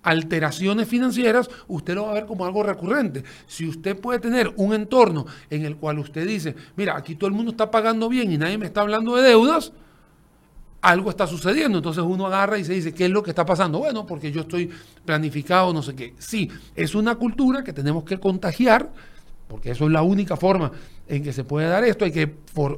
alteraciones 0.06 0.86
financieras, 0.86 1.50
usted 1.66 1.96
lo 1.96 2.04
va 2.04 2.12
a 2.12 2.14
ver 2.14 2.26
como 2.26 2.46
algo 2.46 2.62
recurrente. 2.62 3.24
Si 3.48 3.68
usted 3.68 3.98
puede 3.98 4.20
tener 4.20 4.52
un 4.56 4.72
entorno 4.72 5.26
en 5.50 5.64
el 5.64 5.76
cual 5.76 5.98
usted 5.98 6.24
dice, 6.26 6.54
mira, 6.76 6.96
aquí 6.96 7.16
todo 7.16 7.26
el 7.26 7.34
mundo 7.34 7.50
está 7.50 7.70
pagando 7.72 8.08
bien 8.08 8.30
y 8.30 8.38
nadie 8.38 8.56
me 8.56 8.66
está 8.66 8.82
hablando 8.82 9.16
de 9.16 9.22
deudas, 9.22 9.72
algo 10.80 11.10
está 11.10 11.26
sucediendo. 11.26 11.78
Entonces 11.78 12.04
uno 12.06 12.26
agarra 12.26 12.56
y 12.56 12.64
se 12.64 12.74
dice, 12.74 12.94
¿qué 12.94 13.06
es 13.06 13.10
lo 13.10 13.20
que 13.24 13.30
está 13.30 13.44
pasando? 13.44 13.80
Bueno, 13.80 14.06
porque 14.06 14.30
yo 14.30 14.42
estoy 14.42 14.70
planificado, 15.04 15.72
no 15.72 15.82
sé 15.82 15.96
qué. 15.96 16.14
Sí, 16.18 16.48
es 16.76 16.94
una 16.94 17.16
cultura 17.16 17.64
que 17.64 17.72
tenemos 17.72 18.04
que 18.04 18.20
contagiar, 18.20 18.92
porque 19.48 19.72
eso 19.72 19.86
es 19.86 19.90
la 19.90 20.02
única 20.02 20.36
forma 20.36 20.70
en 21.08 21.24
que 21.24 21.32
se 21.32 21.42
puede 21.42 21.68
dar 21.68 21.82
esto. 21.82 22.04
Hay 22.04 22.12
que 22.12 22.32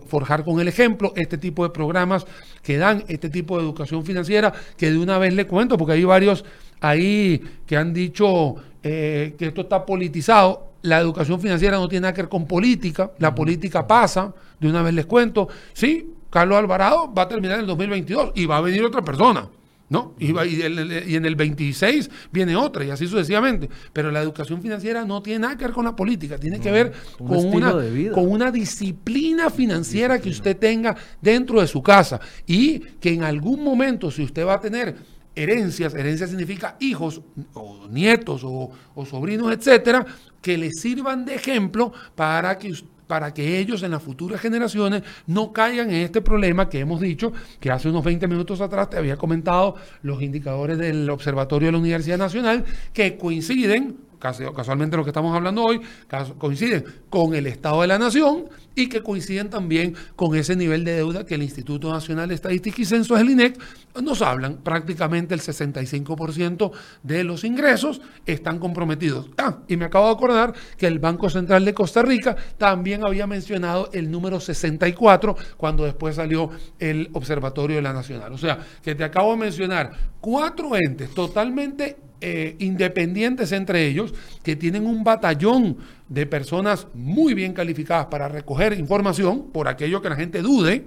forjar 0.06 0.44
con 0.44 0.60
el 0.60 0.68
ejemplo 0.68 1.12
este 1.14 1.36
tipo 1.36 1.62
de 1.62 1.70
programas 1.70 2.26
que 2.62 2.78
dan 2.78 3.04
este 3.08 3.28
tipo 3.28 3.58
de 3.58 3.64
educación 3.64 4.02
financiera, 4.02 4.50
que 4.78 4.90
de 4.90 4.98
una 4.98 5.18
vez 5.18 5.34
le 5.34 5.46
cuento, 5.46 5.76
porque 5.76 5.92
hay 5.92 6.04
varios 6.04 6.42
ahí 6.80 7.42
que 7.66 7.76
han 7.76 7.92
dicho 7.92 8.56
eh, 8.82 9.34
que 9.38 9.46
esto 9.46 9.62
está 9.62 9.84
politizado. 9.84 10.68
La 10.82 10.98
educación 10.98 11.40
financiera 11.40 11.76
no 11.76 11.88
tiene 11.88 12.02
nada 12.02 12.14
que 12.14 12.22
ver 12.22 12.28
con 12.28 12.46
política, 12.46 13.10
la 13.18 13.34
política 13.34 13.86
pasa, 13.86 14.32
de 14.60 14.68
una 14.68 14.82
vez 14.82 14.94
les 14.94 15.06
cuento, 15.06 15.48
sí, 15.72 16.14
Carlos 16.30 16.58
Alvarado 16.58 17.12
va 17.12 17.22
a 17.22 17.28
terminar 17.28 17.56
en 17.56 17.62
el 17.62 17.66
2022 17.66 18.32
y 18.34 18.46
va 18.46 18.58
a 18.58 18.60
venir 18.60 18.84
otra 18.84 19.02
persona. 19.02 19.48
¿no? 19.90 20.14
Y, 20.18 20.30
en 20.30 21.24
el 21.24 21.34
26 21.34 22.10
viene 22.30 22.56
otra 22.56 22.84
y 22.84 22.90
así 22.90 23.06
sucesivamente. 23.06 23.68
Pero 23.92 24.10
la 24.10 24.20
educación 24.20 24.60
financiera 24.60 25.04
no 25.04 25.22
tiene 25.22 25.40
nada 25.40 25.56
que 25.56 25.64
ver 25.64 25.72
con 25.72 25.84
la 25.84 25.96
política, 25.96 26.38
tiene 26.38 26.60
que 26.60 26.70
ver 26.70 26.92
con, 27.16 27.46
una, 27.46 27.72
con 28.12 28.30
una 28.30 28.50
disciplina 28.50 29.50
financiera 29.50 30.20
que 30.20 30.28
usted 30.28 30.56
tenga 30.56 30.96
dentro 31.20 31.60
de 31.60 31.66
su 31.66 31.82
casa 31.82 32.20
y 32.46 32.78
que 32.78 33.12
en 33.14 33.22
algún 33.22 33.64
momento, 33.64 34.10
si 34.10 34.22
usted 34.22 34.46
va 34.46 34.54
a 34.54 34.60
tener 34.60 35.17
herencias, 35.42 35.94
herencia 35.94 36.26
significa 36.26 36.76
hijos 36.80 37.20
o 37.54 37.86
nietos 37.88 38.42
o, 38.44 38.70
sobrinos, 39.06 39.52
etcétera, 39.52 40.04
que 40.42 40.58
le 40.58 40.70
sirvan 40.72 41.24
de 41.24 41.34
ejemplo 41.34 41.92
para 42.14 42.58
que 42.58 42.74
para 43.06 43.32
que 43.32 43.58
ellos 43.58 43.82
en 43.82 43.92
las 43.92 44.02
futuras 44.02 44.38
generaciones 44.38 45.02
no 45.26 45.50
caigan 45.50 45.88
en 45.88 46.02
este 46.02 46.20
problema 46.20 46.68
que 46.68 46.80
hemos 46.80 47.00
dicho, 47.00 47.32
que 47.58 47.70
hace 47.70 47.88
unos 47.88 48.04
20 48.04 48.28
minutos 48.28 48.60
atrás 48.60 48.90
te 48.90 48.98
había 48.98 49.16
comentado 49.16 49.76
los 50.02 50.20
indicadores 50.20 50.76
del 50.76 51.08
Observatorio 51.08 51.68
de 51.68 51.72
la 51.72 51.78
Universidad 51.78 52.18
Nacional, 52.18 52.66
que 52.92 53.16
coinciden 53.16 53.96
casualmente 54.18 54.96
lo 54.96 55.04
que 55.04 55.10
estamos 55.10 55.34
hablando 55.34 55.64
hoy, 55.64 55.80
coinciden 56.38 56.84
con 57.08 57.34
el 57.34 57.46
Estado 57.46 57.80
de 57.82 57.86
la 57.86 57.98
Nación 57.98 58.44
y 58.78 58.88
que 58.88 59.02
coinciden 59.02 59.50
también 59.50 59.96
con 60.14 60.36
ese 60.36 60.54
nivel 60.54 60.84
de 60.84 60.94
deuda 60.94 61.26
que 61.26 61.34
el 61.34 61.42
Instituto 61.42 61.92
Nacional 61.92 62.28
de 62.28 62.36
Estadística 62.36 62.80
y 62.80 62.84
Censos, 62.84 63.18
el 63.18 63.28
INEC, 63.28 63.58
nos 64.00 64.22
hablan. 64.22 64.58
Prácticamente 64.58 65.34
el 65.34 65.40
65% 65.40 66.70
de 67.02 67.24
los 67.24 67.42
ingresos 67.42 68.00
están 68.24 68.60
comprometidos. 68.60 69.30
Ah, 69.36 69.58
y 69.66 69.76
me 69.76 69.86
acabo 69.86 70.06
de 70.06 70.12
acordar 70.12 70.54
que 70.76 70.86
el 70.86 71.00
Banco 71.00 71.28
Central 71.28 71.64
de 71.64 71.74
Costa 71.74 72.02
Rica 72.02 72.36
también 72.56 73.04
había 73.04 73.26
mencionado 73.26 73.90
el 73.92 74.12
número 74.12 74.38
64 74.38 75.36
cuando 75.56 75.84
después 75.84 76.14
salió 76.14 76.50
el 76.78 77.10
Observatorio 77.14 77.76
de 77.76 77.82
la 77.82 77.92
Nacional. 77.92 78.32
O 78.32 78.38
sea, 78.38 78.60
que 78.80 78.94
te 78.94 79.02
acabo 79.02 79.32
de 79.32 79.38
mencionar 79.38 79.90
cuatro 80.20 80.76
entes 80.76 81.12
totalmente 81.12 81.96
eh, 82.20 82.56
independientes 82.58 83.52
entre 83.52 83.86
ellos, 83.86 84.12
que 84.42 84.56
tienen 84.56 84.86
un 84.86 85.04
batallón 85.04 85.76
de 86.08 86.26
personas 86.26 86.86
muy 86.94 87.34
bien 87.34 87.52
calificadas 87.52 88.06
para 88.06 88.28
recoger 88.28 88.72
información 88.78 89.50
por 89.52 89.68
aquello 89.68 90.00
que 90.00 90.08
la 90.08 90.16
gente 90.16 90.42
dude. 90.42 90.86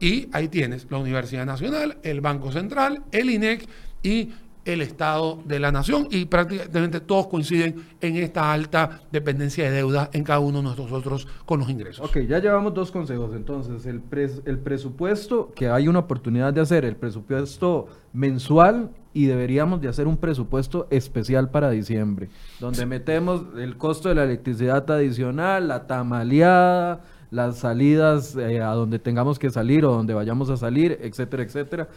Y 0.00 0.28
ahí 0.32 0.48
tienes 0.48 0.86
la 0.90 0.98
Universidad 0.98 1.44
Nacional, 1.46 1.98
el 2.02 2.20
Banco 2.20 2.50
Central, 2.50 3.02
el 3.12 3.30
INEC 3.30 3.68
y 4.02 4.30
el 4.64 4.80
Estado 4.80 5.38
de 5.44 5.58
la 5.60 5.70
Nación 5.72 6.08
y 6.10 6.24
prácticamente 6.26 7.00
todos 7.00 7.26
coinciden 7.26 7.84
en 8.00 8.16
esta 8.16 8.52
alta 8.52 9.02
dependencia 9.12 9.64
de 9.64 9.70
deuda 9.70 10.10
en 10.12 10.24
cada 10.24 10.40
uno 10.40 10.58
de 10.58 10.64
nosotros 10.64 11.26
con 11.44 11.60
los 11.60 11.68
ingresos. 11.68 12.04
Ok, 12.04 12.18
ya 12.28 12.38
llevamos 12.38 12.74
dos 12.74 12.90
consejos 12.90 13.34
entonces. 13.34 13.86
El, 13.86 14.02
el 14.44 14.58
presupuesto, 14.58 15.52
que 15.54 15.68
hay 15.68 15.88
una 15.88 16.00
oportunidad 16.00 16.52
de 16.52 16.60
hacer, 16.60 16.84
el 16.84 16.96
presupuesto 16.96 17.88
mensual 18.12 18.90
y 19.12 19.26
deberíamos 19.26 19.80
de 19.80 19.88
hacer 19.88 20.06
un 20.06 20.16
presupuesto 20.16 20.88
especial 20.90 21.50
para 21.50 21.70
diciembre, 21.70 22.28
donde 22.58 22.84
metemos 22.84 23.42
el 23.56 23.76
costo 23.76 24.08
de 24.08 24.16
la 24.16 24.24
electricidad 24.24 24.90
adicional, 24.90 25.68
la 25.68 25.86
tamaleada, 25.86 27.04
las 27.30 27.58
salidas 27.58 28.36
eh, 28.36 28.60
a 28.60 28.70
donde 28.70 28.98
tengamos 28.98 29.38
que 29.38 29.50
salir 29.50 29.84
o 29.84 29.92
donde 29.92 30.14
vayamos 30.14 30.50
a 30.50 30.56
salir, 30.56 30.98
etcétera, 31.02 31.42
etcétera. 31.42 31.88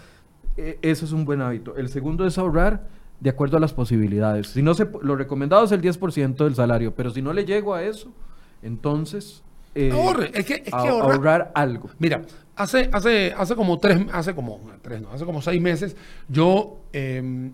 E, 0.57 0.79
eso 0.81 1.05
es 1.05 1.11
un 1.11 1.23
buen 1.23 1.41
hábito. 1.41 1.75
El 1.77 1.89
segundo 1.89 2.25
es 2.25 2.37
ahorrar 2.37 2.87
de 3.19 3.29
acuerdo 3.29 3.57
a 3.57 3.59
las 3.59 3.73
posibilidades. 3.73 4.47
Si 4.47 4.61
no 4.61 4.73
se, 4.73 4.87
lo 5.01 5.15
recomendado 5.15 5.63
es 5.63 5.71
el 5.71 5.81
10% 5.81 6.35
del 6.35 6.55
salario, 6.55 6.93
pero 6.93 7.11
si 7.11 7.21
no 7.21 7.33
le 7.33 7.45
llego 7.45 7.73
a 7.73 7.83
eso, 7.83 8.11
entonces 8.61 9.43
eh, 9.79 9.91
Ahorre, 9.91 10.31
es 10.33 10.43
que, 10.43 10.55
es 10.55 10.63
que 10.63 10.87
ahorrar 10.87 11.51
algo. 11.53 11.91
Mira, 11.99 12.23
hace, 12.55 12.89
hace, 12.91 13.31
hace 13.37 13.55
como 13.55 13.77
tres, 13.77 13.99
hace 14.11 14.33
como 14.33 14.59
tres, 14.81 15.01
no, 15.01 15.11
hace 15.11 15.23
como 15.23 15.39
seis 15.39 15.61
meses, 15.61 15.95
yo 16.27 16.79
em, 16.91 17.51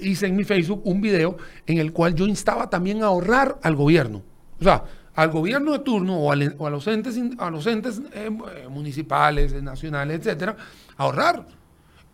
hice 0.00 0.26
en 0.26 0.34
mi 0.34 0.42
Facebook 0.42 0.82
un 0.84 1.00
video 1.00 1.36
en 1.66 1.78
el 1.78 1.92
cual 1.92 2.16
yo 2.16 2.26
instaba 2.26 2.68
también 2.68 3.04
a 3.04 3.06
ahorrar 3.06 3.58
al 3.62 3.76
gobierno. 3.76 4.22
O 4.60 4.64
sea, 4.64 4.82
al 5.14 5.30
gobierno 5.30 5.70
de 5.70 5.78
turno 5.78 6.18
o, 6.18 6.32
a 6.32 6.70
los 6.70 6.86
entes, 6.88 7.16
a 7.38 7.48
los 7.48 7.64
entes 7.68 8.02
em, 8.12 8.38
eh, 8.40 8.68
municipales, 8.68 9.62
nacionales, 9.62 10.18
etcétera, 10.18 10.56
ahorrar. 10.96 11.46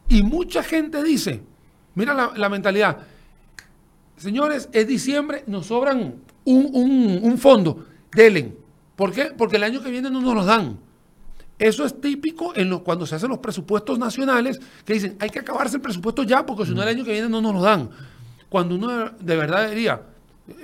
Y 0.08 0.22
mucha 0.22 0.62
gente 0.62 1.02
dice, 1.02 1.42
mira 1.94 2.32
la, 2.34 2.48
mentalidad, 2.48 2.98
señores, 4.16 4.68
es 4.72 4.86
diciembre, 4.86 5.44
nos 5.46 5.66
sobran 5.66 6.16
un, 6.44 7.20
un, 7.22 7.38
fondo, 7.38 7.86
delen. 8.14 8.56
¿Por 8.96 9.12
qué? 9.12 9.32
Porque 9.36 9.56
el 9.56 9.64
año 9.64 9.82
que 9.82 9.90
viene 9.90 10.10
no 10.10 10.20
nos 10.20 10.34
los 10.34 10.46
dan. 10.46 10.78
Eso 11.58 11.84
es 11.84 12.00
típico 12.00 12.52
en 12.56 12.76
cuando 12.80 13.06
se 13.06 13.14
hacen 13.14 13.28
los 13.28 13.38
presupuestos 13.38 13.98
nacionales, 13.98 14.60
que 14.84 14.94
dicen, 14.94 15.16
hay 15.20 15.30
que 15.30 15.38
acabarse 15.38 15.76
el 15.76 15.82
presupuesto 15.82 16.24
ya, 16.24 16.44
porque 16.44 16.66
si 16.66 16.74
no 16.74 16.82
el 16.82 16.88
año 16.88 17.04
que 17.04 17.12
viene 17.12 17.28
no 17.28 17.40
nos 17.40 17.54
lo 17.54 17.62
dan. 17.62 17.88
Cuando 18.48 18.74
uno 18.74 19.10
de 19.18 19.36
verdad 19.36 19.70
diría, 19.70 20.02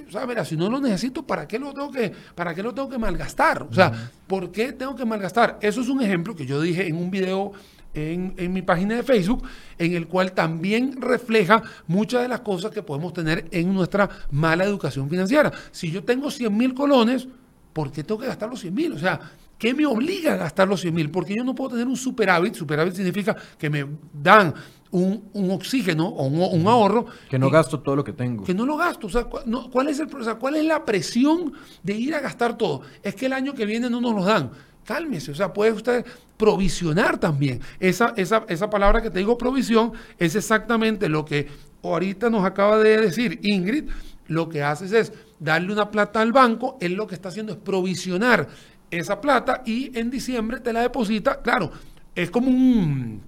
o 0.09 0.11
sea, 0.11 0.27
mira, 0.27 0.45
si 0.45 0.57
no 0.57 0.69
lo 0.69 0.81
necesito, 0.81 1.25
¿para 1.25 1.47
qué 1.47 1.59
lo 1.59 1.73
tengo 1.73 1.91
que, 1.91 2.13
para 2.35 2.55
qué 2.55 2.63
lo 2.63 2.75
tengo 2.75 2.89
que 2.89 2.99
malgastar? 2.99 3.63
O 3.63 3.73
sea, 3.73 4.11
¿por 4.27 4.51
qué 4.51 4.73
tengo 4.73 4.97
que 4.97 5.05
malgastar? 5.05 5.59
Eso 5.61 5.81
es 5.81 5.89
un 5.89 6.03
ejemplo 6.03 6.35
que 6.35 6.47
yo 6.47 6.61
dije 6.61 6.89
en 6.89 6.97
un 6.97 7.11
video 7.11 7.53
en, 7.99 8.35
en, 8.37 8.53
mi 8.53 8.63
página 8.63 8.97
de 8.97 9.03
Facebook, 9.03 9.43
en 9.79 9.95
el 9.95 10.07
cual 10.07 10.33
también 10.33 11.01
refleja 11.01 11.63
muchas 11.87 12.23
de 12.23 12.29
las 12.29 12.41
cosas 12.41 12.71
que 12.71 12.83
podemos 12.83 13.13
tener 13.13 13.47
en 13.51 13.73
nuestra 13.75 14.09
mala 14.31 14.65
educación 14.65 15.09
financiera. 15.11 15.53
Si 15.71 15.91
yo 15.91 16.05
tengo 16.05 16.31
100 16.31 16.57
mil 16.57 16.75
colones, 16.75 17.29
¿por 17.73 17.91
qué 17.93 18.03
tengo 18.05 18.21
que 18.21 18.27
gastar 18.27 18.49
los 18.49 18.61
100 18.61 18.75
mil? 18.75 18.93
O 18.93 18.99
sea, 18.99 19.21
¿qué 19.59 19.75
me 19.75 19.87
obliga 19.87 20.35
a 20.35 20.37
gastar 20.37 20.69
los 20.69 20.81
100 20.81 20.95
mil? 20.95 21.11
Porque 21.11 21.35
yo 21.37 21.45
no 21.45 21.55
puedo 21.55 21.71
tener 21.71 21.87
un 21.87 21.97
superávit. 21.97 22.55
Superávit 22.55 22.95
significa 22.95 23.37
que 23.59 23.69
me 23.71 23.87
dan 24.13 24.55
un, 24.91 25.25
un 25.35 25.51
oxígeno 25.51 26.09
o 26.09 26.27
un, 26.27 26.61
un 26.61 26.67
ahorro. 26.67 27.07
Que 27.29 27.39
no 27.39 27.49
y- 27.49 27.51
gasto 27.51 27.81
todo 27.81 27.95
lo 27.97 28.05
que 28.05 28.13
tengo. 28.15 28.45
que 28.45 28.55
no 28.55 28.65
lo 28.65 28.77
gasto. 28.77 29.07
O 29.07 29.11
sea, 29.11 29.25
cu- 29.25 29.41
no- 29.47 29.71
¿cuál, 29.71 29.89
es 29.89 29.99
el, 30.01 30.09
o 30.15 30.25
sea, 30.25 30.37
¿cuál 30.37 30.57
es 30.57 30.65
la 30.65 30.85
presión 30.85 31.53
de 31.83 31.95
ir 31.95 32.15
a 32.15 32.21
gastar 32.21 32.57
todo? 32.57 32.81
Es 33.03 33.15
que 33.15 33.27
el 33.27 33.33
año 33.35 33.55
que 33.55 33.67
viene 33.67 33.91
no 33.91 34.01
nos 34.01 34.15
los 34.15 34.25
dan. 34.25 34.51
Cálmese, 34.89 35.33
o 35.33 35.35
sea, 35.35 35.53
puede 35.53 35.73
usted 35.73 36.03
provisionar 36.39 37.19
también. 37.19 37.61
Esa, 37.79 38.15
esa, 38.17 38.47
esa 38.49 38.71
palabra 38.71 39.03
que 39.03 39.11
te 39.11 39.19
digo, 39.19 39.37
provisión, 39.37 39.93
es 40.19 40.35
exactamente 40.35 41.11
lo 41.11 41.27
que 41.27 41.47
ahorita 41.83 42.31
nos 42.31 42.43
acaba 42.43 42.79
de 42.79 42.99
decir 42.99 43.39
Ingrid. 43.43 43.91
Lo 44.29 44.49
que 44.49 44.63
haces 44.63 44.93
es 44.93 45.13
darle 45.39 45.75
una 45.75 45.91
plata 45.91 46.23
al 46.23 46.33
banco, 46.33 46.79
él 46.81 46.95
lo 46.95 47.07
que 47.07 47.17
está 47.17 47.29
haciendo 47.29 47.53
es 47.53 47.59
provisionar 47.59 48.49
esa 48.91 49.21
plata 49.21 49.63
y 49.67 49.91
en 49.99 50.09
diciembre 50.09 50.61
te 50.61 50.73
la 50.73 50.81
deposita. 50.81 51.43
Claro, 51.43 51.71
es 52.15 52.31
como 52.31 52.49
un, 52.49 53.21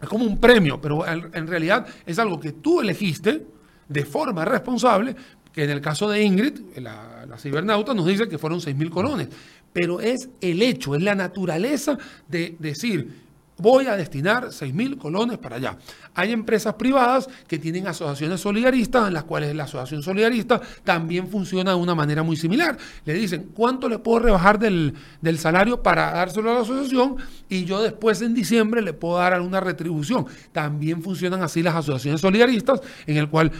es 0.00 0.08
como 0.08 0.24
un 0.24 0.38
premio, 0.38 0.80
pero 0.80 1.04
en 1.08 1.48
realidad 1.48 1.88
es 2.06 2.20
algo 2.20 2.38
que 2.38 2.52
tú 2.52 2.80
elegiste 2.80 3.44
de 3.88 4.04
forma 4.04 4.44
responsable, 4.44 5.16
que 5.52 5.64
en 5.64 5.70
el 5.70 5.80
caso 5.80 6.08
de 6.08 6.22
Ingrid, 6.22 6.60
la, 6.76 7.26
cibernauta, 7.38 7.94
nos 7.94 8.06
dice 8.06 8.28
que 8.28 8.38
fueron 8.38 8.60
6 8.60 8.76
mil 8.76 8.90
colones. 8.90 9.28
Pero 9.72 10.00
es 10.00 10.28
el 10.40 10.62
hecho, 10.62 10.94
es 10.94 11.02
la 11.02 11.14
naturaleza 11.14 11.96
de 12.28 12.56
decir, 12.58 13.30
voy 13.56 13.86
a 13.86 13.96
destinar 13.96 14.52
6 14.52 14.74
mil 14.74 14.96
colones 14.96 15.38
para 15.38 15.56
allá. 15.56 15.78
Hay 16.14 16.32
empresas 16.32 16.74
privadas 16.74 17.28
que 17.46 17.58
tienen 17.58 17.86
asociaciones 17.86 18.40
solidaristas, 18.40 19.08
en 19.08 19.14
las 19.14 19.24
cuales 19.24 19.54
la 19.54 19.64
asociación 19.64 20.02
solidarista 20.02 20.60
también 20.82 21.28
funciona 21.28 21.70
de 21.70 21.76
una 21.76 21.94
manera 21.94 22.22
muy 22.22 22.36
similar. 22.36 22.76
Le 23.04 23.14
dicen, 23.14 23.50
¿cuánto 23.54 23.88
le 23.88 23.98
puedo 23.98 24.20
rebajar 24.20 24.58
del, 24.58 24.94
del 25.20 25.38
salario 25.38 25.82
para 25.82 26.10
dárselo 26.12 26.50
a 26.50 26.54
la 26.54 26.60
asociación? 26.60 27.16
Y 27.48 27.64
yo 27.64 27.82
después 27.82 28.22
en 28.22 28.34
diciembre 28.34 28.82
le 28.82 28.92
puedo 28.92 29.18
dar 29.18 29.34
alguna 29.34 29.60
retribución. 29.60 30.26
También 30.52 31.02
funcionan 31.02 31.42
así 31.42 31.62
las 31.62 31.74
asociaciones 31.74 32.20
solidaristas, 32.20 32.80
en 33.06 33.18
el 33.18 33.28
cual 33.28 33.52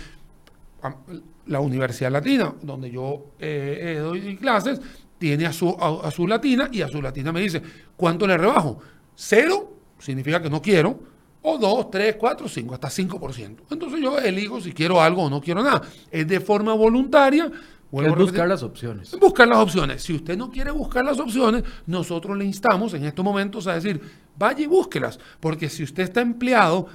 la 1.50 1.60
Universidad 1.60 2.10
Latina, 2.10 2.54
donde 2.62 2.90
yo 2.90 3.32
eh, 3.38 3.96
eh, 3.96 3.98
doy 3.98 4.36
clases, 4.36 4.80
tiene 5.18 5.46
a 5.46 5.52
su, 5.52 5.68
a, 5.68 6.08
a 6.08 6.10
su 6.10 6.26
latina 6.26 6.68
y 6.72 6.80
a 6.80 6.88
su 6.88 7.02
latina 7.02 7.32
me 7.32 7.40
dice, 7.40 7.60
¿cuánto 7.96 8.26
le 8.26 8.38
rebajo? 8.38 8.78
Cero 9.14 9.76
significa 9.98 10.40
que 10.40 10.48
no 10.48 10.62
quiero, 10.62 10.98
o 11.42 11.58
dos, 11.58 11.90
tres, 11.90 12.16
cuatro, 12.16 12.48
cinco, 12.48 12.74
hasta 12.74 12.88
5%. 12.88 13.56
Entonces 13.70 14.00
yo 14.00 14.18
elijo 14.18 14.60
si 14.60 14.72
quiero 14.72 15.00
algo 15.00 15.24
o 15.24 15.30
no 15.30 15.40
quiero 15.40 15.62
nada. 15.62 15.82
Es 16.10 16.26
de 16.26 16.40
forma 16.40 16.74
voluntaria. 16.74 17.50
Es 17.92 18.14
buscar 18.14 18.46
las 18.46 18.62
opciones. 18.62 19.18
Buscar 19.18 19.48
las 19.48 19.58
opciones. 19.58 20.02
Si 20.02 20.14
usted 20.14 20.36
no 20.36 20.50
quiere 20.50 20.70
buscar 20.70 21.04
las 21.04 21.18
opciones, 21.18 21.64
nosotros 21.86 22.36
le 22.36 22.44
instamos 22.44 22.94
en 22.94 23.04
estos 23.04 23.24
momentos 23.24 23.66
a 23.66 23.74
decir, 23.74 24.00
vaya 24.38 24.62
y 24.62 24.66
búsquelas. 24.66 25.18
Porque 25.40 25.68
si 25.68 25.82
usted 25.82 26.04
está 26.04 26.20
empleado, 26.20 26.86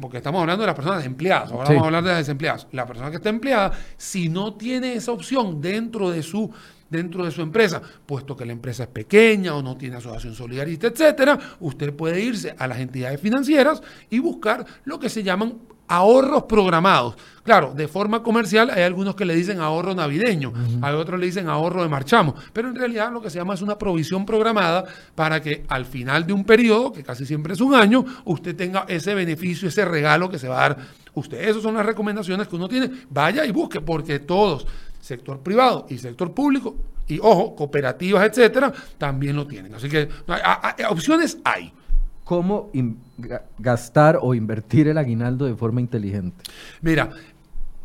porque 0.00 0.16
estamos 0.18 0.40
hablando 0.40 0.62
de 0.62 0.66
las 0.68 0.74
personas 0.76 1.04
empleadas, 1.04 1.52
ahora 1.52 1.66
Sí. 1.66 1.72
vamos 1.74 1.84
a 1.84 1.86
hablar 1.88 2.02
de 2.04 2.08
las 2.10 2.18
desempleadas. 2.18 2.66
La 2.72 2.86
persona 2.86 3.10
que 3.10 3.16
está 3.16 3.28
empleada, 3.28 3.72
si 3.96 4.28
no 4.28 4.54
tiene 4.54 4.94
esa 4.94 5.12
opción 5.12 5.60
dentro 5.60 6.10
de 6.10 6.22
su 6.22 6.50
dentro 6.92 7.24
de 7.24 7.32
su 7.32 7.42
empresa, 7.42 7.82
puesto 8.06 8.36
que 8.36 8.46
la 8.46 8.52
empresa 8.52 8.84
es 8.84 8.88
pequeña 8.90 9.56
o 9.56 9.62
no 9.62 9.76
tiene 9.76 9.96
asociación 9.96 10.34
solidarista, 10.34 10.86
etcétera, 10.86 11.38
usted 11.60 11.92
puede 11.92 12.20
irse 12.20 12.54
a 12.56 12.68
las 12.68 12.78
entidades 12.78 13.20
financieras 13.20 13.82
y 14.10 14.20
buscar 14.20 14.64
lo 14.84 15.00
que 15.00 15.08
se 15.08 15.24
llaman 15.24 15.54
ahorros 15.88 16.44
programados. 16.44 17.16
Claro, 17.42 17.74
de 17.74 17.88
forma 17.88 18.22
comercial 18.22 18.70
hay 18.70 18.82
algunos 18.82 19.14
que 19.14 19.24
le 19.24 19.34
dicen 19.34 19.60
ahorro 19.60 19.94
navideño, 19.94 20.52
hay 20.80 20.94
otros 20.94 21.18
le 21.18 21.26
dicen 21.26 21.48
ahorro 21.48 21.82
de 21.82 21.88
marchamo, 21.88 22.34
pero 22.52 22.68
en 22.68 22.76
realidad 22.76 23.12
lo 23.12 23.20
que 23.20 23.30
se 23.30 23.38
llama 23.38 23.54
es 23.54 23.62
una 23.62 23.76
provisión 23.76 24.24
programada 24.24 24.84
para 25.14 25.42
que 25.42 25.64
al 25.68 25.84
final 25.84 26.26
de 26.26 26.32
un 26.32 26.44
periodo, 26.44 26.92
que 26.92 27.02
casi 27.02 27.26
siempre 27.26 27.54
es 27.54 27.60
un 27.60 27.74
año, 27.74 28.04
usted 28.24 28.54
tenga 28.54 28.84
ese 28.88 29.14
beneficio, 29.14 29.68
ese 29.68 29.84
regalo 29.84 30.30
que 30.30 30.38
se 30.38 30.48
va 30.48 30.64
a 30.64 30.68
dar 30.68 30.78
usted. 31.14 31.48
Esas 31.48 31.62
son 31.62 31.74
las 31.74 31.84
recomendaciones 31.84 32.48
que 32.48 32.56
uno 32.56 32.68
tiene. 32.68 32.90
Vaya 33.10 33.44
y 33.44 33.50
busque, 33.50 33.80
porque 33.80 34.20
todos, 34.20 34.66
sector 35.02 35.40
privado 35.40 35.84
y 35.90 35.98
sector 35.98 36.32
público, 36.32 36.76
y 37.08 37.18
ojo, 37.20 37.54
cooperativas, 37.56 38.24
etcétera, 38.24 38.72
también 38.96 39.34
lo 39.36 39.46
tienen. 39.46 39.74
Así 39.74 39.88
que 39.88 40.08
a- 40.28 40.74
a- 40.84 40.90
opciones 40.90 41.38
hay. 41.44 41.72
¿Cómo 42.24 42.70
gastar 43.58 44.18
o 44.22 44.32
invertir 44.34 44.86
el 44.88 44.96
aguinaldo 44.96 45.44
de 45.44 45.54
forma 45.56 45.80
inteligente? 45.80 46.44
Mira, 46.80 47.10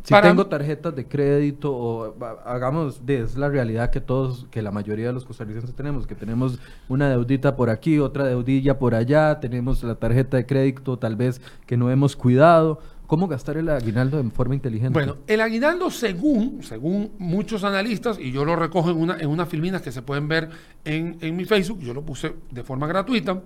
Si 0.04 0.12
para- 0.14 0.28
tengo 0.28 0.46
tarjetas 0.46 0.94
de 0.94 1.06
crédito 1.06 1.74
o 1.74 2.14
hagamos, 2.46 3.04
de, 3.04 3.20
es 3.22 3.36
la 3.36 3.48
realidad 3.48 3.90
que 3.90 4.00
todos, 4.00 4.46
que 4.50 4.62
la 4.62 4.70
mayoría 4.70 5.08
de 5.08 5.12
los 5.12 5.24
costarricenses 5.24 5.74
tenemos, 5.74 6.06
que 6.06 6.14
tenemos 6.14 6.60
una 6.88 7.10
deudita 7.10 7.56
por 7.56 7.68
aquí, 7.68 7.98
otra 7.98 8.24
deudilla 8.26 8.78
por 8.78 8.94
allá, 8.94 9.38
tenemos 9.40 9.82
la 9.82 9.96
tarjeta 9.96 10.36
de 10.38 10.46
crédito 10.46 10.98
tal 10.98 11.16
vez 11.16 11.42
que 11.66 11.76
no 11.76 11.90
hemos 11.90 12.14
cuidado. 12.16 12.80
¿Cómo 13.08 13.26
gastar 13.26 13.56
el 13.56 13.70
aguinaldo 13.70 14.22
de 14.22 14.28
forma 14.28 14.54
inteligente? 14.54 14.92
Bueno, 14.92 15.16
el 15.26 15.40
aguinaldo, 15.40 15.90
según, 15.90 16.62
según 16.62 17.12
muchos 17.18 17.64
analistas, 17.64 18.18
y 18.20 18.30
yo 18.32 18.44
lo 18.44 18.54
recojo 18.54 18.90
en, 18.90 18.98
una, 18.98 19.16
en 19.18 19.30
unas 19.30 19.48
filminas 19.48 19.80
que 19.80 19.90
se 19.90 20.02
pueden 20.02 20.28
ver 20.28 20.50
en, 20.84 21.16
en 21.22 21.34
mi 21.34 21.46
Facebook, 21.46 21.80
yo 21.80 21.94
lo 21.94 22.02
puse 22.02 22.34
de 22.50 22.62
forma 22.62 22.86
gratuita. 22.86 23.42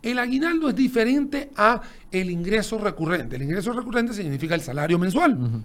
El 0.00 0.20
aguinaldo 0.20 0.68
es 0.68 0.76
diferente 0.76 1.50
a 1.56 1.82
el 2.12 2.30
ingreso 2.30 2.78
recurrente. 2.78 3.34
El 3.34 3.42
ingreso 3.42 3.72
recurrente 3.72 4.14
significa 4.14 4.54
el 4.54 4.60
salario 4.60 5.00
mensual. 5.00 5.64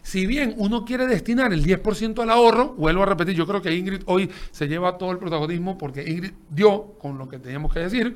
Si 0.00 0.24
bien 0.24 0.54
uno 0.58 0.84
quiere 0.84 1.08
destinar 1.08 1.52
el 1.52 1.64
10% 1.64 2.22
al 2.22 2.30
ahorro, 2.30 2.74
vuelvo 2.74 3.02
a 3.02 3.06
repetir, 3.06 3.34
yo 3.34 3.48
creo 3.48 3.60
que 3.60 3.74
Ingrid 3.74 4.02
hoy 4.06 4.30
se 4.52 4.68
lleva 4.68 4.96
todo 4.96 5.10
el 5.10 5.18
protagonismo 5.18 5.76
porque 5.76 6.08
Ingrid 6.08 6.32
dio 6.50 6.94
con 7.00 7.18
lo 7.18 7.28
que 7.28 7.40
teníamos 7.40 7.74
que 7.74 7.80
decir. 7.80 8.14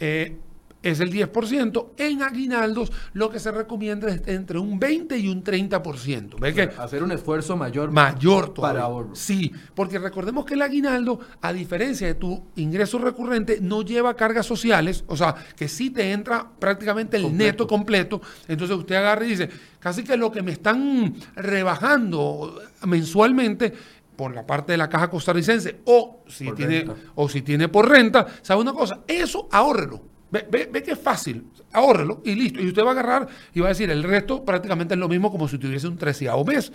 eh, 0.00 0.38
es 0.82 1.00
el 1.00 1.10
10%. 1.12 1.90
En 1.96 2.22
aguinaldos 2.22 2.92
lo 3.12 3.30
que 3.30 3.38
se 3.38 3.50
recomienda 3.52 4.08
es 4.08 4.22
entre 4.26 4.58
un 4.58 4.78
20 4.78 5.16
y 5.18 5.28
un 5.28 5.42
30%. 5.44 6.38
¿Ve 6.40 6.52
que 6.54 6.62
hacer 6.62 7.02
un 7.02 7.12
esfuerzo 7.12 7.56
mayor, 7.56 7.90
mayor 7.90 8.52
todavía. 8.52 8.80
para 8.80 8.86
ahorro. 8.92 9.14
Sí, 9.14 9.52
porque 9.74 9.98
recordemos 9.98 10.44
que 10.44 10.54
el 10.54 10.62
aguinaldo, 10.62 11.20
a 11.40 11.52
diferencia 11.52 12.06
de 12.06 12.14
tu 12.14 12.44
ingreso 12.56 12.98
recurrente, 12.98 13.58
no 13.60 13.82
lleva 13.82 14.14
cargas 14.14 14.46
sociales, 14.46 15.04
o 15.06 15.16
sea, 15.16 15.34
que 15.56 15.68
sí 15.68 15.90
te 15.90 16.12
entra 16.12 16.50
prácticamente 16.58 17.16
el 17.16 17.24
Completo. 17.24 17.44
neto 17.52 17.66
completo. 17.66 18.20
Entonces 18.48 18.76
usted 18.76 18.94
agarra 18.96 19.24
y 19.24 19.28
dice, 19.30 19.48
casi 19.78 20.02
que 20.04 20.16
lo 20.16 20.30
que 20.32 20.42
me 20.42 20.52
están 20.52 21.14
rebajando 21.36 22.60
mensualmente 22.86 23.72
por 24.16 24.34
la 24.34 24.46
parte 24.46 24.72
de 24.72 24.78
la 24.78 24.88
caja 24.88 25.08
costarricense 25.08 25.80
o 25.86 26.22
si 26.28 26.44
Por 26.44 26.54
tiene 26.56 26.78
renta. 26.80 26.94
o 27.14 27.28
si 27.28 27.42
tiene 27.42 27.68
por 27.68 27.88
renta, 27.88 28.26
¿sabe 28.42 28.60
una 28.60 28.72
cosa? 28.72 29.00
Eso 29.08 29.48
ahórrelo. 29.50 30.11
Ve, 30.32 30.68
ve, 30.72 30.82
que 30.82 30.92
es 30.92 30.98
fácil, 30.98 31.44
ahórrelo 31.72 32.22
y 32.24 32.34
listo. 32.34 32.60
Y 32.60 32.68
usted 32.68 32.82
va 32.82 32.88
a 32.88 32.92
agarrar 32.92 33.28
y 33.52 33.60
va 33.60 33.66
a 33.66 33.68
decir, 33.68 33.90
el 33.90 34.02
resto 34.02 34.42
prácticamente 34.44 34.94
es 34.94 35.00
lo 35.00 35.08
mismo 35.08 35.30
como 35.30 35.46
si 35.46 35.58
tuviese 35.58 35.86
un 35.86 35.98
treceavo 35.98 36.42
mes. 36.42 36.72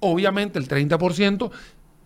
Obviamente 0.00 0.58
el 0.58 0.66
30% 0.66 1.50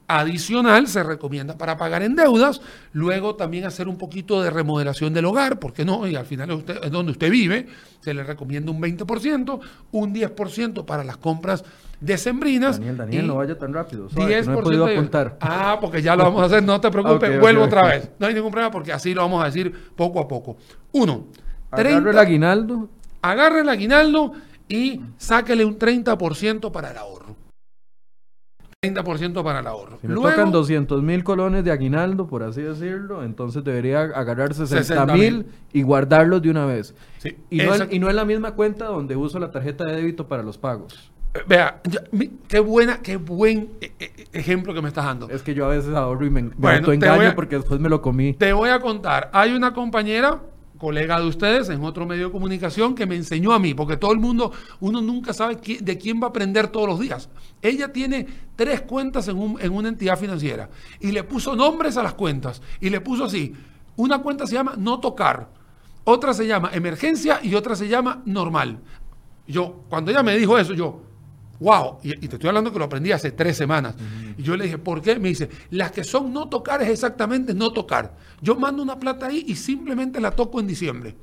adicional 0.07 0.87
se 0.89 1.03
recomienda 1.03 1.57
para 1.57 1.77
pagar 1.77 2.03
en 2.03 2.15
deudas, 2.17 2.61
luego 2.93 3.37
también 3.37 3.65
hacer 3.65 3.89
un 3.89 3.97
poquito 3.97 4.43
de 4.43 4.51
remodelación 4.51 5.15
del 5.15 5.25
hogar, 5.25 5.59
¿por 5.59 5.73
qué 5.73 5.85
no? 5.85 6.07
Y 6.07 6.15
al 6.17 6.27
final 6.27 6.51
es, 6.51 6.57
usted- 6.57 6.85
es 6.85 6.91
donde 6.91 7.13
usted 7.13 7.31
vive, 7.31 7.67
se 8.01 8.13
le 8.15 8.23
recomienda 8.23 8.71
un 8.71 8.81
20%, 8.81 9.61
un 9.93 10.13
10% 10.15 10.85
para 10.85 11.05
las 11.05 11.17
compras 11.17 11.65
decembrinas. 12.01 12.79
Daniel, 12.79 12.97
Daniel, 12.99 13.27
no 13.27 13.37
vaya 13.37 13.57
tan 13.59 13.73
rápido. 13.73 14.09
suave, 14.11 14.31
que 14.31 14.43
10% 14.43 14.47
no 14.47 14.59
he 14.61 14.63
podido 14.63 14.85
apuntar. 14.87 15.37
Ah, 15.41 15.79
porque 15.81 16.03
ya 16.03 16.15
lo 16.17 16.25
vamos 16.25 16.43
a 16.43 16.47
hacer, 16.47 16.63
no 16.63 16.81
te 16.81 16.91
preocupes, 16.91 17.31
vuelvo 17.41 17.65
otra 17.65 17.87
vez. 17.87 18.11
No 18.19 18.27
hay 18.27 18.35
ningún 18.35 18.51
problema 18.51 18.71
porque 18.71 18.93
así 18.93 19.15
lo 19.15 19.23
vamos 19.23 19.43
a 19.43 19.47
decir 19.47 19.73
poco 19.97 20.21
a 20.21 20.29
poco. 20.29 20.57
Uno, 20.93 21.27
Agarro 21.71 21.89
30, 21.91 22.11
el 22.11 22.19
aguinaldo, 22.19 22.89
agarre 23.23 23.61
el 23.61 23.69
aguinaldo 23.69 24.33
y 24.69 25.01
sáquele 25.17 25.65
un 25.65 25.79
30% 25.79 26.71
para 26.71 26.91
el 26.91 26.99
ahorro. 26.99 27.34
30% 28.93 29.43
para 29.43 29.61
el 29.61 29.67
ahorro. 29.67 29.99
si 30.01 30.09
me 30.09 30.15
Luego, 30.15 30.31
tocan 30.31 30.53
200 30.53 31.03
mil 31.03 31.23
colones 31.25 31.65
de 31.65 31.71
aguinaldo, 31.71 32.27
por 32.27 32.43
así 32.43 32.63
decirlo, 32.63 33.23
entonces 33.25 33.63
debería 33.65 34.01
agarrar 34.03 34.55
60 34.55 34.85
60,000. 34.85 35.15
mil 35.35 35.47
y 35.73 35.83
guardarlos 35.83 36.43
de 36.43 36.51
una 36.51 36.67
vez. 36.67 36.95
Sí, 37.19 37.37
Y 37.51 37.59
no, 37.59 37.75
en, 37.75 37.93
y 37.93 37.99
no 37.99 38.11
en 38.11 38.17
la 38.17 38.25
misma 38.25 38.53
cuenta 38.53 38.87
donde 38.87 39.17
uso 39.17 39.39
la 39.39 39.51
tarjeta 39.51 39.85
de 39.85 39.97
débito 39.97 40.27
para 40.29 40.43
los 40.43 40.59
pagos. 40.59 41.11
eh, 41.35 41.39
vea, 41.49 41.81
mi- 42.13 42.31
qué 42.49 42.61
buena, 42.61 42.99
qué 43.03 43.17
buen 43.17 43.71
eh, 43.81 43.93
eh, 43.99 44.25
ejemplo 44.33 44.73
que 44.75 44.81
me 44.83 44.89
estás 44.89 45.05
dando. 45.05 45.29
Es 45.31 45.43
que 45.43 45.53
yo 45.55 45.65
a 45.65 45.69
veces 45.69 45.95
ahorro 45.95 46.25
y 46.27 46.31
me, 46.31 46.43
me 46.43 46.51
Bueno, 46.57 46.89
a- 46.91 47.35
porque 47.35 47.57
después 47.57 47.81
me 47.81 47.89
lo 47.89 48.01
comí. 48.03 48.35
Te 48.35 48.53
voy 48.53 48.71
a 48.71 48.79
contar, 48.81 49.31
hay 49.33 49.53
una 49.53 49.73
compañera, 49.75 50.41
colega 50.85 51.19
de 51.19 51.27
ustedes, 51.27 51.71
en 51.71 51.83
otro 51.83 52.05
medio 52.05 52.27
de 52.27 52.33
comunicación, 52.33 52.95
que 52.95 53.07
me 53.07 53.17
enseñó 53.17 53.53
a 53.55 53.59
mí, 53.59 53.73
porque 53.73 53.97
todo 53.97 54.13
el 54.13 54.19
mundo, 54.19 54.53
uno 54.81 55.01
nunca 55.01 55.33
sabe 55.33 55.57
de 55.81 55.97
quién 55.99 56.21
va 56.21 56.27
a 56.27 56.29
aprender 56.29 56.69
todos 56.69 56.87
los 56.87 57.01
días. 57.01 57.31
Ella 57.63 57.91
tiene 57.91 58.27
tres 58.55 58.83
cuentas 58.83 59.27
en, 59.29 59.39
un- 59.39 59.59
en 59.61 59.73
una 59.73 59.89
entidad 59.89 60.19
financiera 60.19 60.69
y 61.01 61.11
le 61.13 61.25
puso 61.25 61.57
nombres 61.57 61.97
a 61.97 62.03
las 62.03 62.13
cuentas 62.13 62.61
y 62.81 62.91
le 62.91 63.01
puso 63.01 63.25
así, 63.25 63.55
una 63.97 64.19
cuenta 64.19 64.47
se 64.47 64.55
llama 64.57 64.75
no 64.77 65.01
tocar, 65.01 65.49
otra 66.05 66.35
se 66.35 66.47
llama 66.47 66.71
emergencia 66.75 67.41
y 67.43 67.55
otra 67.55 67.75
se 67.77 67.89
llama 67.89 68.21
normal. 68.27 68.79
Yo, 69.49 69.85
cuando 69.89 70.11
ella 70.11 70.23
me 70.23 70.37
dijo 70.37 70.59
eso, 70.59 70.75
yo, 70.75 71.01
wow, 71.61 71.99
y 72.03 72.29
te 72.29 72.37
estoy 72.37 72.49
hablando 72.49 72.71
que 72.73 72.79
lo 72.79 72.85
aprendí 72.85 73.11
hace 73.13 73.31
tres 73.31 73.57
semanas. 73.57 73.95
Y 74.37 74.43
yo 74.43 74.57
le 74.57 74.65
dije, 74.65 74.79
¿por 74.79 75.03
qué? 75.03 75.19
Me 75.19 75.29
dice, 75.29 75.49
las 75.71 75.93
que 75.93 76.05
son 76.05 76.33
no 76.33 76.49
tocar 76.49 76.83
es 76.83 76.89
exactamente 76.89 77.55
no 77.55 77.73
tocar. 77.73 78.17
Yo 78.41 78.57
mando 78.57 78.83
una 78.83 78.99
plata 78.99 79.27
ahí 79.27 79.45
y 79.49 79.57
simplemente 79.57 80.21
la 80.21 80.31
toco 80.31 80.61
en 80.61 80.67
diciembre. 80.67 81.15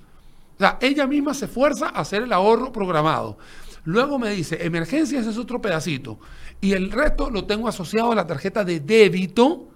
sea, 0.58 0.78
ella 0.82 1.08
misma 1.08 1.34
se 1.34 1.46
esfuerza 1.46 1.88
a 1.88 2.02
hacer 2.02 2.24
el 2.24 2.34
ahorro 2.34 2.72
programado. 2.72 3.38
Luego 3.84 4.20
me 4.20 4.30
dice, 4.30 4.64
emergencias 4.66 5.26
es 5.26 5.38
otro 5.38 5.62
pedacito. 5.62 6.20
Y 6.60 6.74
el 6.74 6.92
resto 6.92 7.30
lo 7.30 7.46
tengo 7.46 7.68
asociado 7.68 8.12
a 8.12 8.16
la 8.16 8.28
tarjeta 8.28 8.64
de 8.64 8.80
débito 8.80 9.71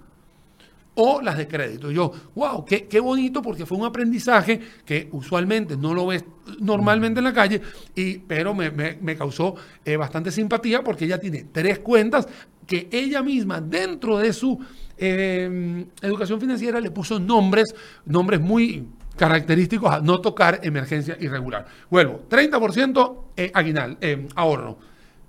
o 0.95 1.21
las 1.21 1.37
de 1.37 1.47
crédito. 1.47 1.91
Yo, 1.91 2.11
wow, 2.35 2.65
qué, 2.65 2.87
qué, 2.87 2.99
bonito 2.99 3.41
porque 3.41 3.65
fue 3.65 3.77
un 3.77 3.85
aprendizaje 3.85 4.59
que 4.85 5.09
usualmente 5.11 5.77
no 5.77 5.93
lo 5.93 6.07
ves 6.07 6.25
normalmente 6.59 7.19
en 7.19 7.25
la 7.25 7.33
calle, 7.33 7.61
y, 7.95 8.17
pero 8.19 8.53
me, 8.53 8.71
me, 8.71 9.17
causó 9.17 9.55
eh, 9.83 9.97
bastante 9.97 10.31
simpatía 10.31 10.83
porque 10.83 11.05
ella 11.05 11.19
tiene 11.19 11.45
tres 11.51 11.79
cuentas 11.79 12.27
que 12.65 12.87
ella 12.91 13.21
misma 13.21 13.61
dentro 13.61 14.17
de 14.17 14.33
su 14.33 14.59
eh, 14.97 15.85
educación 16.01 16.39
financiera 16.39 16.79
le 16.79 16.91
puso 16.91 17.19
nombres, 17.19 17.75
nombres 18.05 18.39
muy 18.39 18.87
característicos 19.15 19.91
a 19.91 19.99
no 20.01 20.19
tocar 20.19 20.59
emergencia 20.63 21.17
irregular. 21.19 21.65
Vuelvo, 21.89 22.25
30% 22.29 23.17
eh, 23.37 23.51
aguinal, 23.53 23.97
eh, 24.01 24.27
ahorro, 24.35 24.77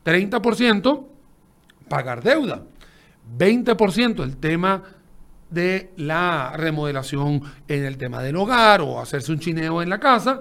30% 0.04 1.06
pagar 1.88 2.22
deuda, 2.22 2.62
20% 3.38 4.22
el 4.22 4.36
tema 4.36 4.82
de 5.50 5.92
la 5.96 6.54
remodelación 6.56 7.42
en 7.68 7.84
el 7.84 7.96
tema 7.96 8.22
del 8.22 8.36
hogar 8.36 8.80
o 8.80 9.00
hacerse 9.00 9.32
un 9.32 9.38
chineo 9.38 9.82
en 9.82 9.90
la 9.90 10.00
casa, 10.00 10.40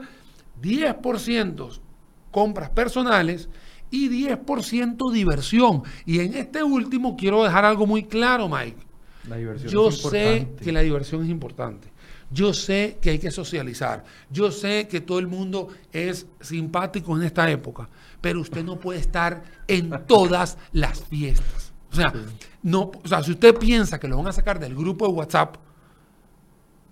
10% 0.62 1.80
compras 2.32 2.70
personales 2.70 3.50
y 3.90 4.10
10% 4.10 5.12
diversión. 5.12 5.84
Y 6.06 6.20
en 6.20 6.34
este 6.34 6.64
último 6.64 7.16
quiero 7.16 7.44
dejar 7.44 7.66
algo 7.66 7.86
muy 7.88 8.04
claro, 8.04 8.50
Mike. 8.50 8.78
Yo 9.68 9.92
sé 9.92 10.50
que 10.62 10.72
la 10.72 10.82
diversión 10.82 11.24
es 11.24 11.30
importante. 11.30 11.88
Yo 12.32 12.54
sé 12.54 12.98
que 13.02 13.12
hay 13.12 13.20
que 13.20 13.32
socializar. 13.32 14.04
Yo 14.30 14.52
sé 14.52 14.88
que 14.90 15.00
todo 15.02 15.20
el 15.20 15.28
mundo 15.28 15.70
es 15.94 16.28
simpático 16.42 17.16
en 17.16 17.24
esta 17.24 17.50
época, 17.50 17.88
pero 18.20 18.42
usted 18.42 18.64
no 18.64 18.80
puede 18.80 19.00
estar 19.00 19.44
en 19.68 19.92
todas 20.08 20.58
las 20.74 21.04
fiestas. 21.04 21.65
O 21.98 22.02
sea, 22.02 22.14
no, 22.64 22.92
o 23.04 23.08
sea, 23.08 23.24
si 23.24 23.32
usted 23.32 23.56
piensa 23.56 24.00
que 24.00 24.08
lo 24.08 24.18
van 24.18 24.28
a 24.28 24.32
sacar 24.34 24.60
del 24.60 24.76
grupo 24.76 25.08
de 25.08 25.14
WhatsApp 25.14 25.56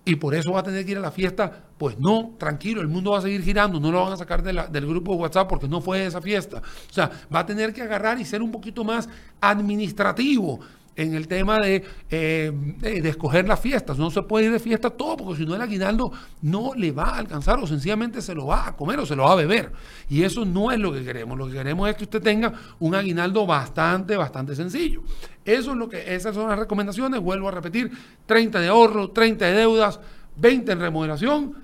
y 0.05 0.15
por 0.15 0.33
eso 0.33 0.51
va 0.53 0.61
a 0.61 0.63
tener 0.63 0.85
que 0.85 0.91
ir 0.91 0.97
a 0.97 1.01
la 1.01 1.11
fiesta, 1.11 1.65
pues 1.77 1.97
no, 1.99 2.35
tranquilo, 2.37 2.81
el 2.81 2.87
mundo 2.87 3.11
va 3.11 3.19
a 3.19 3.21
seguir 3.21 3.41
girando, 3.41 3.79
no 3.79 3.91
lo 3.91 4.03
van 4.03 4.13
a 4.13 4.17
sacar 4.17 4.41
del 4.43 4.85
grupo 4.85 5.13
de 5.13 5.17
WhatsApp 5.17 5.47
porque 5.47 5.67
no 5.67 5.81
fue 5.81 6.05
esa 6.05 6.21
fiesta. 6.21 6.57
O 6.57 6.93
sea, 6.93 7.11
va 7.33 7.39
a 7.39 7.45
tener 7.45 7.73
que 7.73 7.81
agarrar 7.81 8.19
y 8.19 8.25
ser 8.25 8.41
un 8.41 8.51
poquito 8.51 8.83
más 8.83 9.09
administrativo 9.41 10.59
en 10.95 11.13
el 11.15 11.27
tema 11.27 11.59
de, 11.59 11.83
eh, 12.09 12.51
de, 12.79 13.09
escoger 13.09 13.47
las 13.47 13.59
fiestas. 13.59 13.97
No 13.97 14.11
se 14.11 14.21
puede 14.23 14.45
ir 14.45 14.51
de 14.51 14.59
fiesta 14.59 14.89
todo, 14.89 15.17
porque 15.17 15.41
si 15.41 15.45
no 15.45 15.55
el 15.55 15.61
aguinaldo 15.61 16.11
no 16.41 16.73
le 16.75 16.91
va 16.91 17.09
a 17.09 17.17
alcanzar 17.17 17.59
o 17.59 17.67
sencillamente 17.67 18.21
se 18.21 18.35
lo 18.35 18.47
va 18.47 18.67
a 18.67 18.75
comer 18.75 18.99
o 18.99 19.05
se 19.05 19.15
lo 19.15 19.23
va 19.23 19.31
a 19.31 19.35
beber. 19.35 19.71
Y 20.09 20.23
eso 20.23 20.45
no 20.45 20.71
es 20.71 20.79
lo 20.79 20.93
que 20.93 21.03
queremos. 21.03 21.37
Lo 21.37 21.47
que 21.47 21.53
queremos 21.53 21.89
es 21.89 21.95
que 21.95 22.03
usted 22.03 22.21
tenga 22.21 22.53
un 22.79 22.95
aguinaldo 22.95 23.45
bastante, 23.45 24.15
bastante 24.15 24.55
sencillo. 24.55 25.01
Eso 25.43 25.71
es 25.71 25.77
lo 25.77 25.89
que, 25.89 26.13
esas 26.15 26.35
son 26.35 26.49
las 26.49 26.59
recomendaciones. 26.59 27.19
Vuelvo 27.19 27.47
a 27.47 27.51
repetir, 27.51 27.91
30 28.25 28.59
de 28.59 28.67
ahorro, 28.67 29.09
30 29.11 29.45
de 29.45 29.53
deudas, 29.53 29.99
20 30.35 30.71
en 30.71 30.79
remodelación, 30.79 31.55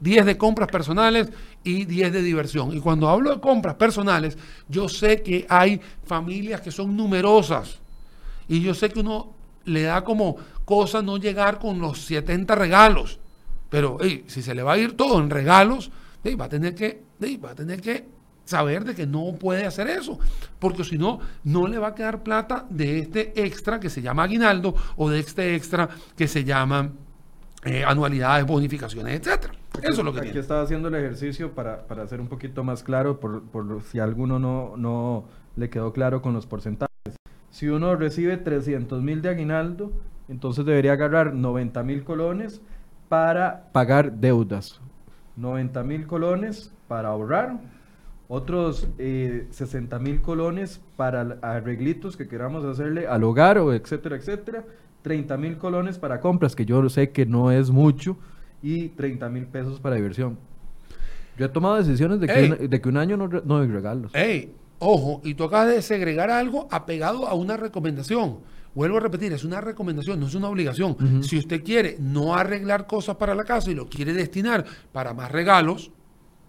10 0.00 0.24
de 0.24 0.38
compras 0.38 0.68
personales 0.68 1.30
y 1.64 1.84
10 1.84 2.12
de 2.12 2.22
diversión. 2.22 2.72
Y 2.74 2.80
cuando 2.80 3.08
hablo 3.08 3.34
de 3.34 3.40
compras 3.40 3.74
personales, 3.74 4.38
yo 4.68 4.88
sé 4.88 5.22
que 5.22 5.44
hay 5.48 5.80
familias 6.04 6.60
que 6.60 6.70
son 6.70 6.96
numerosas 6.96 7.80
y 8.50 8.60
yo 8.60 8.74
sé 8.74 8.90
que 8.90 8.98
uno 8.98 9.32
le 9.64 9.82
da 9.82 10.02
como 10.02 10.36
cosa 10.64 11.02
no 11.02 11.18
llegar 11.18 11.60
con 11.60 11.78
los 11.78 12.00
70 12.00 12.56
regalos. 12.56 13.20
Pero 13.70 13.96
si 14.26 14.42
se 14.42 14.56
le 14.56 14.64
va 14.64 14.72
a 14.72 14.78
ir 14.78 14.96
todo 14.96 15.20
en 15.20 15.30
regalos, 15.30 15.92
va, 16.38 16.46
a 16.46 16.48
tener 16.48 16.74
que, 16.74 17.00
va 17.42 17.52
a 17.52 17.54
tener 17.54 17.80
que 17.80 18.08
saber 18.44 18.82
de 18.84 18.96
que 18.96 19.06
no 19.06 19.36
puede 19.38 19.64
hacer 19.64 19.86
eso. 19.86 20.18
Porque 20.58 20.82
si 20.82 20.98
no, 20.98 21.20
no 21.44 21.68
le 21.68 21.78
va 21.78 21.88
a 21.88 21.94
quedar 21.94 22.24
plata 22.24 22.66
de 22.68 22.98
este 22.98 23.40
extra 23.40 23.78
que 23.78 23.88
se 23.88 24.02
llama 24.02 24.24
aguinaldo 24.24 24.74
o 24.96 25.08
de 25.08 25.20
este 25.20 25.54
extra 25.54 25.88
que 26.16 26.26
se 26.26 26.42
llama 26.42 26.90
eh, 27.64 27.84
anualidades, 27.84 28.44
bonificaciones, 28.44 29.20
etcétera. 29.20 29.54
Eso 29.80 30.00
es 30.00 30.04
lo 30.04 30.12
que 30.12 30.28
Aquí 30.28 30.36
estaba 30.36 30.62
haciendo 30.62 30.88
el 30.88 30.96
ejercicio 30.96 31.52
para, 31.52 31.86
para 31.86 32.02
hacer 32.02 32.20
un 32.20 32.26
poquito 32.26 32.64
más 32.64 32.82
claro, 32.82 33.20
por, 33.20 33.44
por 33.44 33.80
si 33.84 34.00
a 34.00 34.02
alguno 34.02 34.40
no, 34.40 34.74
no 34.76 35.26
le 35.54 35.70
quedó 35.70 35.92
claro 35.92 36.20
con 36.20 36.34
los 36.34 36.46
porcentajes. 36.46 36.89
Si 37.50 37.68
uno 37.68 37.96
recibe 37.96 38.36
300 38.36 39.02
mil 39.02 39.22
de 39.22 39.28
aguinaldo, 39.28 39.92
entonces 40.28 40.64
debería 40.64 40.92
agarrar 40.92 41.34
90 41.34 41.82
mil 41.82 42.04
colones 42.04 42.62
para 43.08 43.70
pagar 43.72 44.12
deudas, 44.12 44.80
90 45.36 45.82
mil 45.82 46.06
colones 46.06 46.72
para 46.86 47.08
ahorrar, 47.08 47.58
otros 48.28 48.88
60 48.96 48.96
eh, 48.98 49.98
mil 49.98 50.20
colones 50.20 50.80
para 50.96 51.38
arreglitos 51.42 52.16
que 52.16 52.28
queramos 52.28 52.64
hacerle 52.64 53.08
al 53.08 53.24
hogar 53.24 53.58
o 53.58 53.72
etcétera, 53.72 54.16
etcétera, 54.16 54.64
30 55.02 55.36
mil 55.36 55.58
colones 55.58 55.98
para 55.98 56.20
compras, 56.20 56.54
que 56.54 56.64
yo 56.64 56.88
sé 56.88 57.10
que 57.10 57.26
no 57.26 57.50
es 57.50 57.70
mucho, 57.70 58.16
y 58.62 58.90
30 58.90 59.28
mil 59.28 59.46
pesos 59.46 59.80
para 59.80 59.96
diversión. 59.96 60.38
Yo 61.36 61.46
he 61.46 61.48
tomado 61.48 61.76
decisiones 61.76 62.20
de 62.20 62.26
que, 62.26 62.44
un, 62.44 62.70
de 62.70 62.80
que 62.80 62.88
un 62.88 62.96
año 62.96 63.16
no, 63.16 63.26
no 63.26 63.58
hay 63.58 63.66
regalos. 63.66 64.14
Ey, 64.14 64.54
Ojo, 64.80 65.20
y 65.24 65.34
tú 65.34 65.44
acabas 65.44 65.68
de 65.68 65.82
segregar 65.82 66.30
algo 66.30 66.66
apegado 66.70 67.28
a 67.28 67.34
una 67.34 67.56
recomendación. 67.56 68.38
Vuelvo 68.74 68.96
a 68.96 69.00
repetir, 69.00 69.32
es 69.32 69.44
una 69.44 69.60
recomendación, 69.60 70.18
no 70.18 70.26
es 70.26 70.34
una 70.34 70.48
obligación. 70.48 71.22
Si 71.22 71.36
usted 71.38 71.62
quiere 71.62 71.96
no 72.00 72.34
arreglar 72.34 72.86
cosas 72.86 73.16
para 73.16 73.34
la 73.34 73.44
casa 73.44 73.70
y 73.70 73.74
lo 73.74 73.88
quiere 73.88 74.14
destinar 74.14 74.64
para 74.90 75.12
más 75.12 75.30
regalos, 75.30 75.90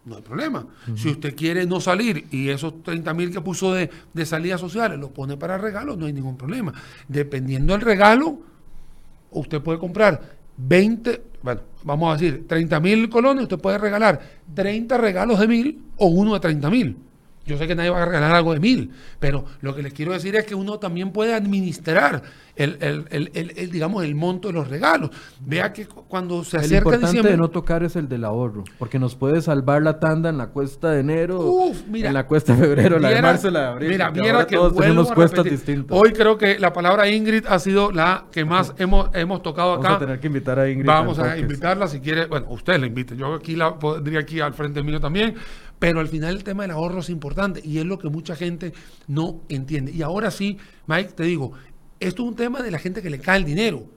no 0.06 0.16
hay 0.16 0.22
problema. 0.22 0.66
Si 0.96 1.10
usted 1.10 1.36
quiere 1.36 1.66
no 1.66 1.82
salir 1.82 2.28
y 2.32 2.48
esos 2.50 2.82
30 2.84 3.14
mil 3.14 3.32
que 3.32 3.42
puso 3.42 3.74
de, 3.74 3.90
de 4.14 4.26
salidas 4.26 4.62
sociales 4.62 4.98
lo 4.98 5.12
pone 5.12 5.36
para 5.36 5.58
regalos, 5.58 5.98
no 5.98 6.06
hay 6.06 6.14
ningún 6.14 6.38
problema. 6.38 6.74
Dependiendo 7.10 7.74
del 7.74 7.82
regalo, 7.82 8.40
usted 9.32 9.62
puede 9.62 9.78
comprar 9.78 10.38
20, 10.56 11.22
bueno, 11.44 11.62
vamos 11.84 12.14
a 12.14 12.18
decir, 12.18 12.48
30 12.48 12.80
mil 12.80 13.10
colones, 13.10 13.44
usted 13.44 13.60
puede 13.60 13.78
regalar 13.78 14.22
30 14.54 14.98
regalos 14.98 15.40
de 15.40 15.48
mil 15.48 15.84
o 15.98 16.08
uno 16.08 16.36
de 16.36 16.40
30 16.40 16.70
mil. 16.70 16.98
Yo 17.52 17.58
sé 17.58 17.68
que 17.68 17.76
nadie 17.76 17.90
va 17.90 18.02
a 18.02 18.06
regalar 18.06 18.34
algo 18.34 18.54
de 18.54 18.60
mil, 18.62 18.92
pero 19.20 19.44
lo 19.60 19.76
que 19.76 19.84
les 19.84 19.94
quiero 19.94 20.14
decir 20.14 20.36
es 20.38 20.46
que 20.46 20.56
uno 20.56 20.80
también 20.80 21.12
puede 21.12 21.34
administrar 21.34 22.22
el, 22.56 22.78
el, 23.10 23.72
digamos, 23.72 24.04
el 24.06 24.16
monto 24.16 24.48
de 24.48 24.54
los 24.54 24.70
regalos. 24.70 25.10
Vea 25.42 25.74
que 25.74 25.86
cuando 25.86 26.44
se 26.44 26.58
acerca 26.58 26.90
el 26.90 26.96
importante 26.96 27.30
de 27.30 27.38
no 27.38 27.50
tocar 27.50 27.84
es 27.84 27.96
el 27.96 28.08
del 28.08 28.24
ahorro, 28.24 28.64
porque 28.80 29.00
nos 29.00 29.16
puede 29.16 29.42
salvar 29.42 29.82
la 29.82 30.00
tanda 30.00 30.30
en 30.30 30.38
la 30.38 30.48
cuesta 30.48 30.92
de 30.92 31.02
enero, 31.02 31.72
en 31.94 32.14
la 32.14 32.26
cuesta 32.26 32.56
de 32.56 32.64
febrero, 32.64 33.00
la 33.00 33.10
de 33.10 33.22
marzo, 33.22 33.52
la 33.52 33.62
de 33.62 33.68
abril. 33.68 33.90
Mira, 33.90 34.12
mira 34.12 34.48
que 34.48 34.56
todos 34.56 34.76
tenemos 34.78 35.12
cuestas 35.12 35.44
distintas. 35.44 35.98
Hoy 35.98 36.14
creo 36.14 36.38
que 36.38 36.58
la 36.58 36.72
palabra 36.72 37.10
Ingrid 37.10 37.46
ha 37.48 37.60
sido 37.60 37.92
la 37.92 38.26
que 38.32 38.46
más 38.46 38.74
hemos, 38.78 39.10
hemos 39.14 39.44
tocado 39.44 39.74
acá. 39.74 39.84
Vamos 39.84 39.98
a 39.98 40.06
tener 40.06 40.20
que 40.20 40.28
invitar 40.28 40.58
a 40.58 40.70
Ingrid. 40.70 40.86
Vamos 40.86 41.20
a 41.20 41.38
invitarla 41.38 41.88
si 41.88 42.00
quiere. 42.00 42.28
Bueno, 42.28 42.48
usted 42.50 42.80
la 42.80 42.88
invite. 42.88 43.18
Yo 43.18 43.34
aquí 43.34 43.56
la 43.56 43.78
podría 43.78 44.20
aquí 44.20 44.40
al 44.40 44.54
frente 44.54 44.82
mío 44.84 45.00
también 45.00 45.36
pero 45.82 46.00
al 46.00 46.08
final 46.08 46.36
el 46.36 46.44
tema 46.44 46.62
del 46.62 46.70
ahorro 46.70 47.00
es 47.00 47.10
importante 47.10 47.60
y 47.64 47.80
es 47.80 47.86
lo 47.86 47.98
que 47.98 48.08
mucha 48.08 48.36
gente 48.36 48.72
no 49.08 49.42
entiende. 49.50 49.92
Y 49.92 50.04
ahora 50.04 50.30
sí, 50.30 50.60
Mike, 50.86 51.14
te 51.14 51.24
digo, 51.24 51.54
esto 52.00 52.22
es 52.22 52.30
un 52.30 52.36
tema 52.36 52.62
de 52.62 52.70
la 52.70 52.78
gente 52.78 53.02
que 53.02 53.10
le 53.10 53.18
cae 53.18 53.40
el 53.40 53.46
dinero. 53.46 53.90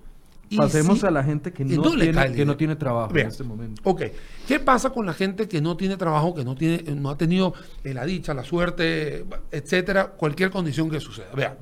Pasemos 0.57 1.05
a 1.05 1.11
la 1.11 1.23
gente 1.23 1.53
que 1.53 1.63
no, 1.63 1.83
tiene, 1.95 2.33
que 2.33 2.47
no 2.47 2.57
tiene 2.57 2.77
trabajo 2.77 3.15
en 3.15 3.27
este 3.27 3.45
momento. 3.45 3.83
Ok, 3.85 4.01
¿qué 4.49 4.61
pasa 4.61 4.89
con 4.89 5.05
la 5.05 5.13
gente 5.13 5.47
que 5.47 5.61
no 5.61 5.77
tiene 5.77 5.99
trabajo, 5.99 6.35
que 6.35 6.43
no, 6.43 6.55
tiene, 6.55 6.91
no 6.95 7.11
ha 7.11 7.19
tenido 7.19 7.53
la 7.83 8.07
dicha, 8.07 8.33
la 8.33 8.45
suerte, 8.45 9.27
etcétera, 9.51 10.13
cualquier 10.13 10.51
condición 10.51 10.89
que 10.89 11.01
suceda? 11.01 11.35
Vean, 11.37 11.59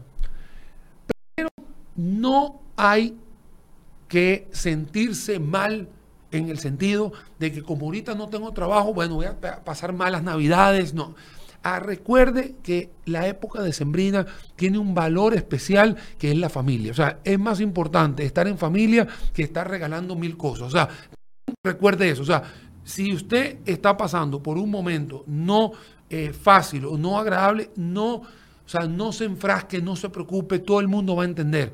pero 1.34 1.48
no 1.96 2.62
hay 2.76 3.16
que 4.06 4.46
sentirse 4.52 5.40
mal 5.40 5.88
en 6.32 6.48
el 6.48 6.58
sentido 6.58 7.12
de 7.38 7.52
que 7.52 7.62
como 7.62 7.86
ahorita 7.86 8.14
no 8.14 8.28
tengo 8.28 8.52
trabajo, 8.52 8.92
bueno, 8.92 9.16
voy 9.16 9.26
a 9.26 9.38
pasar 9.64 9.92
malas 9.92 10.22
navidades, 10.22 10.94
no. 10.94 11.14
Ah, 11.62 11.78
recuerde 11.78 12.56
que 12.62 12.90
la 13.04 13.28
época 13.28 13.62
de 13.62 13.72
Sembrina 13.72 14.26
tiene 14.56 14.78
un 14.78 14.94
valor 14.94 15.34
especial 15.34 15.96
que 16.18 16.32
es 16.32 16.36
la 16.36 16.48
familia. 16.48 16.90
O 16.90 16.94
sea, 16.94 17.20
es 17.22 17.38
más 17.38 17.60
importante 17.60 18.24
estar 18.24 18.48
en 18.48 18.58
familia 18.58 19.06
que 19.32 19.44
estar 19.44 19.70
regalando 19.70 20.16
mil 20.16 20.36
cosas. 20.36 20.66
O 20.66 20.70
sea, 20.70 20.88
recuerde 21.64 22.10
eso. 22.10 22.22
O 22.22 22.26
sea, 22.26 22.42
si 22.82 23.12
usted 23.12 23.58
está 23.64 23.96
pasando 23.96 24.42
por 24.42 24.58
un 24.58 24.70
momento 24.70 25.22
no 25.28 25.70
eh, 26.10 26.32
fácil 26.32 26.86
o 26.86 26.98
no 26.98 27.16
agradable, 27.16 27.70
no 27.76 28.22
O 28.64 28.68
sea, 28.68 28.86
no 28.86 29.12
se 29.12 29.24
enfrasque, 29.24 29.82
no 29.82 29.96
se 29.96 30.08
preocupe, 30.08 30.58
todo 30.60 30.80
el 30.80 30.88
mundo 30.88 31.16
va 31.16 31.24
a 31.24 31.26
entender. 31.26 31.72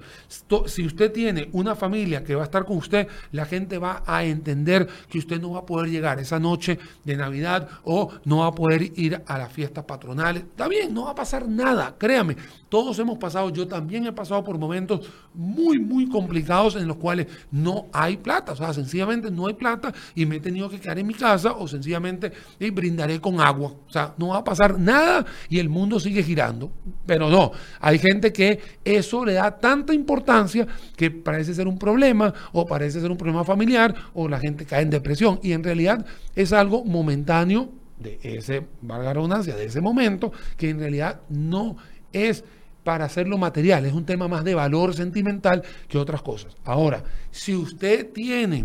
Si 0.67 0.85
usted 0.85 1.13
tiene 1.13 1.49
una 1.53 1.77
familia 1.77 2.25
que 2.25 2.35
va 2.35 2.43
a 2.43 2.45
estar 2.45 2.65
con 2.65 2.79
usted, 2.79 3.07
la 3.33 3.45
gente 3.45 3.79
va 3.79 4.03
a 4.07 4.25
entender 4.25 4.89
que 5.09 5.19
usted 5.19 5.41
no 5.41 5.53
va 5.53 5.61
a 5.61 5.67
poder 5.67 5.91
llegar 5.91 6.19
esa 6.19 6.39
noche 6.39 6.79
de 7.05 7.17
Navidad 7.17 7.69
o 7.85 8.11
no 8.25 8.39
va 8.39 8.47
a 8.47 8.55
poder 8.55 8.99
ir 8.99 9.23
a 9.27 9.39
las 9.39 9.53
fiestas 9.53 9.85
patronales. 9.85 10.43
Está 10.45 10.67
bien, 10.69 10.93
no 10.93 11.05
va 11.05 11.11
a 11.11 11.15
pasar 11.15 11.47
nada, 11.47 11.95
créame. 11.99 12.37
Todos 12.69 12.99
hemos 12.99 13.19
pasado, 13.19 13.51
yo 13.51 13.67
también 13.67 14.07
he 14.07 14.13
pasado 14.13 14.45
por 14.45 14.59
momentos 14.59 15.09
muy, 15.35 15.79
muy 15.79 16.09
complicados 16.09 16.77
en 16.77 16.87
los 16.87 16.97
cuales 16.97 17.27
no 17.51 17.87
hay 17.93 18.17
plata. 18.17 18.53
O 18.53 18.57
sea, 18.57 18.73
sencillamente 18.73 19.31
no 19.31 19.47
hay 19.47 19.55
plata 19.55 19.93
y 20.15 20.27
me 20.27 20.37
he 20.37 20.41
tenido 20.41 20.69
que 20.69 20.79
quedar 20.79 20.99
en 20.99 21.07
mi 21.07 21.15
casa 21.15 21.53
o 21.53 21.67
sencillamente 21.67 22.33
brindaré 22.73 23.21
con 23.21 23.41
agua. 23.41 23.73
O 23.87 23.91
sea, 23.91 24.15
no 24.19 24.29
va 24.29 24.39
a 24.39 24.45
pasar 24.45 24.79
nada 24.79 25.25
y 25.49 25.59
el 25.59 25.69
mundo 25.69 25.99
sigue 25.99 26.23
girando. 26.23 26.71
Pero 27.07 27.31
no, 27.31 27.53
hay 27.81 27.99
gente 27.99 28.33
que 28.33 28.61
eso 28.85 29.25
le 29.25 29.35
da 29.35 29.59
tanta 29.59 29.95
importancia 29.95 30.67
que 30.97 31.11
parece 31.11 31.55
ser 31.55 31.67
un 31.67 31.79
problema 31.79 32.33
o 32.53 32.67
parece 32.67 33.01
ser 33.01 33.11
un 33.11 33.17
problema 33.17 33.45
familiar 33.45 33.95
o 34.15 34.29
la 34.29 34.39
gente 34.39 34.67
cae 34.67 34.83
en 34.83 34.91
depresión. 34.91 35.41
Y 35.43 35.53
en 35.53 35.65
realidad 35.65 36.05
es 36.35 36.53
algo 36.53 36.85
momentáneo 36.85 37.71
de 37.99 38.19
ese, 38.23 38.65
valga 38.81 39.13
de 39.13 39.65
ese 39.65 39.81
momento, 39.81 40.33
que 40.57 40.71
en 40.71 40.79
realidad 40.79 41.21
no 41.29 41.77
es 42.13 42.45
para 42.89 43.05
hacerlo 43.05 43.37
material, 43.37 43.85
es 43.85 43.93
un 43.93 44.07
tema 44.07 44.29
más 44.29 44.43
de 44.45 44.55
valor 44.55 44.95
sentimental 44.95 45.63
que 45.89 45.99
otras 45.99 46.23
cosas. 46.23 46.57
Ahora, 46.65 47.05
si 47.31 47.55
usted 47.55 48.13
tiene, 48.15 48.65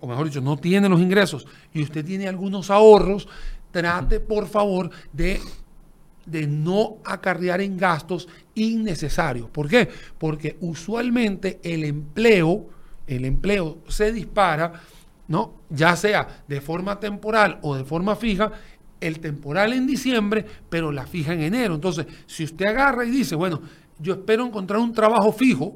o 0.00 0.06
mejor 0.06 0.28
dicho, 0.28 0.40
no 0.40 0.56
tiene 0.56 0.88
los 0.88 0.98
ingresos 0.98 1.46
y 1.74 1.82
usted 1.82 2.06
tiene 2.06 2.26
algunos 2.26 2.70
ahorros, 2.70 3.28
trate 3.70 4.18
por 4.18 4.48
favor 4.48 4.88
de 5.12 5.42
de 6.24 6.46
no 6.46 7.00
acarrear 7.04 7.60
en 7.60 7.76
gastos 7.76 8.28
innecesarios. 8.54 9.50
¿Por 9.50 9.68
qué? 9.68 9.90
Porque 10.16 10.56
usualmente 10.60 11.60
el 11.62 11.84
empleo, 11.84 12.70
el 13.06 13.26
empleo 13.26 13.80
se 13.88 14.10
dispara, 14.10 14.72
¿no? 15.28 15.52
Ya 15.68 15.96
sea 15.96 16.44
de 16.48 16.62
forma 16.62 16.98
temporal 16.98 17.58
o 17.60 17.76
de 17.76 17.84
forma 17.84 18.16
fija, 18.16 18.52
el 19.02 19.20
temporal 19.20 19.72
en 19.72 19.86
diciembre, 19.86 20.44
pero 20.68 20.92
la 20.92 21.06
fija 21.06 21.32
en 21.32 21.42
enero. 21.42 21.74
Entonces, 21.74 22.06
si 22.26 22.44
usted 22.44 22.66
agarra 22.66 23.04
y 23.04 23.10
dice, 23.10 23.34
bueno, 23.34 23.60
yo 23.98 24.14
espero 24.14 24.46
encontrar 24.46 24.80
un 24.80 24.92
trabajo 24.92 25.32
fijo, 25.32 25.74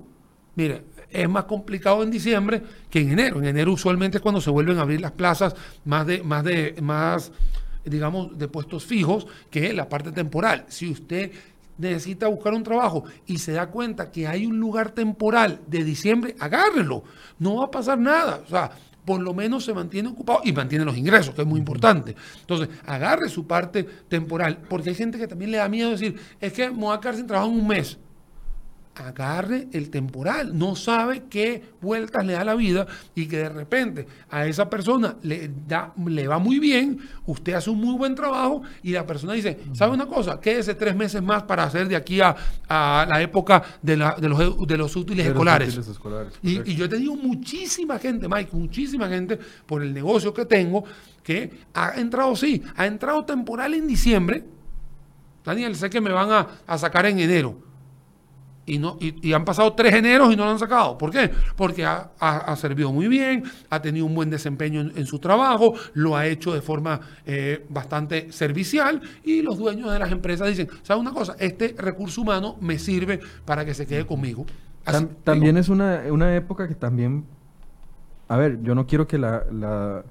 mire, 0.54 0.84
es 1.10 1.28
más 1.28 1.44
complicado 1.44 2.02
en 2.02 2.10
diciembre 2.10 2.62
que 2.90 3.00
en 3.00 3.10
enero. 3.10 3.38
En 3.38 3.46
enero 3.46 3.72
usualmente 3.72 4.18
es 4.18 4.22
cuando 4.22 4.40
se 4.40 4.50
vuelven 4.50 4.78
a 4.78 4.82
abrir 4.82 5.00
las 5.00 5.12
plazas 5.12 5.54
más 5.84 6.06
de, 6.06 6.22
más 6.22 6.44
de, 6.44 6.74
más 6.82 7.32
digamos, 7.84 8.36
de 8.36 8.48
puestos 8.48 8.84
fijos 8.84 9.26
que 9.50 9.72
la 9.72 9.88
parte 9.88 10.12
temporal. 10.12 10.64
Si 10.68 10.90
usted 10.90 11.30
necesita 11.78 12.28
buscar 12.28 12.54
un 12.54 12.62
trabajo 12.62 13.04
y 13.26 13.38
se 13.38 13.52
da 13.52 13.68
cuenta 13.68 14.10
que 14.10 14.26
hay 14.26 14.46
un 14.46 14.58
lugar 14.58 14.90
temporal 14.90 15.60
de 15.66 15.84
diciembre, 15.84 16.34
agárrelo. 16.38 17.04
No 17.38 17.56
va 17.56 17.66
a 17.66 17.70
pasar 17.70 17.98
nada. 17.98 18.42
O 18.44 18.48
sea, 18.48 18.70
por 19.06 19.22
lo 19.22 19.32
menos 19.32 19.64
se 19.64 19.72
mantiene 19.72 20.10
ocupado 20.10 20.40
y 20.44 20.52
mantiene 20.52 20.84
los 20.84 20.96
ingresos, 20.98 21.34
que 21.34 21.40
es 21.40 21.46
muy 21.46 21.58
importante. 21.58 22.14
Entonces, 22.40 22.68
agarre 22.84 23.30
su 23.30 23.46
parte 23.46 23.84
temporal, 23.84 24.58
porque 24.68 24.90
hay 24.90 24.96
gente 24.96 25.16
que 25.16 25.28
también 25.28 25.52
le 25.52 25.58
da 25.58 25.68
miedo 25.68 25.90
decir, 25.92 26.20
es 26.40 26.52
que 26.52 26.68
me 26.70 26.76
voy 26.76 26.94
a 26.94 27.00
quedar 27.00 27.16
sin 27.16 27.26
trabajo 27.26 27.50
en 27.50 27.60
un 27.60 27.68
mes 27.68 27.96
agarre 28.96 29.68
el 29.72 29.90
temporal. 29.90 30.56
No 30.56 30.74
sabe 30.74 31.24
qué 31.28 31.62
vueltas 31.80 32.24
le 32.24 32.32
da 32.32 32.44
la 32.44 32.54
vida 32.54 32.86
y 33.14 33.26
que 33.26 33.38
de 33.38 33.48
repente 33.48 34.06
a 34.30 34.46
esa 34.46 34.68
persona 34.70 35.16
le, 35.22 35.50
da, 35.66 35.92
le 36.06 36.26
va 36.26 36.38
muy 36.38 36.58
bien, 36.58 36.98
usted 37.26 37.54
hace 37.54 37.70
un 37.70 37.78
muy 37.78 37.96
buen 37.96 38.14
trabajo 38.14 38.62
y 38.82 38.92
la 38.92 39.06
persona 39.06 39.34
dice, 39.34 39.58
¿sabe 39.74 39.92
una 39.92 40.06
cosa? 40.06 40.40
Quédese 40.40 40.74
tres 40.74 40.96
meses 40.96 41.22
más 41.22 41.42
para 41.42 41.64
hacer 41.64 41.88
de 41.88 41.96
aquí 41.96 42.20
a, 42.20 42.34
la 42.68 43.20
época 43.20 43.62
de, 43.82 43.96
los, 43.96 44.66
de 44.66 44.76
los 44.76 44.96
útiles 44.96 45.26
escolares. 45.26 45.78
y, 46.42 46.74
yo 46.74 46.86
he 46.86 46.88
tenido 46.88 47.14
muchísima 47.14 47.98
gente, 47.98 48.28
Mike, 48.28 48.50
muchísima 48.52 49.08
gente 49.08 49.38
por 49.66 49.82
el 49.82 49.92
negocio 49.92 50.32
que 50.32 50.44
tengo 50.46 50.84
que 51.22 51.50
ha 51.74 51.98
entrado, 52.00 52.36
sí, 52.36 52.62
ha 52.76 52.86
entrado 52.86 53.24
temporal 53.24 53.74
en 53.74 53.86
diciembre. 53.86 54.44
Daniel, 55.44 55.76
sé 55.76 55.90
que 55.90 56.00
me 56.00 56.10
van 56.10 56.30
a, 56.30 56.46
a 56.66 56.78
sacar 56.78 57.06
en 57.06 57.18
enero 57.18 57.65
y, 58.66 58.78
no, 58.78 58.98
y, 59.00 59.32
han 59.32 59.44
pasado 59.44 59.72
tres 59.74 59.94
eneros 59.94 60.32
y 60.32 60.36
no 60.36 60.44
lo 60.44 60.50
han 60.50 60.58
sacado. 60.58 60.98
¿Por 60.98 61.12
qué? 61.12 61.30
Porque 61.54 61.84
ha, 61.86 62.56
servido 62.56 62.92
muy 62.92 63.06
bien, 63.06 63.44
ha 63.70 63.80
tenido 63.80 64.04
un 64.06 64.14
buen 64.14 64.28
desempeño 64.28 64.80
en, 64.80 65.06
su 65.06 65.20
trabajo, 65.20 65.74
lo 65.94 66.16
ha 66.16 66.26
hecho 66.26 66.52
de 66.52 66.60
forma 66.60 67.00
eh, 67.24 67.64
bastante 67.68 68.32
servicial 68.32 69.00
y 69.22 69.42
los 69.42 69.56
dueños 69.58 69.92
de 69.92 69.98
las 70.00 70.10
empresas 70.10 70.48
dicen, 70.48 70.68
¿sabes 70.82 71.00
una 71.00 71.12
cosa? 71.12 71.36
Este 71.38 71.74
recurso 71.78 72.22
humano 72.22 72.56
me 72.60 72.78
sirve 72.78 73.20
para 73.44 73.64
que 73.64 73.72
se 73.72 73.86
quede 73.86 74.04
conmigo. 74.04 74.44
también 75.22 75.56
es 75.56 75.68
una, 75.68 76.02
una, 76.10 76.34
época 76.34 76.66
que 76.66 76.74
también, 76.74 77.24
a 78.28 78.36
ver, 78.36 78.60
yo 78.62 78.74
no 78.74 78.86
quiero 78.86 79.06
que 79.06 79.18
la, 79.18 79.44
la 79.52 80.04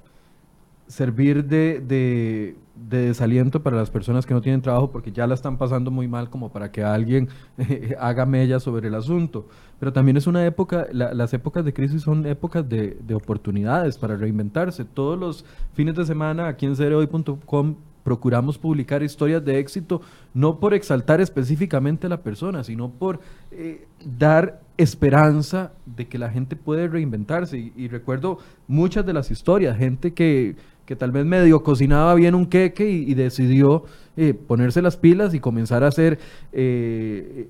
servir 0.86 1.44
de, 1.44 1.80
de 1.80 2.56
de 2.76 3.06
desaliento 3.06 3.62
para 3.62 3.76
las 3.76 3.90
personas 3.90 4.26
que 4.26 4.34
no 4.34 4.42
tienen 4.42 4.62
trabajo 4.62 4.90
porque 4.90 5.12
ya 5.12 5.26
la 5.26 5.34
están 5.34 5.56
pasando 5.56 5.90
muy 5.90 6.08
mal 6.08 6.30
como 6.30 6.52
para 6.52 6.70
que 6.70 6.84
alguien 6.84 7.28
haga 7.98 8.26
mella 8.26 8.60
sobre 8.60 8.88
el 8.88 8.94
asunto. 8.94 9.48
Pero 9.78 9.92
también 9.92 10.16
es 10.16 10.26
una 10.26 10.44
época, 10.44 10.86
las 10.92 11.34
épocas 11.34 11.64
de 11.64 11.74
crisis 11.74 12.02
son 12.02 12.26
épocas 12.26 12.68
de, 12.68 12.96
de, 13.06 13.14
oportunidades 13.14 13.98
para 13.98 14.16
reinventarse. 14.16 14.84
Todos 14.84 15.18
los 15.18 15.44
fines 15.74 15.94
de 15.96 16.06
semana 16.06 16.48
aquí 16.48 16.66
en 16.66 16.76
cereoy.com 16.76 17.76
procuramos 18.06 18.56
publicar 18.56 19.02
historias 19.02 19.44
de 19.44 19.58
éxito, 19.58 20.00
no 20.32 20.60
por 20.60 20.74
exaltar 20.74 21.20
específicamente 21.20 22.06
a 22.06 22.10
la 22.10 22.22
persona, 22.22 22.62
sino 22.62 22.88
por 22.88 23.18
eh, 23.50 23.88
dar 24.04 24.60
esperanza 24.76 25.72
de 25.86 26.06
que 26.06 26.16
la 26.16 26.30
gente 26.30 26.54
puede 26.54 26.86
reinventarse. 26.86 27.72
y 27.74 27.88
recuerdo 27.88 28.38
muchas 28.68 29.04
de 29.04 29.12
las 29.12 29.32
historias, 29.32 29.76
gente 29.76 30.14
que 30.14 30.54
que 30.86 30.96
tal 30.96 31.10
vez 31.10 31.26
medio 31.26 31.62
cocinaba 31.62 32.14
bien 32.14 32.34
un 32.34 32.46
queque 32.46 32.88
y, 32.88 33.14
decidió 33.14 33.84
eh, 34.16 34.32
ponerse 34.32 34.80
las 34.80 34.96
pilas 34.96 35.34
y 35.34 35.40
comenzar 35.40 35.84
a 35.84 35.88
hacer 35.88 36.18
eh, 36.52 37.48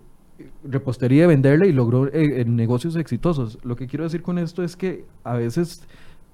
repostería 0.64 1.24
y 1.24 1.26
venderla 1.26 1.66
y 1.66 1.72
logró 1.72 2.08
eh, 2.12 2.44
negocios 2.46 2.96
exitosos. 2.96 3.58
Lo 3.62 3.76
que 3.76 3.86
quiero 3.86 4.04
decir 4.04 4.22
con 4.22 4.38
esto 4.38 4.62
es 4.62 4.74
que 4.74 5.04
a 5.22 5.36
veces 5.36 5.86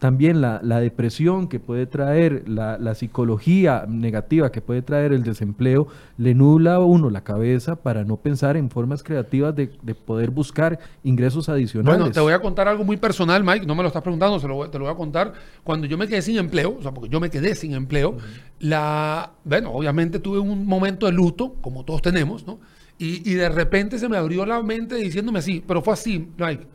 también 0.03 0.40
la, 0.40 0.59
depresión 0.80 1.46
que 1.46 1.61
puede 1.61 1.86
traer, 1.86 2.42
la, 2.48 2.94
psicología 2.96 3.84
negativa 3.86 4.50
que 4.50 4.61
puede 4.61 4.82
traer 4.82 5.12
el 5.12 5.22
desempleo, 5.22 5.86
le 6.18 6.34
nubla 6.34 6.74
a 6.74 6.78
uno 6.80 7.09
la 7.09 7.22
cabeza 7.22 7.76
para 7.76 8.03
no 8.03 8.16
pensar 8.16 8.57
en 8.57 8.68
formas 8.68 9.05
creativas 9.05 9.55
de, 9.55 9.68
poder 9.94 10.32
buscar 10.32 10.80
ingresos 11.05 11.48
adicionales. 11.48 12.00
Bueno, 12.00 12.12
te 12.12 12.18
voy 12.18 12.32
a 12.32 12.40
contar 12.40 12.66
algo 12.66 12.82
muy 12.82 12.96
personal, 12.96 13.44
Mike, 13.44 13.64
no 13.64 13.76
me 13.76 13.82
lo 13.82 13.86
estás 13.86 14.03
preguntando, 14.03 14.40
se 14.40 14.48
lo, 14.48 14.68
te 14.68 14.76
lo 14.76 14.86
voy 14.86 14.92
a 14.92 14.96
contar. 14.96 15.34
Cuando 15.62 15.86
yo 15.86 15.96
me 15.96 16.09
quedé 16.09 16.20
sin 16.20 16.36
empleo, 16.36 16.78
o 16.80 16.82
sea, 16.82 16.92
porque 16.92 17.09
yo 17.09 17.20
me 17.20 17.30
quedé 17.30 17.55
sin 17.55 17.72
empleo, 17.72 18.16
la, 18.59 19.30
bueno, 19.44 19.70
obviamente 19.70 20.18
tuve 20.18 20.40
un 20.40 20.66
momento 20.66 21.07
de 21.07 21.12
luto, 21.12 21.55
como 21.61 21.84
todos 21.84 22.03
tenemos, 22.03 22.44
¿no? 22.44 22.59
Y, 22.98 23.30
y 23.30 23.34
de 23.34 23.48
repente 23.48 24.00
se 24.00 24.09
me 24.09 24.16
abrió 24.16 24.44
la 24.46 24.61
mente 24.64 24.96
diciéndome 24.96 25.38
así, 25.38 25.62
pero 25.64 25.80
fue 25.80 25.94
así, 25.94 26.28
Mike 26.38 26.66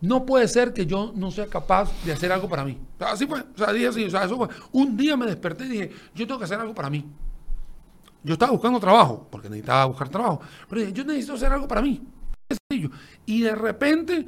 no 0.00 0.24
puede 0.24 0.46
ser 0.48 0.72
que 0.72 0.86
yo 0.86 1.12
no 1.14 1.30
sea 1.30 1.46
capaz 1.46 1.90
de 2.04 2.12
hacer 2.12 2.30
algo 2.30 2.48
para 2.48 2.64
mí. 2.64 2.78
Así 3.00 3.26
fue. 3.26 3.40
O 3.40 3.58
sea, 3.58 3.72
dije 3.72 3.88
así. 3.88 4.04
O 4.04 4.10
sea, 4.10 4.24
eso 4.24 4.36
fue. 4.36 4.48
Un 4.72 4.96
día 4.96 5.16
me 5.16 5.26
desperté 5.26 5.64
y 5.64 5.68
dije, 5.68 5.90
yo 6.14 6.26
tengo 6.26 6.38
que 6.38 6.44
hacer 6.44 6.60
algo 6.60 6.74
para 6.74 6.90
mí. 6.90 7.04
Yo 8.22 8.34
estaba 8.34 8.52
buscando 8.52 8.80
trabajo, 8.80 9.26
porque 9.30 9.48
necesitaba 9.48 9.86
buscar 9.86 10.08
trabajo. 10.08 10.40
Pero 10.68 10.80
dije, 10.80 10.92
yo 10.92 11.04
necesito 11.04 11.34
hacer 11.34 11.52
algo 11.52 11.66
para 11.66 11.82
mí. 11.82 12.02
Y 13.26 13.42
de 13.42 13.54
repente 13.54 14.26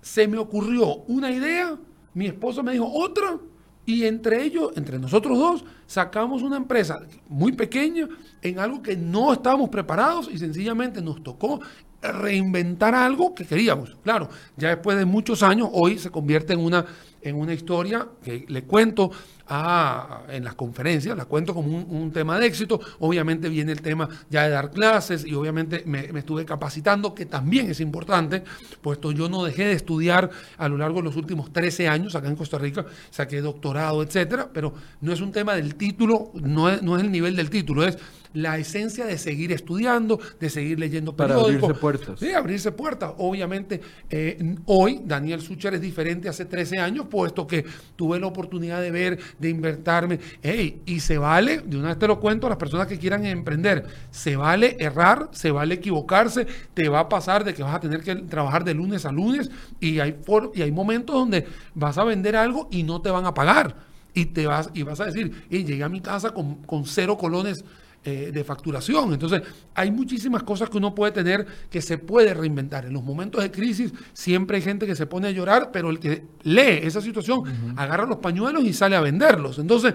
se 0.00 0.26
me 0.26 0.38
ocurrió 0.38 0.96
una 1.06 1.30
idea, 1.30 1.76
mi 2.14 2.26
esposo 2.26 2.62
me 2.62 2.72
dijo 2.72 2.90
otra, 2.90 3.38
y 3.84 4.04
entre 4.04 4.44
ellos, 4.44 4.72
entre 4.76 4.98
nosotros 4.98 5.38
dos, 5.38 5.64
sacamos 5.86 6.42
una 6.42 6.56
empresa 6.56 7.00
muy 7.28 7.52
pequeña 7.52 8.08
en 8.42 8.58
algo 8.58 8.82
que 8.82 8.96
no 8.96 9.32
estábamos 9.32 9.70
preparados 9.70 10.28
y 10.30 10.38
sencillamente 10.38 11.00
nos 11.00 11.22
tocó 11.22 11.60
reinventar 12.02 12.94
algo 12.94 13.34
que 13.34 13.44
queríamos. 13.44 13.96
Claro, 14.02 14.28
ya 14.56 14.68
después 14.68 14.96
de 14.98 15.04
muchos 15.04 15.42
años, 15.42 15.68
hoy 15.72 15.98
se 15.98 16.10
convierte 16.10 16.52
en 16.52 16.60
una, 16.60 16.84
en 17.22 17.36
una 17.36 17.54
historia 17.54 18.06
que 18.22 18.44
le 18.48 18.64
cuento 18.64 19.10
a, 19.48 20.22
en 20.28 20.44
las 20.44 20.54
conferencias, 20.54 21.16
la 21.16 21.24
cuento 21.24 21.54
como 21.54 21.76
un, 21.76 22.12
tema 22.12 22.38
de 22.38 22.46
éxito. 22.46 22.80
Obviamente 23.00 23.48
viene 23.48 23.72
el 23.72 23.80
tema 23.80 24.08
ya 24.30 24.44
de 24.44 24.50
dar 24.50 24.70
clases 24.70 25.24
y 25.24 25.34
obviamente 25.34 25.82
me, 25.86 26.10
estuve 26.18 26.44
capacitando, 26.44 27.14
que 27.14 27.26
también 27.26 27.70
es 27.70 27.80
importante, 27.80 28.42
puesto 28.80 29.12
yo 29.12 29.28
no 29.28 29.44
dejé 29.44 29.64
de 29.64 29.72
estudiar 29.72 30.30
a 30.56 30.68
lo 30.68 30.76
largo 30.76 30.98
de 30.98 31.04
los 31.04 31.16
últimos 31.16 31.52
13 31.52 31.88
años 31.88 32.14
acá 32.14 32.28
en 32.28 32.36
Costa 32.36 32.58
Rica, 32.58 32.84
saqué 33.10 33.40
doctorado, 33.40 34.02
etcétera, 34.02 34.48
pero 34.52 34.72
no 35.00 35.12
es 35.12 35.20
un 35.20 35.32
tema 35.32 35.54
del 35.54 35.74
título, 35.74 36.30
no 36.34 36.68
es, 36.68 36.82
no 36.82 36.96
es 36.96 37.02
el 37.02 37.10
nivel 37.10 37.34
del 37.36 37.50
título, 37.50 37.84
es 37.84 37.98
la 38.32 38.58
esencia 38.58 39.06
de 39.06 39.18
seguir 39.18 39.52
estudiando, 39.52 40.18
de 40.38 40.50
seguir 40.50 40.78
leyendo 40.78 41.16
periódicos. 41.16 41.44
Para 41.44 41.56
abrirse 41.56 41.80
puertas. 41.80 42.20
Sí, 42.20 42.32
abrirse 42.32 42.72
puertas. 42.72 43.12
Obviamente, 43.18 43.80
eh, 44.10 44.56
hoy 44.66 45.00
Daniel 45.04 45.40
Sucher 45.40 45.74
es 45.74 45.80
diferente 45.80 46.28
hace 46.28 46.44
13 46.44 46.78
años, 46.78 47.06
puesto 47.10 47.46
que 47.46 47.64
tuve 47.96 48.18
la 48.20 48.26
oportunidad 48.26 48.80
de 48.80 48.90
ver 48.90 49.18
de 49.38 49.48
invertirme. 49.48 50.18
Hey, 50.42 50.82
y 50.86 51.00
se 51.00 51.18
vale, 51.18 51.58
de 51.58 51.76
una 51.76 51.88
vez 51.88 51.98
te 51.98 52.06
lo 52.06 52.20
cuento 52.20 52.46
a 52.46 52.50
las 52.50 52.58
personas 52.58 52.86
que 52.86 52.98
quieran 52.98 53.24
emprender, 53.26 53.86
se 54.10 54.36
vale 54.36 54.76
errar, 54.78 55.28
se 55.32 55.50
vale 55.50 55.74
equivocarse, 55.74 56.46
te 56.74 56.88
va 56.88 57.00
a 57.00 57.08
pasar 57.08 57.44
de 57.44 57.54
que 57.54 57.62
vas 57.62 57.74
a 57.74 57.80
tener 57.80 58.02
que 58.02 58.14
trabajar 58.16 58.64
de 58.64 58.74
lunes 58.74 59.04
a 59.06 59.12
lunes 59.12 59.50
y 59.80 60.00
hay, 60.00 60.16
y 60.54 60.62
hay 60.62 60.72
momentos 60.72 61.14
donde 61.14 61.46
vas 61.74 61.98
a 61.98 62.04
vender 62.04 62.36
algo 62.36 62.68
y 62.70 62.82
no 62.82 63.00
te 63.00 63.10
van 63.10 63.26
a 63.26 63.34
pagar. 63.34 63.88
Y, 64.14 64.26
te 64.26 64.46
vas, 64.46 64.70
y 64.74 64.82
vas 64.82 65.00
a 65.00 65.04
decir, 65.04 65.44
hey, 65.50 65.64
llegué 65.64 65.84
a 65.84 65.88
mi 65.88 66.00
casa 66.00 66.30
con, 66.30 66.56
con 66.64 66.84
cero 66.86 67.16
colones 67.16 67.64
eh, 68.08 68.32
de 68.32 68.42
facturación. 68.42 69.12
Entonces, 69.12 69.42
hay 69.74 69.90
muchísimas 69.90 70.42
cosas 70.42 70.70
que 70.70 70.78
uno 70.78 70.94
puede 70.94 71.12
tener 71.12 71.46
que 71.68 71.82
se 71.82 71.98
puede 71.98 72.32
reinventar. 72.32 72.86
En 72.86 72.94
los 72.94 73.04
momentos 73.04 73.42
de 73.42 73.50
crisis 73.50 73.92
siempre 74.14 74.56
hay 74.56 74.62
gente 74.62 74.86
que 74.86 74.94
se 74.94 75.04
pone 75.04 75.28
a 75.28 75.30
llorar, 75.30 75.68
pero 75.70 75.90
el 75.90 75.98
que 75.98 76.24
lee 76.44 76.80
esa 76.84 77.02
situación 77.02 77.74
agarra 77.76 78.06
los 78.06 78.16
pañuelos 78.16 78.64
y 78.64 78.72
sale 78.72 78.96
a 78.96 79.02
venderlos. 79.02 79.58
Entonces, 79.58 79.92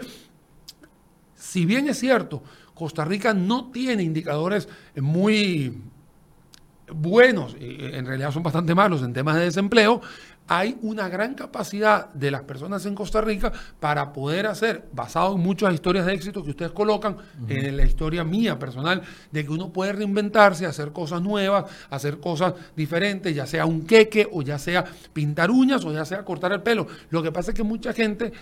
si 1.36 1.66
bien 1.66 1.90
es 1.90 1.98
cierto, 1.98 2.44
Costa 2.76 3.04
Rica 3.04 3.34
no 3.34 3.72
tiene 3.72 4.04
indicadores 4.04 4.70
muy 4.96 5.82
buenos, 6.94 7.56
en 7.60 8.06
realidad 8.06 8.32
son 8.32 8.44
bastante 8.44 8.76
malos 8.76 9.02
en 9.02 9.14
temas 9.14 9.38
de 9.38 9.46
desempleo, 9.46 10.02
hay 10.48 10.78
una 10.82 11.08
gran 11.10 11.36
capacidad 11.36 12.14
de 12.14 12.30
las 12.30 12.42
personas 12.42 12.86
en 12.86 12.96
Costa 12.96 13.22
Rica 13.22 13.52
para 13.80 14.12
poder 14.12 14.48
hacer, 14.48 14.86
basado 14.92 15.36
en 15.36 15.42
muchas 15.42 15.74
historias 15.74 16.06
de 16.06 16.14
éxito 16.14 16.44
que 16.44 16.50
ustedes 16.50 16.72
colocan, 16.72 17.18
en 17.48 17.78
la 17.78 17.86
historia 17.86 18.24
mía 18.24 18.60
personal, 18.60 19.02
de 19.32 19.46
que 19.46 19.52
uno 19.52 19.72
puede 19.72 19.94
reinventarse, 19.94 20.66
hacer 20.66 20.92
cosas 20.92 21.22
nuevas, 21.22 21.66
hacer 21.90 22.20
cosas 22.20 22.54
diferentes, 22.76 23.34
ya 23.34 23.46
sea 23.46 23.66
un 23.66 23.86
queque 23.86 24.28
o 24.32 24.42
ya 24.42 24.60
sea 24.60 24.84
pintar 25.14 25.50
uñas 25.50 25.86
o 25.86 25.94
ya 25.94 26.06
sea 26.06 26.26
cortar 26.26 26.52
el 26.52 26.62
pelo. 26.62 26.88
Lo 27.10 27.24
que 27.24 27.32
pasa 27.32 27.52
es 27.52 27.58
que 27.58 27.64
mucha 27.64 27.94
gente 27.94 28.34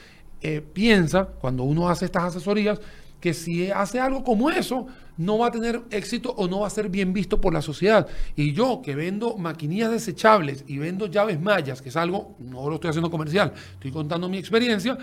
eh, 0.41 0.61
piensa, 0.61 1.25
cuando 1.25 1.63
uno 1.63 1.87
hace 1.87 2.05
estas 2.05 2.23
asesorías, 2.23 2.79
que 3.21 3.33
si 3.33 3.69
hace 3.71 3.99
algo 3.99 4.23
como 4.23 4.49
eso, 4.49 4.87
no 5.17 5.37
va 5.37 5.47
a 5.47 5.51
tener 5.51 5.81
éxito 5.91 6.33
o 6.35 6.47
no 6.47 6.61
va 6.61 6.67
a 6.67 6.71
ser 6.71 6.89
bien 6.89 7.13
visto 7.13 7.39
por 7.39 7.53
la 7.53 7.61
sociedad. 7.61 8.07
Y 8.35 8.53
yo 8.53 8.81
que 8.83 8.95
vendo 8.95 9.37
maquinillas 9.37 9.91
desechables 9.91 10.65
y 10.67 10.79
vendo 10.79 11.05
llaves 11.05 11.39
mayas, 11.39 11.81
que 11.81 11.89
es 11.89 11.95
algo, 11.95 12.35
no 12.39 12.67
lo 12.67 12.75
estoy 12.75 12.89
haciendo 12.89 13.11
comercial, 13.11 13.53
estoy 13.73 13.91
contando 13.91 14.27
mi 14.27 14.37
experiencia, 14.37 14.97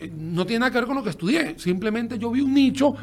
eh, 0.00 0.10
no 0.14 0.44
tiene 0.44 0.60
nada 0.60 0.72
que 0.72 0.78
ver 0.78 0.86
con 0.86 0.96
lo 0.96 1.04
que 1.04 1.10
estudié. 1.10 1.58
Simplemente 1.58 2.18
yo 2.18 2.30
vi 2.30 2.40
un 2.40 2.52
nicho, 2.52 2.94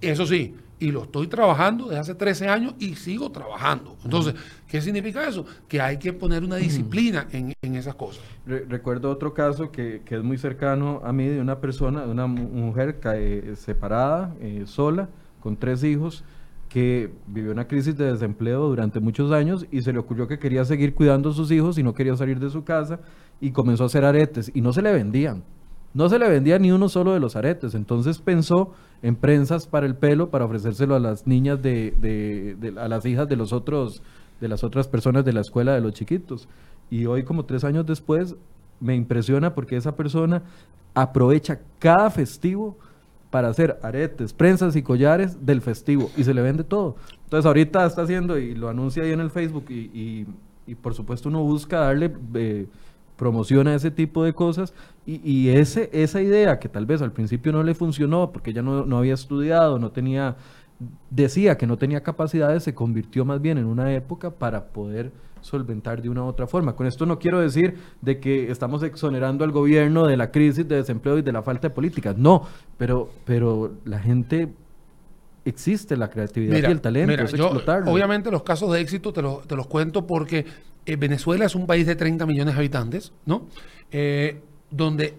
eso 0.00 0.26
sí, 0.26 0.54
y 0.78 0.90
lo 0.90 1.04
estoy 1.04 1.26
trabajando 1.26 1.86
desde 1.86 2.00
hace 2.00 2.14
13 2.14 2.48
años 2.48 2.74
y 2.78 2.94
sigo 2.94 3.30
trabajando. 3.30 3.96
Entonces, 4.04 4.34
¿qué 4.68 4.80
significa 4.80 5.26
eso? 5.26 5.46
Que 5.68 5.80
hay 5.80 5.98
que 5.98 6.12
poner 6.12 6.44
una 6.44 6.56
disciplina 6.56 7.26
en, 7.32 7.54
esas 7.62 7.94
cosas. 7.94 8.22
recuerdo 8.46 9.10
otro 9.10 9.34
caso 9.34 9.70
que, 9.70 10.02
es 10.08 10.22
muy 10.22 10.38
cercano 10.38 11.00
a 11.04 11.12
mí 11.12 11.26
de 11.26 11.40
una 11.40 11.60
persona, 11.60 12.04
de 12.04 12.10
una 12.10 12.26
mujer 12.26 13.00
eh, 13.14 13.54
separada, 13.56 14.34
eh, 14.40 14.64
sola, 14.66 15.08
con 15.40 15.56
tres 15.56 15.82
hijos, 15.84 16.24
que 16.68 17.12
vivió 17.28 17.52
una 17.52 17.68
crisis 17.68 17.96
de 17.96 18.10
desempleo 18.12 18.68
durante 18.68 18.98
muchos 18.98 19.30
años 19.30 19.64
y 19.70 19.82
se 19.82 19.92
le 19.92 20.00
ocurrió 20.00 20.26
que 20.26 20.40
quería 20.40 20.64
seguir 20.64 20.92
cuidando 20.94 21.30
a 21.30 21.32
sus 21.32 21.50
hijos 21.52 21.78
y 21.78 21.84
no 21.84 21.94
quería 21.94 22.16
salir 22.16 22.40
de 22.40 22.50
su 22.50 22.64
casa 22.64 22.98
y 23.40 23.52
comenzó 23.52 23.84
a 23.84 23.86
hacer 23.86 24.04
aretes 24.04 24.50
y 24.52 24.60
no 24.60 24.72
se 24.72 24.82
le 24.82 24.92
vendían. 24.92 25.44
No 25.92 26.08
se 26.08 26.18
le 26.18 26.28
vendía 26.28 26.58
ni 26.58 26.72
uno 26.72 26.88
solo 26.88 27.12
de 27.12 27.20
los 27.20 27.36
aretes, 27.36 27.76
entonces 27.76 28.18
pensó 28.18 28.72
en 29.04 29.16
prensas 29.16 29.66
para 29.66 29.84
el 29.84 29.96
pelo 29.96 30.30
para 30.30 30.46
ofrecérselo 30.46 30.94
a 30.94 30.98
las 30.98 31.26
niñas 31.26 31.60
de, 31.60 31.94
de, 32.00 32.74
a 32.80 32.88
las 32.88 33.04
hijas 33.04 33.28
de 33.28 33.36
los 33.36 33.52
otros, 33.52 34.02
de 34.40 34.48
las 34.48 34.64
otras 34.64 34.88
personas 34.88 35.26
de 35.26 35.34
la 35.34 35.42
escuela 35.42 35.74
de 35.74 35.82
los 35.82 35.92
chiquitos. 35.92 36.48
Y 36.88 37.04
hoy, 37.04 37.22
como 37.22 37.44
tres 37.44 37.64
años 37.64 37.84
después, 37.84 38.34
me 38.80 38.96
impresiona 38.96 39.54
porque 39.54 39.76
esa 39.76 39.94
persona 39.94 40.42
aprovecha 40.94 41.60
cada 41.78 42.08
festivo 42.08 42.78
para 43.28 43.48
hacer 43.48 43.78
aretes, 43.82 44.32
prensas 44.32 44.74
y 44.74 44.82
collares 44.82 45.44
del 45.44 45.60
festivo 45.60 46.10
y 46.16 46.24
se 46.24 46.32
le 46.32 46.40
vende 46.40 46.64
todo. 46.64 46.96
Entonces 47.24 47.44
ahorita 47.44 47.84
está 47.84 48.02
haciendo 48.02 48.38
y 48.38 48.54
lo 48.54 48.70
anuncia 48.70 49.02
ahí 49.02 49.12
en 49.12 49.20
el 49.20 49.30
Facebook 49.30 49.66
y, 49.68 50.26
y, 50.66 50.74
por 50.76 50.94
supuesto 50.94 51.28
uno 51.28 51.42
busca 51.42 51.80
darle 51.80 52.10
eh, 52.32 52.68
promociona 53.16 53.74
ese 53.74 53.90
tipo 53.90 54.24
de 54.24 54.32
cosas 54.32 54.72
y, 55.06 55.20
y, 55.22 55.50
ese, 55.50 55.90
esa 55.92 56.22
idea 56.22 56.58
que 56.58 56.68
tal 56.68 56.86
vez 56.86 57.02
al 57.02 57.12
principio 57.12 57.52
no 57.52 57.62
le 57.62 57.74
funcionó 57.74 58.32
porque 58.32 58.50
ella 58.50 58.62
no, 58.62 58.86
no, 58.86 58.98
había 58.98 59.14
estudiado, 59.14 59.78
no 59.78 59.90
tenía, 59.90 60.36
decía 61.10 61.58
que 61.58 61.66
no 61.66 61.76
tenía 61.76 62.02
capacidades, 62.02 62.62
se 62.62 62.74
convirtió 62.74 63.24
más 63.24 63.40
bien 63.40 63.58
en 63.58 63.66
una 63.66 63.92
época 63.92 64.30
para 64.30 64.68
poder 64.68 65.12
solventar 65.42 66.00
de 66.00 66.08
una 66.08 66.22
u 66.24 66.26
otra 66.26 66.46
forma. 66.46 66.74
Con 66.74 66.86
esto 66.86 67.04
no 67.04 67.18
quiero 67.18 67.38
decir 67.38 67.76
de 68.00 68.18
que 68.18 68.50
estamos 68.50 68.82
exonerando 68.82 69.44
al 69.44 69.52
gobierno 69.52 70.06
de 70.06 70.16
la 70.16 70.30
crisis 70.30 70.66
de 70.66 70.76
desempleo 70.76 71.18
y 71.18 71.22
de 71.22 71.32
la 71.32 71.42
falta 71.42 71.68
de 71.68 71.74
políticas, 71.74 72.16
no, 72.16 72.46
pero, 72.78 73.10
pero 73.26 73.74
la 73.84 73.98
gente 73.98 74.48
existe 75.44 75.96
la 75.96 76.08
creatividad 76.08 76.56
y 76.68 76.72
el 76.72 76.80
talento, 76.80 77.12
es 77.12 77.34
explotarlo. 77.34 77.92
Obviamente 77.92 78.30
los 78.30 78.42
casos 78.42 78.72
de 78.72 78.80
éxito 78.80 79.12
te, 79.12 79.22
te 79.46 79.56
los 79.56 79.66
cuento 79.66 80.06
porque 80.06 80.46
eh, 80.86 80.96
Venezuela 80.96 81.44
es 81.44 81.54
un 81.54 81.66
país 81.66 81.86
de 81.86 81.94
30 81.94 82.24
millones 82.26 82.54
de 82.54 82.60
habitantes, 82.60 83.12
¿no? 83.26 83.46
Eh, 83.90 84.40
donde 84.76 85.14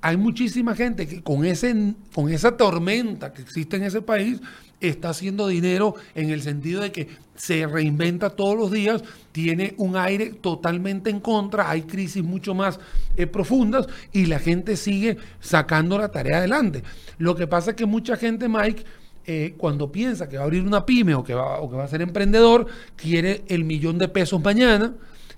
hay 0.00 0.16
muchísima 0.16 0.74
gente 0.74 1.06
que 1.06 1.22
con, 1.22 1.44
ese, 1.44 1.94
con 2.14 2.30
esa 2.30 2.56
tormenta 2.56 3.32
que 3.32 3.42
existe 3.42 3.76
en 3.76 3.84
ese 3.84 4.02
país 4.02 4.40
está 4.80 5.08
haciendo 5.08 5.48
dinero 5.48 5.94
en 6.14 6.30
el 6.30 6.42
sentido 6.42 6.82
de 6.82 6.92
que 6.92 7.08
se 7.34 7.66
reinventa 7.66 8.30
todos 8.30 8.56
los 8.56 8.70
días, 8.70 9.02
tiene 9.32 9.74
un 9.78 9.96
aire 9.96 10.34
totalmente 10.40 11.10
en 11.10 11.20
contra, 11.20 11.70
hay 11.70 11.82
crisis 11.82 12.22
mucho 12.22 12.54
más 12.54 12.78
eh, 13.16 13.26
profundas 13.26 13.86
y 14.12 14.26
la 14.26 14.38
gente 14.38 14.76
sigue 14.76 15.16
sacando 15.40 15.98
la 15.98 16.10
tarea 16.10 16.38
adelante. 16.38 16.84
Lo 17.18 17.34
que 17.34 17.46
pasa 17.46 17.70
es 17.70 17.76
que 17.76 17.86
mucha 17.86 18.16
gente, 18.16 18.48
Mike, 18.48 18.84
eh, 19.26 19.54
cuando 19.56 19.90
piensa 19.90 20.28
que 20.28 20.36
va 20.36 20.42
a 20.42 20.44
abrir 20.44 20.62
una 20.64 20.84
pyme 20.84 21.14
o 21.14 21.24
que, 21.24 21.34
va, 21.34 21.60
o 21.60 21.70
que 21.70 21.76
va 21.76 21.84
a 21.84 21.88
ser 21.88 22.02
emprendedor, 22.02 22.66
quiere 22.94 23.42
el 23.48 23.64
millón 23.64 23.96
de 23.96 24.08
pesos 24.08 24.42
mañana, 24.42 24.92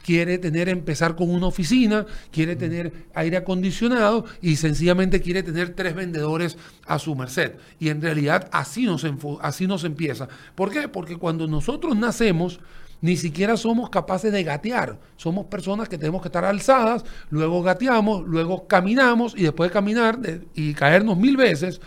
quiere 0.06 0.38
tener, 0.38 0.68
empezar 0.68 1.16
con 1.16 1.30
una 1.30 1.48
oficina, 1.48 2.06
quiere 2.30 2.54
tener 2.54 3.08
aire 3.12 3.38
acondicionado 3.38 4.24
y 4.40 4.54
sencillamente 4.54 5.20
quiere 5.20 5.42
tener 5.42 5.70
tres 5.70 5.96
vendedores 5.96 6.56
a 6.86 7.00
su 7.00 7.16
merced. 7.16 7.56
Y 7.80 7.88
en 7.88 8.00
realidad 8.00 8.48
así 8.52 8.84
nos, 8.84 9.04
así 9.40 9.66
nos 9.66 9.82
empieza. 9.82 10.28
¿Por 10.54 10.70
qué? 10.70 10.86
Porque 10.86 11.16
cuando 11.16 11.48
nosotros 11.48 11.96
nacemos, 11.96 12.60
ni 13.00 13.16
siquiera 13.16 13.56
somos 13.56 13.90
capaces 13.90 14.30
de 14.30 14.44
gatear. 14.44 14.96
Somos 15.16 15.46
personas 15.46 15.88
que 15.88 15.98
tenemos 15.98 16.22
que 16.22 16.28
estar 16.28 16.44
alzadas, 16.44 17.04
luego 17.30 17.64
gateamos, 17.64 18.24
luego 18.28 18.68
caminamos 18.68 19.34
y 19.36 19.42
después 19.42 19.70
de 19.70 19.72
caminar 19.72 20.20
y 20.54 20.72
caernos 20.74 21.18
mil 21.18 21.36
veces, 21.36 21.80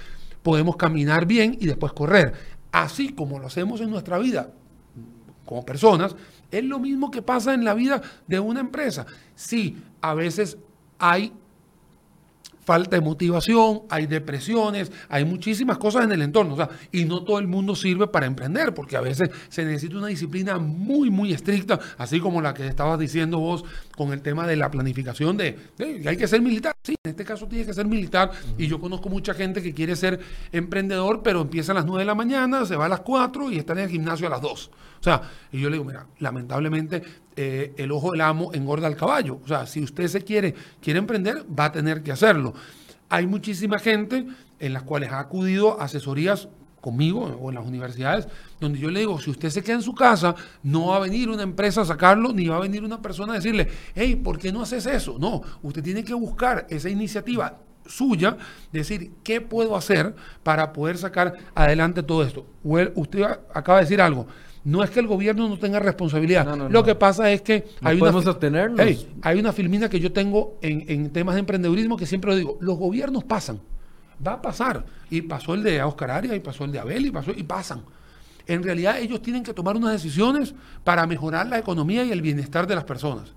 podemos 0.44 0.76
caminar 0.76 1.26
bien 1.26 1.58
y 1.58 1.68
después 1.68 1.94
correr. 1.94 2.34
Así 2.74 3.14
como 3.14 3.40
lo 3.40 3.48
hacemos 3.48 3.80
en 3.80 3.90
nuestra 3.90 4.18
vida 4.18 4.52
como 5.46 5.66
personas, 5.66 6.16
es 6.52 6.64
lo 6.64 6.80
mismo 6.80 7.12
que 7.12 7.22
pasa 7.22 7.54
en 7.54 7.64
la 7.64 7.74
vida 7.74 8.02
de 8.28 8.40
una 8.40 8.60
empresa. 8.60 9.06
Sí, 9.36 9.78
a 10.02 10.14
veces 10.14 10.58
hay 10.98 11.34
falta 12.70 12.98
de 12.98 13.02
motivación, 13.02 13.82
hay 13.90 14.06
depresiones, 14.06 14.92
hay 15.10 15.26
muchísimas 15.26 15.80
cosas 15.80 16.04
en 16.04 16.12
el 16.12 16.22
entorno. 16.22 16.54
O 16.54 16.56
sea, 16.56 16.70
y 16.92 17.06
no 17.06 17.24
todo 17.24 17.40
el 17.40 17.48
mundo 17.48 17.76
sirve 17.76 18.06
para 18.06 18.28
emprender, 18.28 18.76
porque 18.76 18.96
a 18.96 19.02
veces 19.02 19.32
se 19.50 19.66
necesita 19.66 19.98
una 19.98 20.06
disciplina 20.06 20.60
muy, 20.60 21.10
muy 21.10 21.34
estricta, 21.34 21.80
así 21.98 22.20
como 22.20 22.44
la 22.44 22.54
que 22.54 22.68
estabas 22.68 23.00
diciendo 23.00 23.40
vos 23.40 23.66
con 23.98 24.14
el 24.14 24.22
tema 24.22 24.46
de 24.46 24.56
la 24.56 24.70
planificación 24.70 25.36
de, 25.36 25.58
que 25.78 26.08
hay 26.08 26.16
que 26.16 26.28
ser 26.28 26.44
militar. 26.44 26.76
Sí, 26.84 26.94
en 27.04 27.10
este 27.10 27.26
caso 27.26 27.48
tiene 27.48 27.66
que 27.66 27.74
ser 27.74 27.88
militar. 27.88 28.30
Y 28.56 28.68
yo 28.68 28.80
conozco 28.80 29.10
mucha 29.10 29.34
gente 29.34 29.64
que 29.64 29.74
quiere 29.74 29.96
ser 29.96 30.20
emprendedor, 30.52 31.24
pero 31.24 31.42
empieza 31.42 31.72
a 31.72 31.76
las 31.76 31.88
9 31.88 32.02
de 32.02 32.06
la 32.06 32.14
mañana, 32.14 32.68
se 32.68 32.76
va 32.76 32.86
a 32.86 32.90
las 32.90 33.00
4 33.00 33.50
y 33.50 33.58
está 33.58 33.74
en 33.74 33.80
el 33.80 33.90
gimnasio 33.90 34.28
a 34.28 34.30
las 34.30 34.42
2. 34.42 34.72
O 35.00 35.04
sea, 35.04 35.24
y 35.52 35.60
yo 35.60 35.70
le 35.70 35.78
digo, 35.78 35.86
mira, 35.86 36.06
lamentablemente 36.20 37.02
eh, 37.42 37.74
el 37.78 37.94
ojo 37.94 38.12
del 38.12 38.20
amo 38.20 38.52
engorda 38.54 38.86
al 38.86 38.98
caballo. 38.98 39.40
O 39.42 39.48
sea, 39.48 39.66
si 39.66 39.82
usted 39.82 40.08
se 40.08 40.26
quiere, 40.26 40.54
quiere 40.82 41.00
emprender, 41.00 41.46
va 41.58 41.66
a 41.66 41.72
tener 41.72 42.04
que 42.04 42.12
hacerlo. 42.12 42.54
Hay 43.08 43.28
muchísima 43.28 43.80
gente 43.80 44.26
en 44.60 44.74
las 44.74 44.84
cuales 44.84 45.14
ha 45.14 45.20
acudido 45.20 45.80
a 45.80 45.86
asesorías 45.86 46.50
conmigo 46.82 47.22
o 47.22 47.48
en 47.48 47.56
las 47.56 47.66
universidades, 47.66 48.28
donde 48.60 48.78
yo 48.78 48.92
le 48.92 49.00
digo, 49.00 49.22
si 49.22 49.30
usted 49.30 49.52
se 49.52 49.64
queda 49.64 49.78
en 49.78 49.82
su 49.82 49.96
casa, 49.96 50.36
no 50.64 50.88
va 50.88 50.98
a 50.98 51.00
venir 51.00 51.30
una 51.30 51.44
empresa 51.44 51.80
a 51.80 51.86
sacarlo, 51.86 52.34
ni 52.34 52.50
va 52.50 52.58
a 52.58 52.60
venir 52.60 52.84
una 52.84 53.02
persona 53.02 53.32
a 53.32 53.36
decirle, 53.38 53.70
hey, 53.96 54.18
¿por 54.18 54.38
qué 54.38 54.52
no 54.52 54.62
haces 54.62 54.86
eso? 54.86 55.18
No, 55.18 55.42
usted 55.64 55.82
tiene 55.82 56.04
que 56.04 56.14
buscar 56.14 56.68
esa 56.70 56.90
iniciativa 56.90 57.58
suya, 57.86 58.36
decir, 58.74 59.14
¿qué 59.24 59.40
puedo 59.40 59.78
hacer 59.78 60.14
para 60.44 60.74
poder 60.74 60.98
sacar 60.98 61.36
adelante 61.56 62.04
todo 62.04 62.22
esto? 62.22 62.46
Usted 62.64 63.24
acaba 63.54 63.78
de 63.78 63.86
decir 63.86 64.02
algo, 64.02 64.28
no 64.64 64.84
es 64.84 64.90
que 64.90 65.00
el 65.00 65.08
gobierno 65.08 65.48
no 65.48 65.58
tenga 65.58 65.80
responsabilidad. 65.80 66.70
Lo 66.70 66.84
que 66.84 66.96
pasa 66.96 67.32
es 67.32 67.42
que 67.42 67.68
hay, 67.82 68.00
una, 68.00 68.14
hay 69.22 69.40
una 69.40 69.54
filmina 69.54 69.90
que 69.90 70.00
yo 70.00 70.12
tengo 70.12 70.58
en, 70.62 71.12
temas 71.12 71.36
de 71.36 71.40
emprendedurismo 71.40 71.96
que 71.96 72.06
siempre 72.06 72.32
lo 72.32 72.38
digo, 72.38 72.58
los 72.60 72.78
gobiernos 72.78 73.24
pasan, 73.24 73.60
va 74.26 74.34
a 74.34 74.42
pasar. 74.42 74.86
Y 75.10 75.22
pasó 75.22 75.54
el 75.54 75.64
de 75.64 75.82
Oscar 75.82 76.12
Arias, 76.12 76.36
y 76.36 76.40
pasó 76.40 76.66
el 76.66 76.72
de 76.72 76.80
Abel, 76.80 77.06
y 77.06 77.12
pasó, 77.12 77.32
y 77.32 77.44
pasan. 77.44 77.82
En 78.48 78.64
realidad 78.64 79.00
ellos 79.00 79.22
tienen 79.22 79.44
que 79.44 79.54
tomar 79.54 79.78
unas 79.78 79.92
decisiones 79.92 80.54
para 80.84 81.06
mejorar 81.08 81.48
la 81.48 81.60
economía 81.60 82.04
y 82.04 82.12
el 82.12 82.22
bienestar 82.22 82.68
de 82.68 82.76
las 82.76 82.84
personas. 82.84 83.34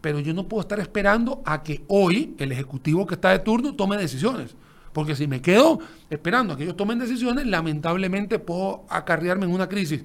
pero 0.00 0.20
yo 0.20 0.32
no 0.32 0.46
puedo 0.46 0.60
estar 0.60 0.78
esperando 0.78 1.42
a 1.44 1.64
que 1.64 1.82
hoy 1.88 2.36
el 2.38 2.52
ejecutivo 2.52 3.06
que 3.06 3.14
está 3.14 3.30
de 3.30 3.40
turno 3.40 3.74
tome 3.74 3.96
decisiones. 3.96 4.54
Porque 4.92 5.14
si 5.14 5.26
me 5.26 5.42
quedo 5.42 5.80
esperando 6.08 6.54
a 6.54 6.56
que 6.56 6.62
ellos 6.62 6.76
tomen 6.76 6.98
decisiones, 6.98 7.44
lamentablemente 7.46 8.38
puedo 8.38 8.84
acarrearme 8.88 9.44
en 9.44 9.52
una 9.52 9.68
crisis 9.68 10.02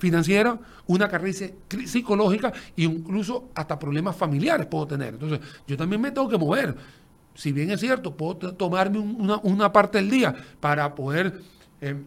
financiera, 0.00 0.58
una 0.86 1.08
crisis 1.08 1.52
psicológica 1.86 2.52
e 2.76 2.82
incluso 2.82 3.50
hasta 3.54 3.78
problemas 3.78 4.16
familiares 4.16 4.66
puedo 4.66 4.88
tener. 4.88 5.14
Entonces, 5.14 5.40
yo 5.68 5.76
también 5.76 6.00
me 6.00 6.10
tengo 6.10 6.28
que 6.28 6.38
mover. 6.38 6.74
Si 7.34 7.52
bien 7.52 7.70
es 7.70 7.80
cierto, 7.80 8.16
puedo 8.16 8.54
tomarme 8.54 8.98
una, 8.98 9.72
parte 9.72 9.98
del 9.98 10.10
día 10.10 10.34
para 10.58 10.94
poder 10.94 11.40
em, 11.80 12.04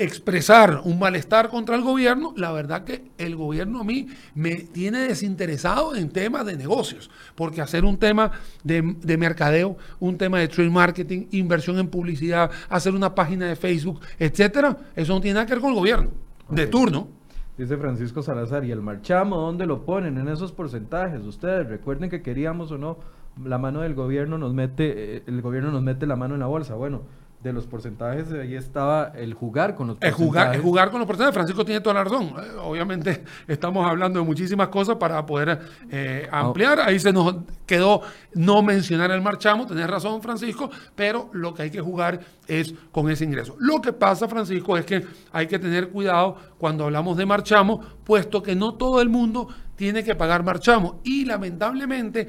expresar 0.00 0.80
un 0.84 0.98
malestar 0.98 1.50
contra 1.50 1.76
el 1.76 1.82
gobierno, 1.82 2.32
la 2.36 2.52
verdad 2.52 2.84
que 2.84 3.10
el 3.18 3.36
gobierno 3.36 3.80
a 3.80 3.84
mí 3.84 4.08
me 4.34 4.56
tiene 4.56 5.00
desinteresado 5.00 5.94
en 5.94 6.08
temas 6.08 6.46
de 6.46 6.56
negocios, 6.56 7.10
porque 7.34 7.60
hacer 7.60 7.84
un 7.84 7.98
tema 7.98 8.32
de, 8.64 8.82
mercadeo, 9.18 9.76
un 9.98 10.16
tema 10.16 10.38
de 10.38 10.48
trade 10.48 10.70
marketing, 10.70 11.26
inversión 11.32 11.78
en 11.78 11.88
publicidad, 11.88 12.50
hacer 12.70 12.94
una 12.94 13.14
página 13.14 13.46
de 13.46 13.56
Facebook, 13.56 14.00
etcétera, 14.18 14.76
eso 14.96 15.12
no 15.12 15.20
tiene 15.20 15.34
nada 15.34 15.46
que 15.46 15.52
ver 15.52 15.60
con 15.60 15.70
el 15.70 15.76
gobierno, 15.76 16.10
de 16.50 16.66
turno. 16.66 17.08
Dice 17.56 17.76
Francisco 17.76 18.22
Salazar, 18.22 18.64
¿y 18.64 18.70
el 18.70 18.80
marchamo 18.80 19.36
dónde 19.36 19.66
lo 19.66 19.84
ponen 19.84 20.16
en 20.18 20.28
esos 20.28 20.52
porcentajes? 20.52 21.26
Ustedes 21.26 21.68
recuerden 21.68 22.08
que 22.08 22.22
queríamos 22.22 22.72
o 22.72 22.78
no, 22.78 22.98
la 23.44 23.58
mano 23.58 23.82
del 23.82 23.94
gobierno 23.94 24.38
nos 24.38 24.54
mete, 24.54 25.16
eh, 25.16 25.22
el 25.26 25.42
gobierno 25.42 25.70
nos 25.70 25.82
mete 25.82 26.06
la 26.06 26.16
mano 26.16 26.34
en 26.34 26.40
la 26.40 26.46
bolsa. 26.46 26.74
Bueno, 26.74 27.02
de 27.42 27.54
los 27.54 27.66
porcentajes, 27.66 28.30
ahí 28.32 28.54
estaba 28.54 29.12
el 29.14 29.32
jugar 29.32 29.74
con 29.74 29.86
los 29.86 29.96
porcentajes. 29.96 30.20
El 30.20 30.26
jugar, 30.26 30.54
el 30.54 30.60
jugar 30.60 30.90
con 30.90 31.00
los 31.00 31.06
porcentajes, 31.06 31.34
Francisco 31.34 31.64
tiene 31.64 31.80
toda 31.80 31.94
la 31.94 32.04
razón. 32.04 32.34
Eh, 32.38 32.56
obviamente 32.62 33.24
estamos 33.48 33.86
hablando 33.86 34.18
de 34.18 34.26
muchísimas 34.26 34.68
cosas 34.68 34.96
para 34.96 35.24
poder 35.24 35.58
eh, 35.90 36.28
ampliar. 36.30 36.80
Ahí 36.80 36.98
se 36.98 37.12
nos 37.12 37.36
quedó 37.64 38.02
no 38.34 38.62
mencionar 38.62 39.10
el 39.10 39.22
marchamo, 39.22 39.66
tenés 39.66 39.88
razón 39.88 40.20
Francisco, 40.20 40.70
pero 40.94 41.30
lo 41.32 41.54
que 41.54 41.62
hay 41.62 41.70
que 41.70 41.80
jugar 41.80 42.20
es 42.46 42.74
con 42.92 43.10
ese 43.10 43.24
ingreso. 43.24 43.56
Lo 43.58 43.80
que 43.80 43.94
pasa, 43.94 44.28
Francisco, 44.28 44.76
es 44.76 44.84
que 44.84 45.06
hay 45.32 45.46
que 45.46 45.58
tener 45.58 45.88
cuidado 45.88 46.36
cuando 46.58 46.84
hablamos 46.84 47.16
de 47.16 47.24
marchamo, 47.24 47.80
puesto 48.04 48.42
que 48.42 48.54
no 48.54 48.74
todo 48.74 49.00
el 49.00 49.08
mundo 49.08 49.48
tiene 49.76 50.04
que 50.04 50.14
pagar 50.14 50.44
marchamo. 50.44 51.00
Y 51.04 51.24
lamentablemente 51.24 52.28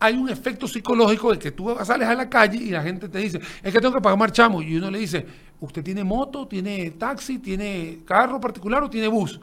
hay 0.00 0.16
un 0.16 0.28
efecto 0.28 0.66
psicológico 0.68 1.32
de 1.32 1.38
que 1.38 1.50
tú 1.50 1.74
sales 1.84 2.08
a 2.08 2.14
la 2.14 2.28
calle 2.28 2.58
y 2.58 2.70
la 2.70 2.82
gente 2.82 3.08
te 3.08 3.18
dice, 3.18 3.40
es 3.62 3.72
que 3.72 3.80
tengo 3.80 3.94
que 3.94 4.00
pagar 4.00 4.18
marchamo. 4.18 4.62
Y 4.62 4.76
uno 4.76 4.90
le 4.90 4.98
dice, 4.98 5.26
¿usted 5.60 5.82
tiene 5.82 6.04
moto, 6.04 6.46
tiene 6.46 6.92
taxi, 6.92 7.38
tiene 7.38 8.00
carro 8.04 8.40
particular 8.40 8.82
o 8.82 8.90
tiene 8.90 9.08
bus? 9.08 9.40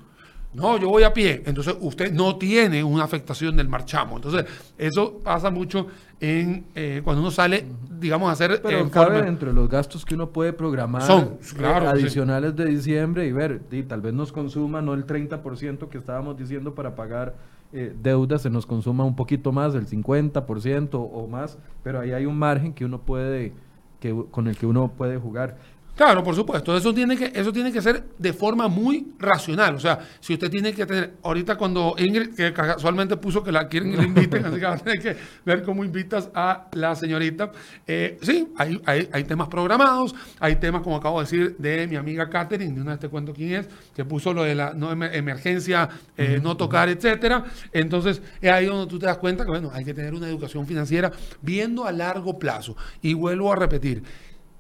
No, 0.53 0.78
yo 0.78 0.88
voy 0.88 1.03
a 1.03 1.14
pie. 1.14 1.43
Entonces 1.45 1.76
usted 1.82 2.14
no 2.14 2.38
tiene 2.38 2.82
una 2.82 3.03
afectación 3.03 3.58
del 3.58 3.68
marchamo. 3.68 4.16
Entonces 4.16 4.45
eso 4.78 5.20
pasa 5.22 5.49
mucho 5.49 5.88
en 6.22 6.68
eh, 6.74 7.01
cuando 7.03 7.22
uno 7.22 7.32
sale, 7.32 7.66
digamos, 7.99 8.30
a 8.30 8.32
hacer... 8.32 8.62
Pero 8.64 8.89
cabe 8.89 9.28
entre 9.28 9.51
los 9.51 9.68
gastos 9.68 10.06
que 10.06 10.16
uno 10.16 10.30
puede 10.30 10.53
programar 10.53 11.01
Son, 11.01 11.38
claro, 11.58 11.89
adicionales 11.89 12.56
de 12.56 12.66
diciembre 12.66 13.28
y 13.28 13.34
ver, 13.34 13.62
y 13.70 13.84
tal 13.84 13.99
vez 13.99 14.14
nos 14.14 14.32
consuma 14.32 14.82
no 14.82 14.93
el 14.93 15.06
30% 15.06 15.89
que 15.89 15.97
estábamos 15.97 16.38
diciendo 16.38 16.74
para 16.74 16.95
pagar 16.95 17.36
eh, 17.78 17.93
deuda 18.01 18.38
se 18.39 18.49
nos 18.49 18.65
consuma 18.65 19.03
un 19.03 19.17
poquito 19.17 19.51
más, 19.51 19.76
el 19.76 19.86
50% 19.86 20.89
o 20.93 21.28
más, 21.28 21.57
pero 21.84 21.99
ahí 21.99 22.13
hay 22.13 22.26
un 22.26 22.39
margen 22.39 22.71
que 22.71 22.86
uno 22.86 23.01
puede, 23.01 23.51
que, 23.99 24.15
con 24.32 24.47
el 24.47 24.55
que 24.55 24.65
uno 24.65 24.93
puede 24.97 25.17
jugar. 25.17 25.57
Claro, 25.96 26.24
por 26.24 26.36
supuesto. 26.36 26.76
Eso 26.76 26.93
tiene 26.93 27.16
que, 27.16 27.32
eso 27.34 27.54
tiene 27.54 27.72
que 27.72 27.82
ser 27.82 28.04
de 28.18 28.34
forma 28.34 28.68
muy 28.68 29.14
racional. 29.18 29.76
O 29.76 29.80
sea, 29.80 30.00
si 30.20 30.34
usted 30.34 30.50
tiene 30.50 30.74
que 30.74 30.86
tener, 30.86 31.14
ahorita 31.24 31.58
cuando 31.58 31.96
Ingrid, 31.98 32.36
que 32.36 32.52
casualmente 32.52 33.16
puso 33.16 33.41
que 33.41 33.52
la 33.52 33.70
quieren 33.70 33.91
que 33.91 33.98
la 33.98 34.04
inviten, 34.04 34.46
así 34.46 34.60
que 34.60 34.66
va 34.66 34.74
a 34.74 34.78
tener 34.78 35.02
que 35.02 35.16
ver 35.46 35.64
cómo 35.64 35.86
invitas 35.86 36.30
a 36.34 36.68
la 36.74 36.96
señorita. 36.96 37.52
Eh, 37.88 38.18
sí, 38.22 38.50
hay, 38.58 38.82
hay, 38.86 39.24
temas 39.24 39.48
programados, 39.48 40.14
hay 40.39 40.58
temas, 40.58 40.82
como 40.82 40.98
acabo 40.98 41.20
de 41.20 41.26
decir, 41.26 41.56
de 41.58 41.88
mi 41.88 41.96
amiga 41.96 42.30
Catherine, 42.30 42.74
de 42.74 42.82
una 42.82 42.91
vez 42.91 43.00
te 43.00 43.08
cuento 43.08 43.34
quién 43.34 43.54
es, 43.54 43.70
que 43.96 44.04
puso 44.04 44.34
lo 44.34 44.43
de 44.43 44.54
la 44.54 44.74
no 44.74 44.91
emergencia, 44.91 45.88
eh, 46.18 46.41
no 46.43 46.58
tocar, 46.58 46.89
etcétera. 46.89 47.46
Entonces, 47.72 48.22
es 48.41 48.52
ahí 48.52 48.66
donde 48.66 48.88
tú 48.88 49.00
te 49.00 49.06
das 49.06 49.18
cuenta 49.18 49.46
que, 49.46 49.50
bueno, 49.50 49.72
hay 49.74 49.86
que 49.86 49.93
tener 49.93 50.14
una 50.14 50.28
educación 50.28 50.68
financiera 50.68 51.10
viendo 51.41 51.86
a 51.86 51.93
largo 51.93 52.38
plazo. 52.38 52.76
Y 53.02 53.14
vuelvo 53.14 53.54
a 53.54 53.56
repetir, 53.56 54.04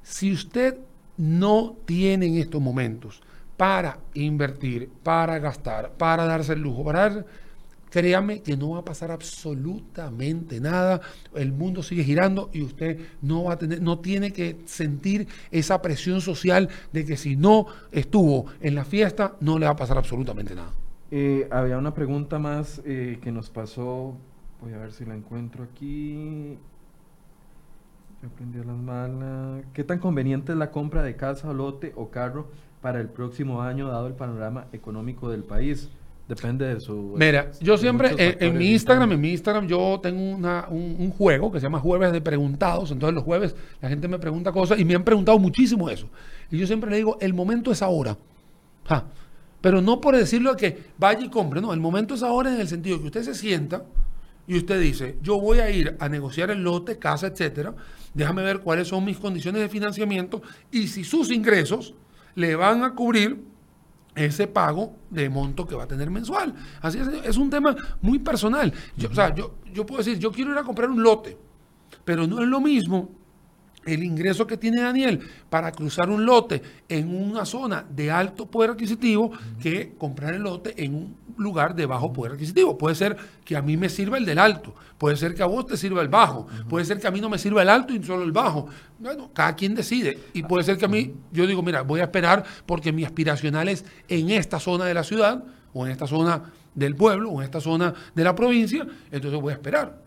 si 0.01 0.31
usted 0.31 0.77
no 1.17 1.75
tienen 1.85 2.35
estos 2.35 2.61
momentos 2.61 3.21
para 3.57 3.99
invertir, 4.13 4.89
para 5.03 5.39
gastar, 5.39 5.91
para 5.91 6.25
darse 6.25 6.53
el 6.53 6.61
lujo, 6.61 6.83
para 6.83 7.25
créame 7.95 8.41
que 8.41 8.57
no 8.57 8.71
va 8.71 8.79
a 8.79 8.83
pasar 8.83 9.09
absolutamente 9.09 10.59
nada. 10.59 10.99
El 11.33 11.53
mundo 11.53 11.81
sigue 11.81 12.03
girando 12.03 12.49
y 12.51 12.61
usted 12.61 12.99
no 13.21 13.45
va 13.45 13.53
a 13.53 13.57
tener, 13.57 13.81
no 13.81 13.99
tiene 13.99 14.33
que 14.33 14.57
sentir 14.65 15.29
esa 15.49 15.81
presión 15.81 16.19
social 16.19 16.67
de 16.91 17.05
que 17.05 17.15
si 17.15 17.37
no 17.37 17.67
estuvo 17.93 18.47
en 18.59 18.75
la 18.75 18.83
fiesta, 18.83 19.37
no 19.39 19.57
le 19.57 19.65
va 19.65 19.71
a 19.71 19.75
pasar 19.77 19.97
absolutamente 19.97 20.53
nada. 20.55 20.73
Eh, 21.09 21.47
había 21.49 21.77
una 21.77 21.93
pregunta 21.93 22.37
más 22.37 22.81
eh, 22.83 23.17
que 23.21 23.31
nos 23.31 23.49
pasó. 23.49 24.17
Voy 24.61 24.73
a 24.73 24.77
ver 24.77 24.91
si 24.91 25.05
la 25.05 25.15
encuentro 25.15 25.63
aquí 25.63 26.57
las 28.65 28.77
malas. 28.77 29.63
¿Qué 29.73 29.83
tan 29.83 29.99
conveniente 29.99 30.51
es 30.51 30.57
la 30.57 30.71
compra 30.71 31.03
de 31.03 31.15
casa, 31.15 31.51
lote 31.53 31.93
o 31.95 32.09
carro 32.09 32.47
para 32.81 32.99
el 32.99 33.09
próximo 33.09 33.61
año, 33.61 33.87
dado 33.87 34.07
el 34.07 34.13
panorama 34.13 34.67
económico 34.73 35.29
del 35.29 35.43
país? 35.43 35.89
Depende 36.27 36.65
de 36.65 36.79
su. 36.79 37.13
Mira, 37.17 37.51
yo 37.61 37.77
siempre 37.77 38.15
en, 38.17 38.57
mi 38.57 38.71
Instagram, 38.71 39.11
en 39.11 39.21
mi 39.21 39.31
Instagram, 39.31 39.67
yo 39.67 39.99
tengo 40.01 40.19
una, 40.19 40.65
un, 40.69 41.11
juego 41.11 41.51
que 41.51 41.59
se 41.59 41.67
llama 41.67 41.79
Jueves 41.79 42.11
de 42.11 42.19
Preguntados. 42.19 42.89
Entonces, 42.89 43.13
los 43.13 43.23
jueves 43.23 43.55
la 43.79 43.89
gente 43.89 44.07
me 44.07 44.17
pregunta 44.17 44.51
cosas 44.51 44.79
y 44.79 44.85
me 44.85 44.95
han 44.95 45.03
preguntado 45.03 45.37
muchísimo 45.37 45.87
eso. 45.87 46.09
Y 46.49 46.57
yo 46.57 46.65
siempre 46.65 46.89
le 46.89 46.97
digo: 46.97 47.17
el 47.21 47.35
momento 47.35 47.71
es 47.71 47.83
ahora. 47.83 48.17
Pero 49.61 49.81
no 49.81 50.01
por 50.01 50.15
decirlo 50.15 50.55
que 50.55 50.85
vaya 50.97 51.23
y 51.23 51.29
compre, 51.29 51.61
no. 51.61 51.73
El 51.73 51.79
momento 51.79 52.15
es 52.15 52.23
ahora 52.23 52.53
en 52.53 52.59
el 52.59 52.67
sentido 52.67 52.99
que 52.99 53.05
usted 53.05 53.21
se 53.21 53.35
sienta 53.35 53.83
y 54.47 54.57
usted 54.57 54.81
dice: 54.81 55.17
Yo 55.21 55.39
voy 55.39 55.59
a 55.59 55.69
ir 55.69 55.95
a 55.99 56.09
negociar 56.09 56.49
el 56.49 56.63
lote, 56.63 56.97
casa, 56.97 57.27
etcétera 57.27 57.75
déjame 58.15 58.41
ver 58.41 58.61
cuáles 58.61 58.87
son 58.87 59.05
mis 59.05 59.17
condiciones 59.17 59.61
de 59.61 59.69
financiamiento 59.69 60.41
y 60.71 60.87
si 60.87 61.03
sus 61.03 61.29
ingresos 61.29 61.93
le 62.33 62.55
van 62.55 62.83
a 62.83 62.95
cubrir 62.95 63.43
ese 64.15 64.47
pago 64.47 64.95
de 65.09 65.29
monto 65.29 65.67
que 65.67 65.75
va 65.75 65.83
a 65.83 65.87
tener 65.87 66.09
mensual. 66.09 66.55
Así 66.81 66.97
es, 66.97 67.07
es 67.23 67.37
un 67.37 67.49
tema 67.49 67.75
muy 68.01 68.17
personal. 68.19 68.73
Yo, 68.95 69.09
o 69.09 69.13
sea, 69.13 69.35
yo, 69.35 69.55
yo 69.73 69.85
puedo 69.85 69.99
decir, 69.99 70.17
yo 70.17 70.31
quiero 70.31 70.51
ir 70.51 70.57
a 70.57 70.63
comprar 70.63 70.89
un 70.89 71.03
lote, 71.03 71.37
pero 72.03 72.25
no 72.25 72.41
es 72.41 72.47
lo 72.47 72.61
mismo 72.61 73.11
el 73.85 74.03
ingreso 74.03 74.47
que 74.47 74.57
tiene 74.57 74.81
Daniel 74.81 75.19
para 75.49 75.71
cruzar 75.71 76.09
un 76.09 76.25
lote 76.25 76.61
en 76.89 77.15
una 77.15 77.45
zona 77.45 77.85
de 77.89 78.11
alto 78.11 78.47
poder 78.47 78.71
adquisitivo 78.71 79.31
que 79.61 79.93
comprar 79.97 80.33
el 80.33 80.41
lote 80.41 80.73
en 80.83 80.95
un 80.95 81.17
lugar 81.37 81.75
de 81.75 81.85
bajo 81.85 82.11
poder 82.11 82.33
adquisitivo. 82.33 82.77
Puede 82.77 82.95
ser 82.95 83.15
que 83.43 83.55
a 83.55 83.61
mí 83.61 83.77
me 83.77 83.89
sirva 83.89 84.17
el 84.17 84.25
del 84.25 84.39
alto, 84.39 84.73
puede 84.97 85.15
ser 85.15 85.35
que 85.35 85.43
a 85.43 85.45
vos 85.45 85.67
te 85.67 85.77
sirva 85.77 86.01
el 86.01 86.07
bajo, 86.07 86.47
puede 86.67 86.85
ser 86.85 86.99
que 86.99 87.07
a 87.07 87.11
mí 87.11 87.21
no 87.21 87.29
me 87.29 87.37
sirva 87.37 87.61
el 87.61 87.69
alto 87.69 87.93
y 87.93 88.03
solo 88.03 88.23
el 88.23 88.31
bajo. 88.31 88.67
Bueno, 88.97 89.29
cada 89.33 89.55
quien 89.55 89.75
decide. 89.75 90.17
Y 90.33 90.43
puede 90.43 90.63
ser 90.63 90.77
que 90.77 90.85
a 90.85 90.89
mí, 90.89 91.13
yo 91.31 91.45
digo, 91.45 91.61
mira, 91.61 91.81
voy 91.81 91.99
a 91.99 92.03
esperar 92.03 92.43
porque 92.65 92.91
mi 92.91 93.05
aspiracional 93.05 93.69
es 93.69 93.85
en 94.07 94.31
esta 94.31 94.59
zona 94.59 94.85
de 94.85 94.93
la 94.93 95.03
ciudad 95.03 95.43
o 95.73 95.85
en 95.85 95.91
esta 95.91 96.07
zona 96.07 96.43
del 96.73 96.95
pueblo 96.95 97.29
o 97.29 97.41
en 97.41 97.45
esta 97.45 97.61
zona 97.61 97.93
de 98.13 98.23
la 98.23 98.35
provincia, 98.35 98.85
entonces 99.11 99.39
voy 99.39 99.51
a 99.51 99.55
esperar 99.55 100.04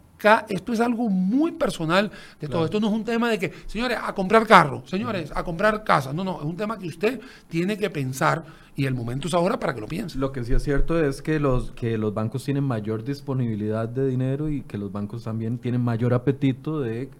esto 0.48 0.72
es 0.72 0.80
algo 0.80 1.08
muy 1.08 1.52
personal 1.52 2.10
de 2.40 2.48
todo. 2.48 2.64
Esto 2.64 2.80
no 2.80 2.88
es 2.88 2.92
un 2.92 3.04
tema 3.04 3.30
de 3.30 3.38
que, 3.38 3.52
señores, 3.66 3.98
a 4.02 4.14
comprar 4.14 4.46
carro, 4.46 4.82
señores, 4.86 5.32
a 5.34 5.44
comprar 5.44 5.84
casa. 5.84 6.12
No, 6.12 6.24
no, 6.24 6.38
es 6.38 6.44
un 6.44 6.56
tema 6.56 6.78
que 6.78 6.88
usted 6.88 7.20
tiene 7.48 7.76
que 7.76 7.90
pensar 7.90 8.44
y 8.76 8.86
el 8.86 8.94
momento 8.94 9.28
es 9.28 9.34
ahora 9.34 9.58
para 9.58 9.74
que 9.74 9.80
lo 9.80 9.88
piense. 9.88 10.18
Lo 10.18 10.32
que 10.32 10.44
sí 10.44 10.52
es 10.52 10.62
cierto 10.62 11.02
es 11.02 11.22
que 11.22 11.40
los, 11.40 11.72
que 11.72 11.98
los 11.98 12.14
bancos 12.14 12.44
tienen 12.44 12.64
mayor 12.64 13.04
disponibilidad 13.04 13.88
de 13.88 14.06
dinero 14.06 14.48
y 14.48 14.62
que 14.62 14.78
los 14.78 14.92
bancos 14.92 15.24
también 15.24 15.58
tienen 15.58 15.80
mayor 15.80 16.14
apetito 16.14 16.80
de 16.80 17.10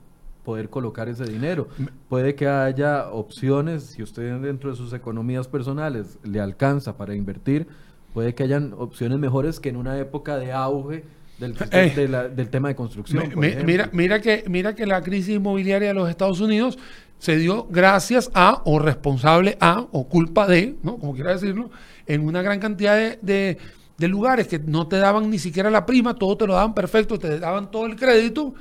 poder 0.45 0.71
colocar 0.71 1.09
ese 1.09 1.25
dinero. 1.25 1.69
Puede 2.09 2.35
que 2.35 2.49
haya 2.49 3.11
opciones, 3.11 3.83
si 3.83 4.03
usted 4.03 4.41
dentro 4.41 4.71
de 4.71 4.77
sus 4.77 4.93
economías 4.93 5.47
personales 5.47 6.19
le 6.23 6.41
alcanza 6.41 6.97
para 6.97 7.15
invertir, 7.15 7.67
puede 8.15 8.35
que 8.35 8.45
hayan 8.45 8.73
opciones 8.79 9.19
mejores 9.19 9.61
que 9.61 9.69
en 9.69 9.77
una 9.77 9.99
época 9.99 10.39
de 10.39 10.53
auge 10.53 11.05
eh, 11.41 12.31
del, 12.35 12.49
tema 12.51 12.69
de 12.69 12.75
construcción. 12.75 13.33
mira, 13.37 13.91
mira, 13.93 14.21
que, 14.21 14.45
mira 14.49 14.75
que 14.75 14.87
la 14.87 15.03
crisis 15.03 15.37
inmobiliaria 15.37 15.89
de 15.89 15.95
los 15.95 16.11
Estados 16.11 16.41
Unidos 16.41 16.79
se 17.19 17.37
dio 17.37 17.67
gracias 17.71 18.31
a, 18.35 18.63
o 18.65 18.79
responsable 18.79 19.57
a, 19.61 19.87
o 19.93 20.09
culpa 20.09 20.47
de, 20.47 20.77
¿no? 20.83 20.99
como 20.99 21.15
quiera 21.15 21.33
decirlo, 21.33 21.71
en 22.07 22.25
una 22.25 22.43
gran 22.43 22.61
cantidad 22.61 22.97
de, 23.21 23.59
de, 23.99 24.09
lugares 24.09 24.49
que 24.49 24.59
no 24.59 24.87
te 24.87 24.97
daban 24.97 25.31
ni 25.31 25.39
siquiera 25.39 25.71
la 25.71 25.85
prima, 25.87 26.15
todo 26.15 26.37
te 26.37 26.47
lo 26.47 26.55
daban 26.55 26.75
perfecto, 26.75 27.19
te 27.19 27.39
daban 27.39 27.71
todo 27.71 27.87
el 27.87 27.97
crédito 27.97 28.55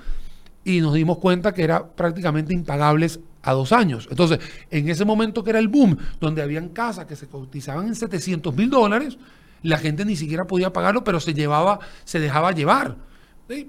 y 0.63 0.81
nos 0.81 0.93
dimos 0.93 1.19
cuenta 1.19 1.53
que 1.53 1.63
era 1.63 1.87
prácticamente 1.87 2.53
impagables 2.53 3.19
a 3.43 3.53
dos 3.53 3.71
años. 3.71 4.07
Entonces, 4.09 4.39
en 4.69 4.89
ese 4.89 5.05
momento 5.05 5.43
que 5.43 5.51
era 5.51 5.59
el 5.59 5.67
boom, 5.67 5.97
donde 6.19 6.41
habían 6.41 6.69
casas 6.69 7.05
que 7.05 7.15
se 7.15 7.27
cotizaban 7.27 7.87
en 7.87 7.95
700 7.95 8.53
mil 8.55 8.69
dólares, 8.69 9.17
la 9.67 9.77
gente 9.77 10.05
ni 10.05 10.15
siquiera 10.15 10.47
podía 10.47 10.71
pagarlo, 10.71 11.03
pero 11.03 11.19
se 11.19 11.33
llevaba, 11.33 11.79
se 12.05 12.19
dejaba 12.19 12.51
llevar. 12.53 12.95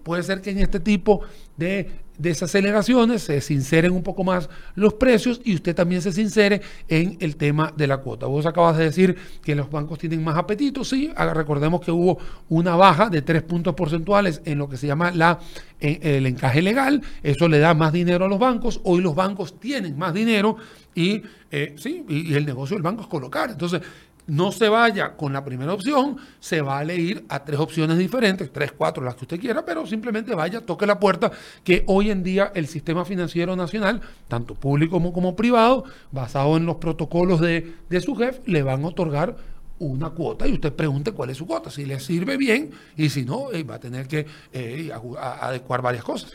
Puede 0.02 0.22
ser 0.22 0.40
que 0.40 0.50
en 0.50 0.58
este 0.58 0.80
tipo 0.80 1.22
de 1.56 1.90
desaceleraciones 2.18 3.22
se 3.22 3.40
sinceren 3.40 3.92
un 3.92 4.02
poco 4.02 4.24
más 4.24 4.50
los 4.74 4.94
precios 4.94 5.40
y 5.44 5.54
usted 5.54 5.74
también 5.74 6.02
se 6.02 6.12
sincere 6.12 6.60
en 6.88 7.16
el 7.20 7.36
tema 7.36 7.72
de 7.76 7.86
la 7.86 7.98
cuota. 7.98 8.26
Vos 8.26 8.44
acabas 8.44 8.76
de 8.76 8.84
decir 8.84 9.16
que 9.42 9.54
los 9.54 9.70
bancos 9.70 10.00
tienen 10.00 10.22
más 10.24 10.36
apetito, 10.36 10.84
sí, 10.84 11.12
recordemos 11.32 11.80
que 11.80 11.92
hubo 11.92 12.18
una 12.48 12.74
baja 12.74 13.08
de 13.08 13.22
tres 13.22 13.42
puntos 13.42 13.74
porcentuales 13.74 14.42
en 14.44 14.58
lo 14.58 14.68
que 14.68 14.76
se 14.76 14.88
llama 14.88 15.12
la, 15.12 15.38
el 15.78 16.26
encaje 16.26 16.60
legal, 16.60 17.00
eso 17.22 17.48
le 17.48 17.60
da 17.60 17.72
más 17.72 17.92
dinero 17.92 18.24
a 18.24 18.28
los 18.28 18.40
bancos, 18.40 18.80
hoy 18.82 19.00
los 19.00 19.14
bancos 19.14 19.60
tienen 19.60 19.96
más 19.96 20.12
dinero 20.12 20.56
y, 20.96 21.22
eh, 21.52 21.76
sí, 21.78 22.04
y 22.08 22.34
el 22.34 22.44
negocio 22.44 22.74
del 22.74 22.82
banco 22.82 23.02
es 23.02 23.08
colocar. 23.08 23.50
Entonces, 23.50 23.80
no 24.28 24.52
se 24.52 24.68
vaya 24.68 25.16
con 25.16 25.32
la 25.32 25.44
primera 25.44 25.72
opción, 25.72 26.18
se 26.38 26.60
va 26.60 26.78
a 26.78 26.82
elegir 26.82 27.24
a 27.28 27.44
tres 27.44 27.58
opciones 27.58 27.98
diferentes, 27.98 28.52
tres, 28.52 28.72
cuatro, 28.72 29.02
las 29.02 29.16
que 29.16 29.24
usted 29.24 29.40
quiera, 29.40 29.64
pero 29.64 29.86
simplemente 29.86 30.34
vaya, 30.34 30.60
toque 30.60 30.86
la 30.86 31.00
puerta, 31.00 31.32
que 31.64 31.82
hoy 31.86 32.10
en 32.10 32.22
día 32.22 32.52
el 32.54 32.66
sistema 32.68 33.04
financiero 33.04 33.56
nacional, 33.56 34.00
tanto 34.28 34.54
público 34.54 35.02
como, 35.12 35.34
privado, 35.34 35.84
basado 36.12 36.56
en 36.56 36.66
los 36.66 36.76
protocolos 36.76 37.40
de, 37.40 37.74
su 38.00 38.14
jefe, 38.14 38.40
le 38.46 38.62
van 38.62 38.84
a 38.84 38.88
otorgar 38.88 39.36
una 39.80 40.10
cuota 40.10 40.46
y 40.46 40.52
usted 40.52 40.72
pregunte 40.72 41.12
cuál 41.12 41.30
es 41.30 41.38
su 41.38 41.46
cuota, 41.46 41.70
si 41.70 41.86
le 41.86 41.98
sirve 41.98 42.36
bien 42.36 42.70
y 42.96 43.08
si 43.08 43.24
no, 43.24 43.50
eh, 43.52 43.62
va 43.62 43.76
a 43.76 43.80
tener 43.80 44.08
que 44.08 44.26
eh, 44.52 44.90
adecuar 45.40 45.80
varias 45.80 46.04
cosas. 46.04 46.32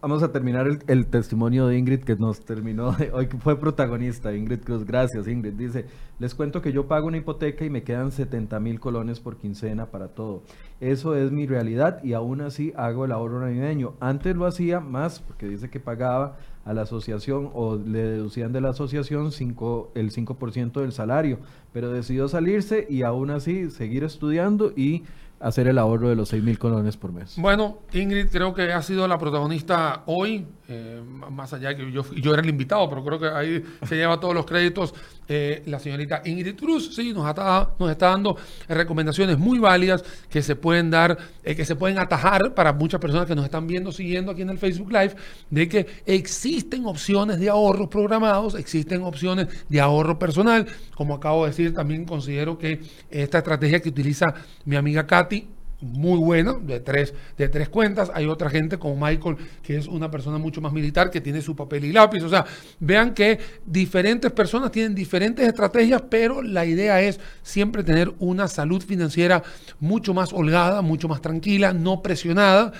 Vamos 0.00 0.22
a 0.22 0.30
terminar 0.30 0.68
el, 0.86 1.06
testimonio 1.06 1.66
de 1.66 1.76
Ingrid 1.76 2.04
que 2.04 2.14
nos 2.14 2.40
terminó 2.40 2.94
hoy, 3.12 3.26
que 3.26 3.36
fue 3.36 3.58
protagonista. 3.58 4.32
Ingrid 4.32 4.60
Cruz, 4.60 4.84
gracias 4.84 5.26
Ingrid. 5.26 5.54
Dice, 5.54 5.86
les 6.20 6.36
cuento 6.36 6.62
que 6.62 6.72
yo 6.72 6.86
pago 6.86 7.08
una 7.08 7.16
hipoteca 7.16 7.64
y 7.64 7.70
me 7.70 7.82
quedan 7.82 8.12
70 8.12 8.60
mil 8.60 8.78
colones 8.78 9.18
por 9.18 9.38
quincena 9.38 9.86
para 9.86 10.08
todo. 10.08 10.44
Eso 10.80 11.16
es 11.16 11.32
mi 11.32 11.48
realidad 11.48 12.02
y 12.04 12.12
aún 12.12 12.42
así 12.42 12.72
hago 12.76 13.06
el 13.06 13.12
ahorro 13.12 13.40
navideño. 13.40 13.94
Antes 13.98 14.36
lo 14.36 14.46
hacía 14.46 14.78
más 14.78 15.18
porque 15.18 15.48
dice 15.48 15.68
que 15.68 15.80
pagaba 15.80 16.36
a 16.64 16.72
la 16.74 16.82
asociación 16.82 17.50
o 17.52 17.74
le 17.76 18.02
deducían 18.02 18.52
de 18.52 18.60
la 18.60 18.70
asociación 18.70 19.32
cinco, 19.32 19.90
el 19.96 20.12
5% 20.12 20.80
del 20.80 20.92
salario, 20.92 21.38
pero 21.72 21.90
decidió 21.90 22.28
salirse 22.28 22.86
y 22.88 23.02
aún 23.02 23.30
así 23.30 23.70
seguir 23.70 24.04
estudiando 24.04 24.72
y 24.76 25.02
hacer 25.40 25.68
el 25.68 25.78
ahorro 25.78 26.08
de 26.08 26.16
los 26.16 26.28
6 26.30 26.42
mil 26.42 26.58
colones 26.58 26.96
por 26.96 27.12
mes. 27.12 27.34
Bueno, 27.36 27.78
Ingrid 27.92 28.28
creo 28.30 28.54
que 28.54 28.72
ha 28.72 28.82
sido 28.82 29.06
la 29.06 29.18
protagonista 29.18 30.02
hoy, 30.06 30.46
eh, 30.68 31.02
más 31.30 31.52
allá 31.52 31.76
que 31.76 31.90
yo, 31.92 32.02
yo 32.14 32.32
era 32.32 32.42
el 32.42 32.48
invitado, 32.48 32.88
pero 32.88 33.04
creo 33.04 33.18
que 33.18 33.28
ahí 33.28 33.64
se 33.86 33.96
lleva 33.96 34.18
todos 34.18 34.34
los 34.34 34.46
créditos 34.46 34.94
eh, 35.28 35.62
la 35.66 35.78
señorita 35.78 36.22
Ingrid 36.24 36.56
Cruz, 36.56 36.94
sí, 36.94 37.12
nos 37.12 37.28
está, 37.28 37.70
nos 37.78 37.90
está 37.90 38.08
dando 38.08 38.36
recomendaciones 38.66 39.38
muy 39.38 39.58
válidas 39.58 40.02
que 40.30 40.42
se 40.42 40.56
pueden 40.56 40.90
dar, 40.90 41.18
eh, 41.44 41.54
que 41.54 41.64
se 41.64 41.76
pueden 41.76 41.98
atajar 41.98 42.54
para 42.54 42.72
muchas 42.72 43.00
personas 43.00 43.26
que 43.26 43.34
nos 43.34 43.44
están 43.44 43.66
viendo, 43.66 43.92
siguiendo 43.92 44.32
aquí 44.32 44.42
en 44.42 44.50
el 44.50 44.58
Facebook 44.58 44.90
Live, 44.90 45.14
de 45.50 45.68
que 45.68 45.86
existen 46.06 46.86
opciones 46.86 47.38
de 47.38 47.50
ahorros 47.50 47.88
programados, 47.88 48.54
existen 48.54 49.02
opciones 49.02 49.48
de 49.68 49.80
ahorro 49.80 50.18
personal. 50.18 50.66
Como 50.94 51.14
acabo 51.14 51.44
de 51.44 51.50
decir, 51.50 51.74
también 51.74 52.04
considero 52.04 52.58
que 52.58 52.80
esta 53.10 53.38
estrategia 53.38 53.80
que 53.80 53.90
utiliza 53.90 54.34
mi 54.64 54.76
amiga 54.76 55.06
Katy 55.06 55.57
muy 55.80 56.18
bueno, 56.18 56.60
de 56.60 56.80
tres, 56.80 57.14
de 57.36 57.48
tres 57.48 57.68
cuentas. 57.68 58.10
Hay 58.14 58.26
otra 58.26 58.50
gente 58.50 58.78
como 58.78 58.96
Michael, 58.96 59.36
que 59.62 59.76
es 59.76 59.86
una 59.86 60.10
persona 60.10 60.38
mucho 60.38 60.60
más 60.60 60.72
militar, 60.72 61.10
que 61.10 61.20
tiene 61.20 61.40
su 61.40 61.54
papel 61.54 61.84
y 61.84 61.92
lápiz. 61.92 62.22
O 62.22 62.28
sea, 62.28 62.44
vean 62.80 63.14
que 63.14 63.38
diferentes 63.64 64.32
personas 64.32 64.72
tienen 64.72 64.94
diferentes 64.94 65.46
estrategias, 65.46 66.02
pero 66.08 66.42
la 66.42 66.66
idea 66.66 67.00
es 67.00 67.20
siempre 67.42 67.84
tener 67.84 68.12
una 68.18 68.48
salud 68.48 68.82
financiera 68.82 69.42
mucho 69.78 70.14
más 70.14 70.32
holgada, 70.32 70.82
mucho 70.82 71.08
más 71.08 71.20
tranquila, 71.20 71.72
no 71.72 72.02
presionada, 72.02 72.72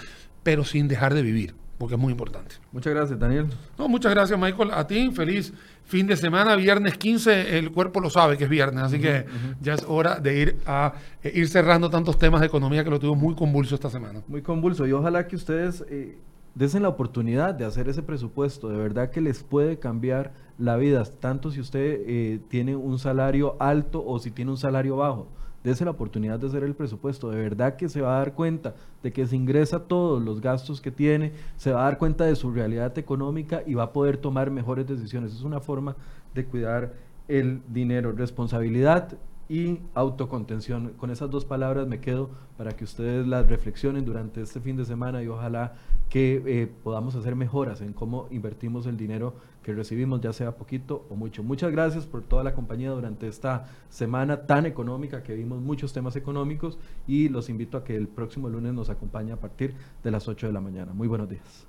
pero 0.43 0.65
sin 0.65 0.89
dejar 0.89 1.15
de 1.15 1.23
vivir, 1.23 1.55
porque 1.79 1.95
es 1.95 2.01
muy 2.01 2.11
importante. 2.11 2.57
Muchas 2.73 2.93
gracias, 2.93 3.19
Daniel. 3.19 3.47
No, 3.79 3.89
muchas 3.89 4.13
gracias, 4.13 4.39
Michael. 4.39 4.73
A 4.73 4.87
ti, 4.87 5.11
feliz 5.13 5.53
fin 5.85 6.07
de 6.07 6.17
semana, 6.17 6.55
viernes 6.57 6.99
15, 6.99 7.57
el 7.57 7.71
cuerpo 7.71 8.01
lo 8.01 8.11
sabe 8.11 8.37
que 8.37 8.45
es 8.45 8.51
viernes, 8.51 8.85
así 8.85 8.99
que 8.99 9.25
ya 9.63 9.75
es 9.75 9.85
hora 9.89 10.21
de 10.21 10.39
ir 10.39 10.59
a 10.67 10.93
eh, 11.23 11.33
ir 11.35 11.49
cerrando 11.49 11.89
tantos 11.89 12.19
temas 12.19 12.41
de 12.41 12.47
economía 12.49 12.85
que 12.85 12.91
lo 12.91 12.99
tuvo 12.99 13.15
muy 13.15 13.35
convulso 13.35 13.75
esta 13.75 13.89
semana. 13.89 14.21
Muy 14.29 14.43
convulso 14.43 14.87
y 14.87 14.93
ojalá 14.93 15.27
que 15.27 15.37
ustedes 15.37 15.83
eh, 15.89 16.19
desen 16.55 16.83
la 16.83 16.89
oportunidad 16.89 17.55
de 17.55 17.65
hacer 17.65 17.89
ese 17.89 18.03
presupuesto, 18.03 18.69
de 18.69 18.77
verdad 18.77 19.11
que 19.11 19.23
les 19.23 19.43
puede 19.43 19.79
cambiar 19.79 20.33
la 20.59 20.77
vida, 20.77 21.05
tanto 21.05 21.51
si 21.51 21.61
usted 21.61 22.03
eh, 22.07 22.41
tiene 22.49 22.77
un 22.77 22.99
salario 22.99 23.57
alto 23.59 24.05
o 24.05 24.19
si 24.19 24.31
tiene 24.31 24.51
un 24.51 24.59
salario 24.59 24.97
bajo 24.97 25.29
dese 25.69 25.85
la 25.85 25.93
oportunidad 25.93 26.39
de 26.39 26.47
hacer 26.47 26.65
el 26.65 26.75
presupuesto. 26.75 27.31
De 27.31 27.41
verdad 27.41 27.77
que 27.77 27.89
se 27.89 28.01
va 28.01 28.17
a 28.17 28.19
dar 28.19 28.35
cuenta 28.35 28.75
de 29.03 29.13
que 29.13 29.27
se 29.27 29.37
ingresa 29.37 29.85
todos 29.85 30.23
los 30.23 30.41
gastos 30.41 30.81
que 30.81 30.91
tiene, 30.91 31.33
se 31.57 31.73
va 31.73 31.83
a 31.83 31.85
dar 31.85 31.99
cuenta 31.99 32.25
de 32.25 32.37
su 32.37 32.51
realidad 32.51 32.97
económica 32.99 33.63
y 33.67 33.75
va 33.75 33.85
a 33.85 33.93
poder 33.93 34.17
tomar 34.17 34.51
mejores 34.51 34.87
decisiones. 34.87 35.35
Es 35.35 35.43
una 35.43 35.61
forma 35.61 35.97
de 36.35 36.45
cuidar 36.45 36.95
el 37.29 37.61
dinero. 37.69 38.13
Responsabilidad 38.13 39.19
y 39.49 39.81
autocontención. 39.95 40.93
Con 40.99 41.11
esas 41.11 41.31
dos 41.31 41.45
palabras 41.45 41.87
me 41.87 42.01
quedo 42.01 42.31
para 42.57 42.73
que 42.73 42.85
ustedes 42.85 43.27
las 43.27 43.47
reflexionen 43.47 44.05
durante 44.05 44.43
este 44.43 44.61
fin 44.61 44.77
de 44.77 44.85
semana 44.85 45.23
y 45.23 45.29
ojalá 45.29 45.75
que 46.09 46.43
eh, 46.47 46.67
podamos 46.83 47.15
hacer 47.15 47.35
mejoras 47.35 47.81
en 47.81 47.93
cómo 47.93 48.29
invertimos 48.31 48.87
el 48.87 48.97
dinero 48.97 49.35
que 49.69 49.75
recibimos, 49.75 50.23
ya 50.23 50.33
sea 50.33 50.57
poquito 50.57 51.05
o 51.11 51.15
mucho. 51.15 51.43
Muchas 51.43 51.71
gracias 51.71 52.07
por 52.07 52.23
toda 52.23 52.43
la 52.43 52.55
compañía 52.55 52.89
durante 52.89 53.29
esta 53.29 53.67
semana 53.91 54.47
tan 54.47 54.65
económica 54.65 55.23
que 55.23 55.35
vimos 55.35 55.61
muchos 55.61 55.93
temas 55.93 56.17
económicos 56.17 56.79
y 57.07 57.29
los 57.29 57.51
invito 57.51 57.77
a 57.77 57.85
que 57.85 57.95
el 57.95 58.09
próximo 58.09 58.49
lunes 58.49 58.73
nos 58.73 58.89
acompañe 58.89 59.33
a 59.33 59.37
partir 59.37 59.75
de 60.03 60.11
las 60.11 60.27
8 60.27 60.47
de 60.47 60.53
la 60.55 60.63
mañana. 60.63 60.95
Muy 60.95 61.07
buenos 61.07 61.29
días. 61.29 61.67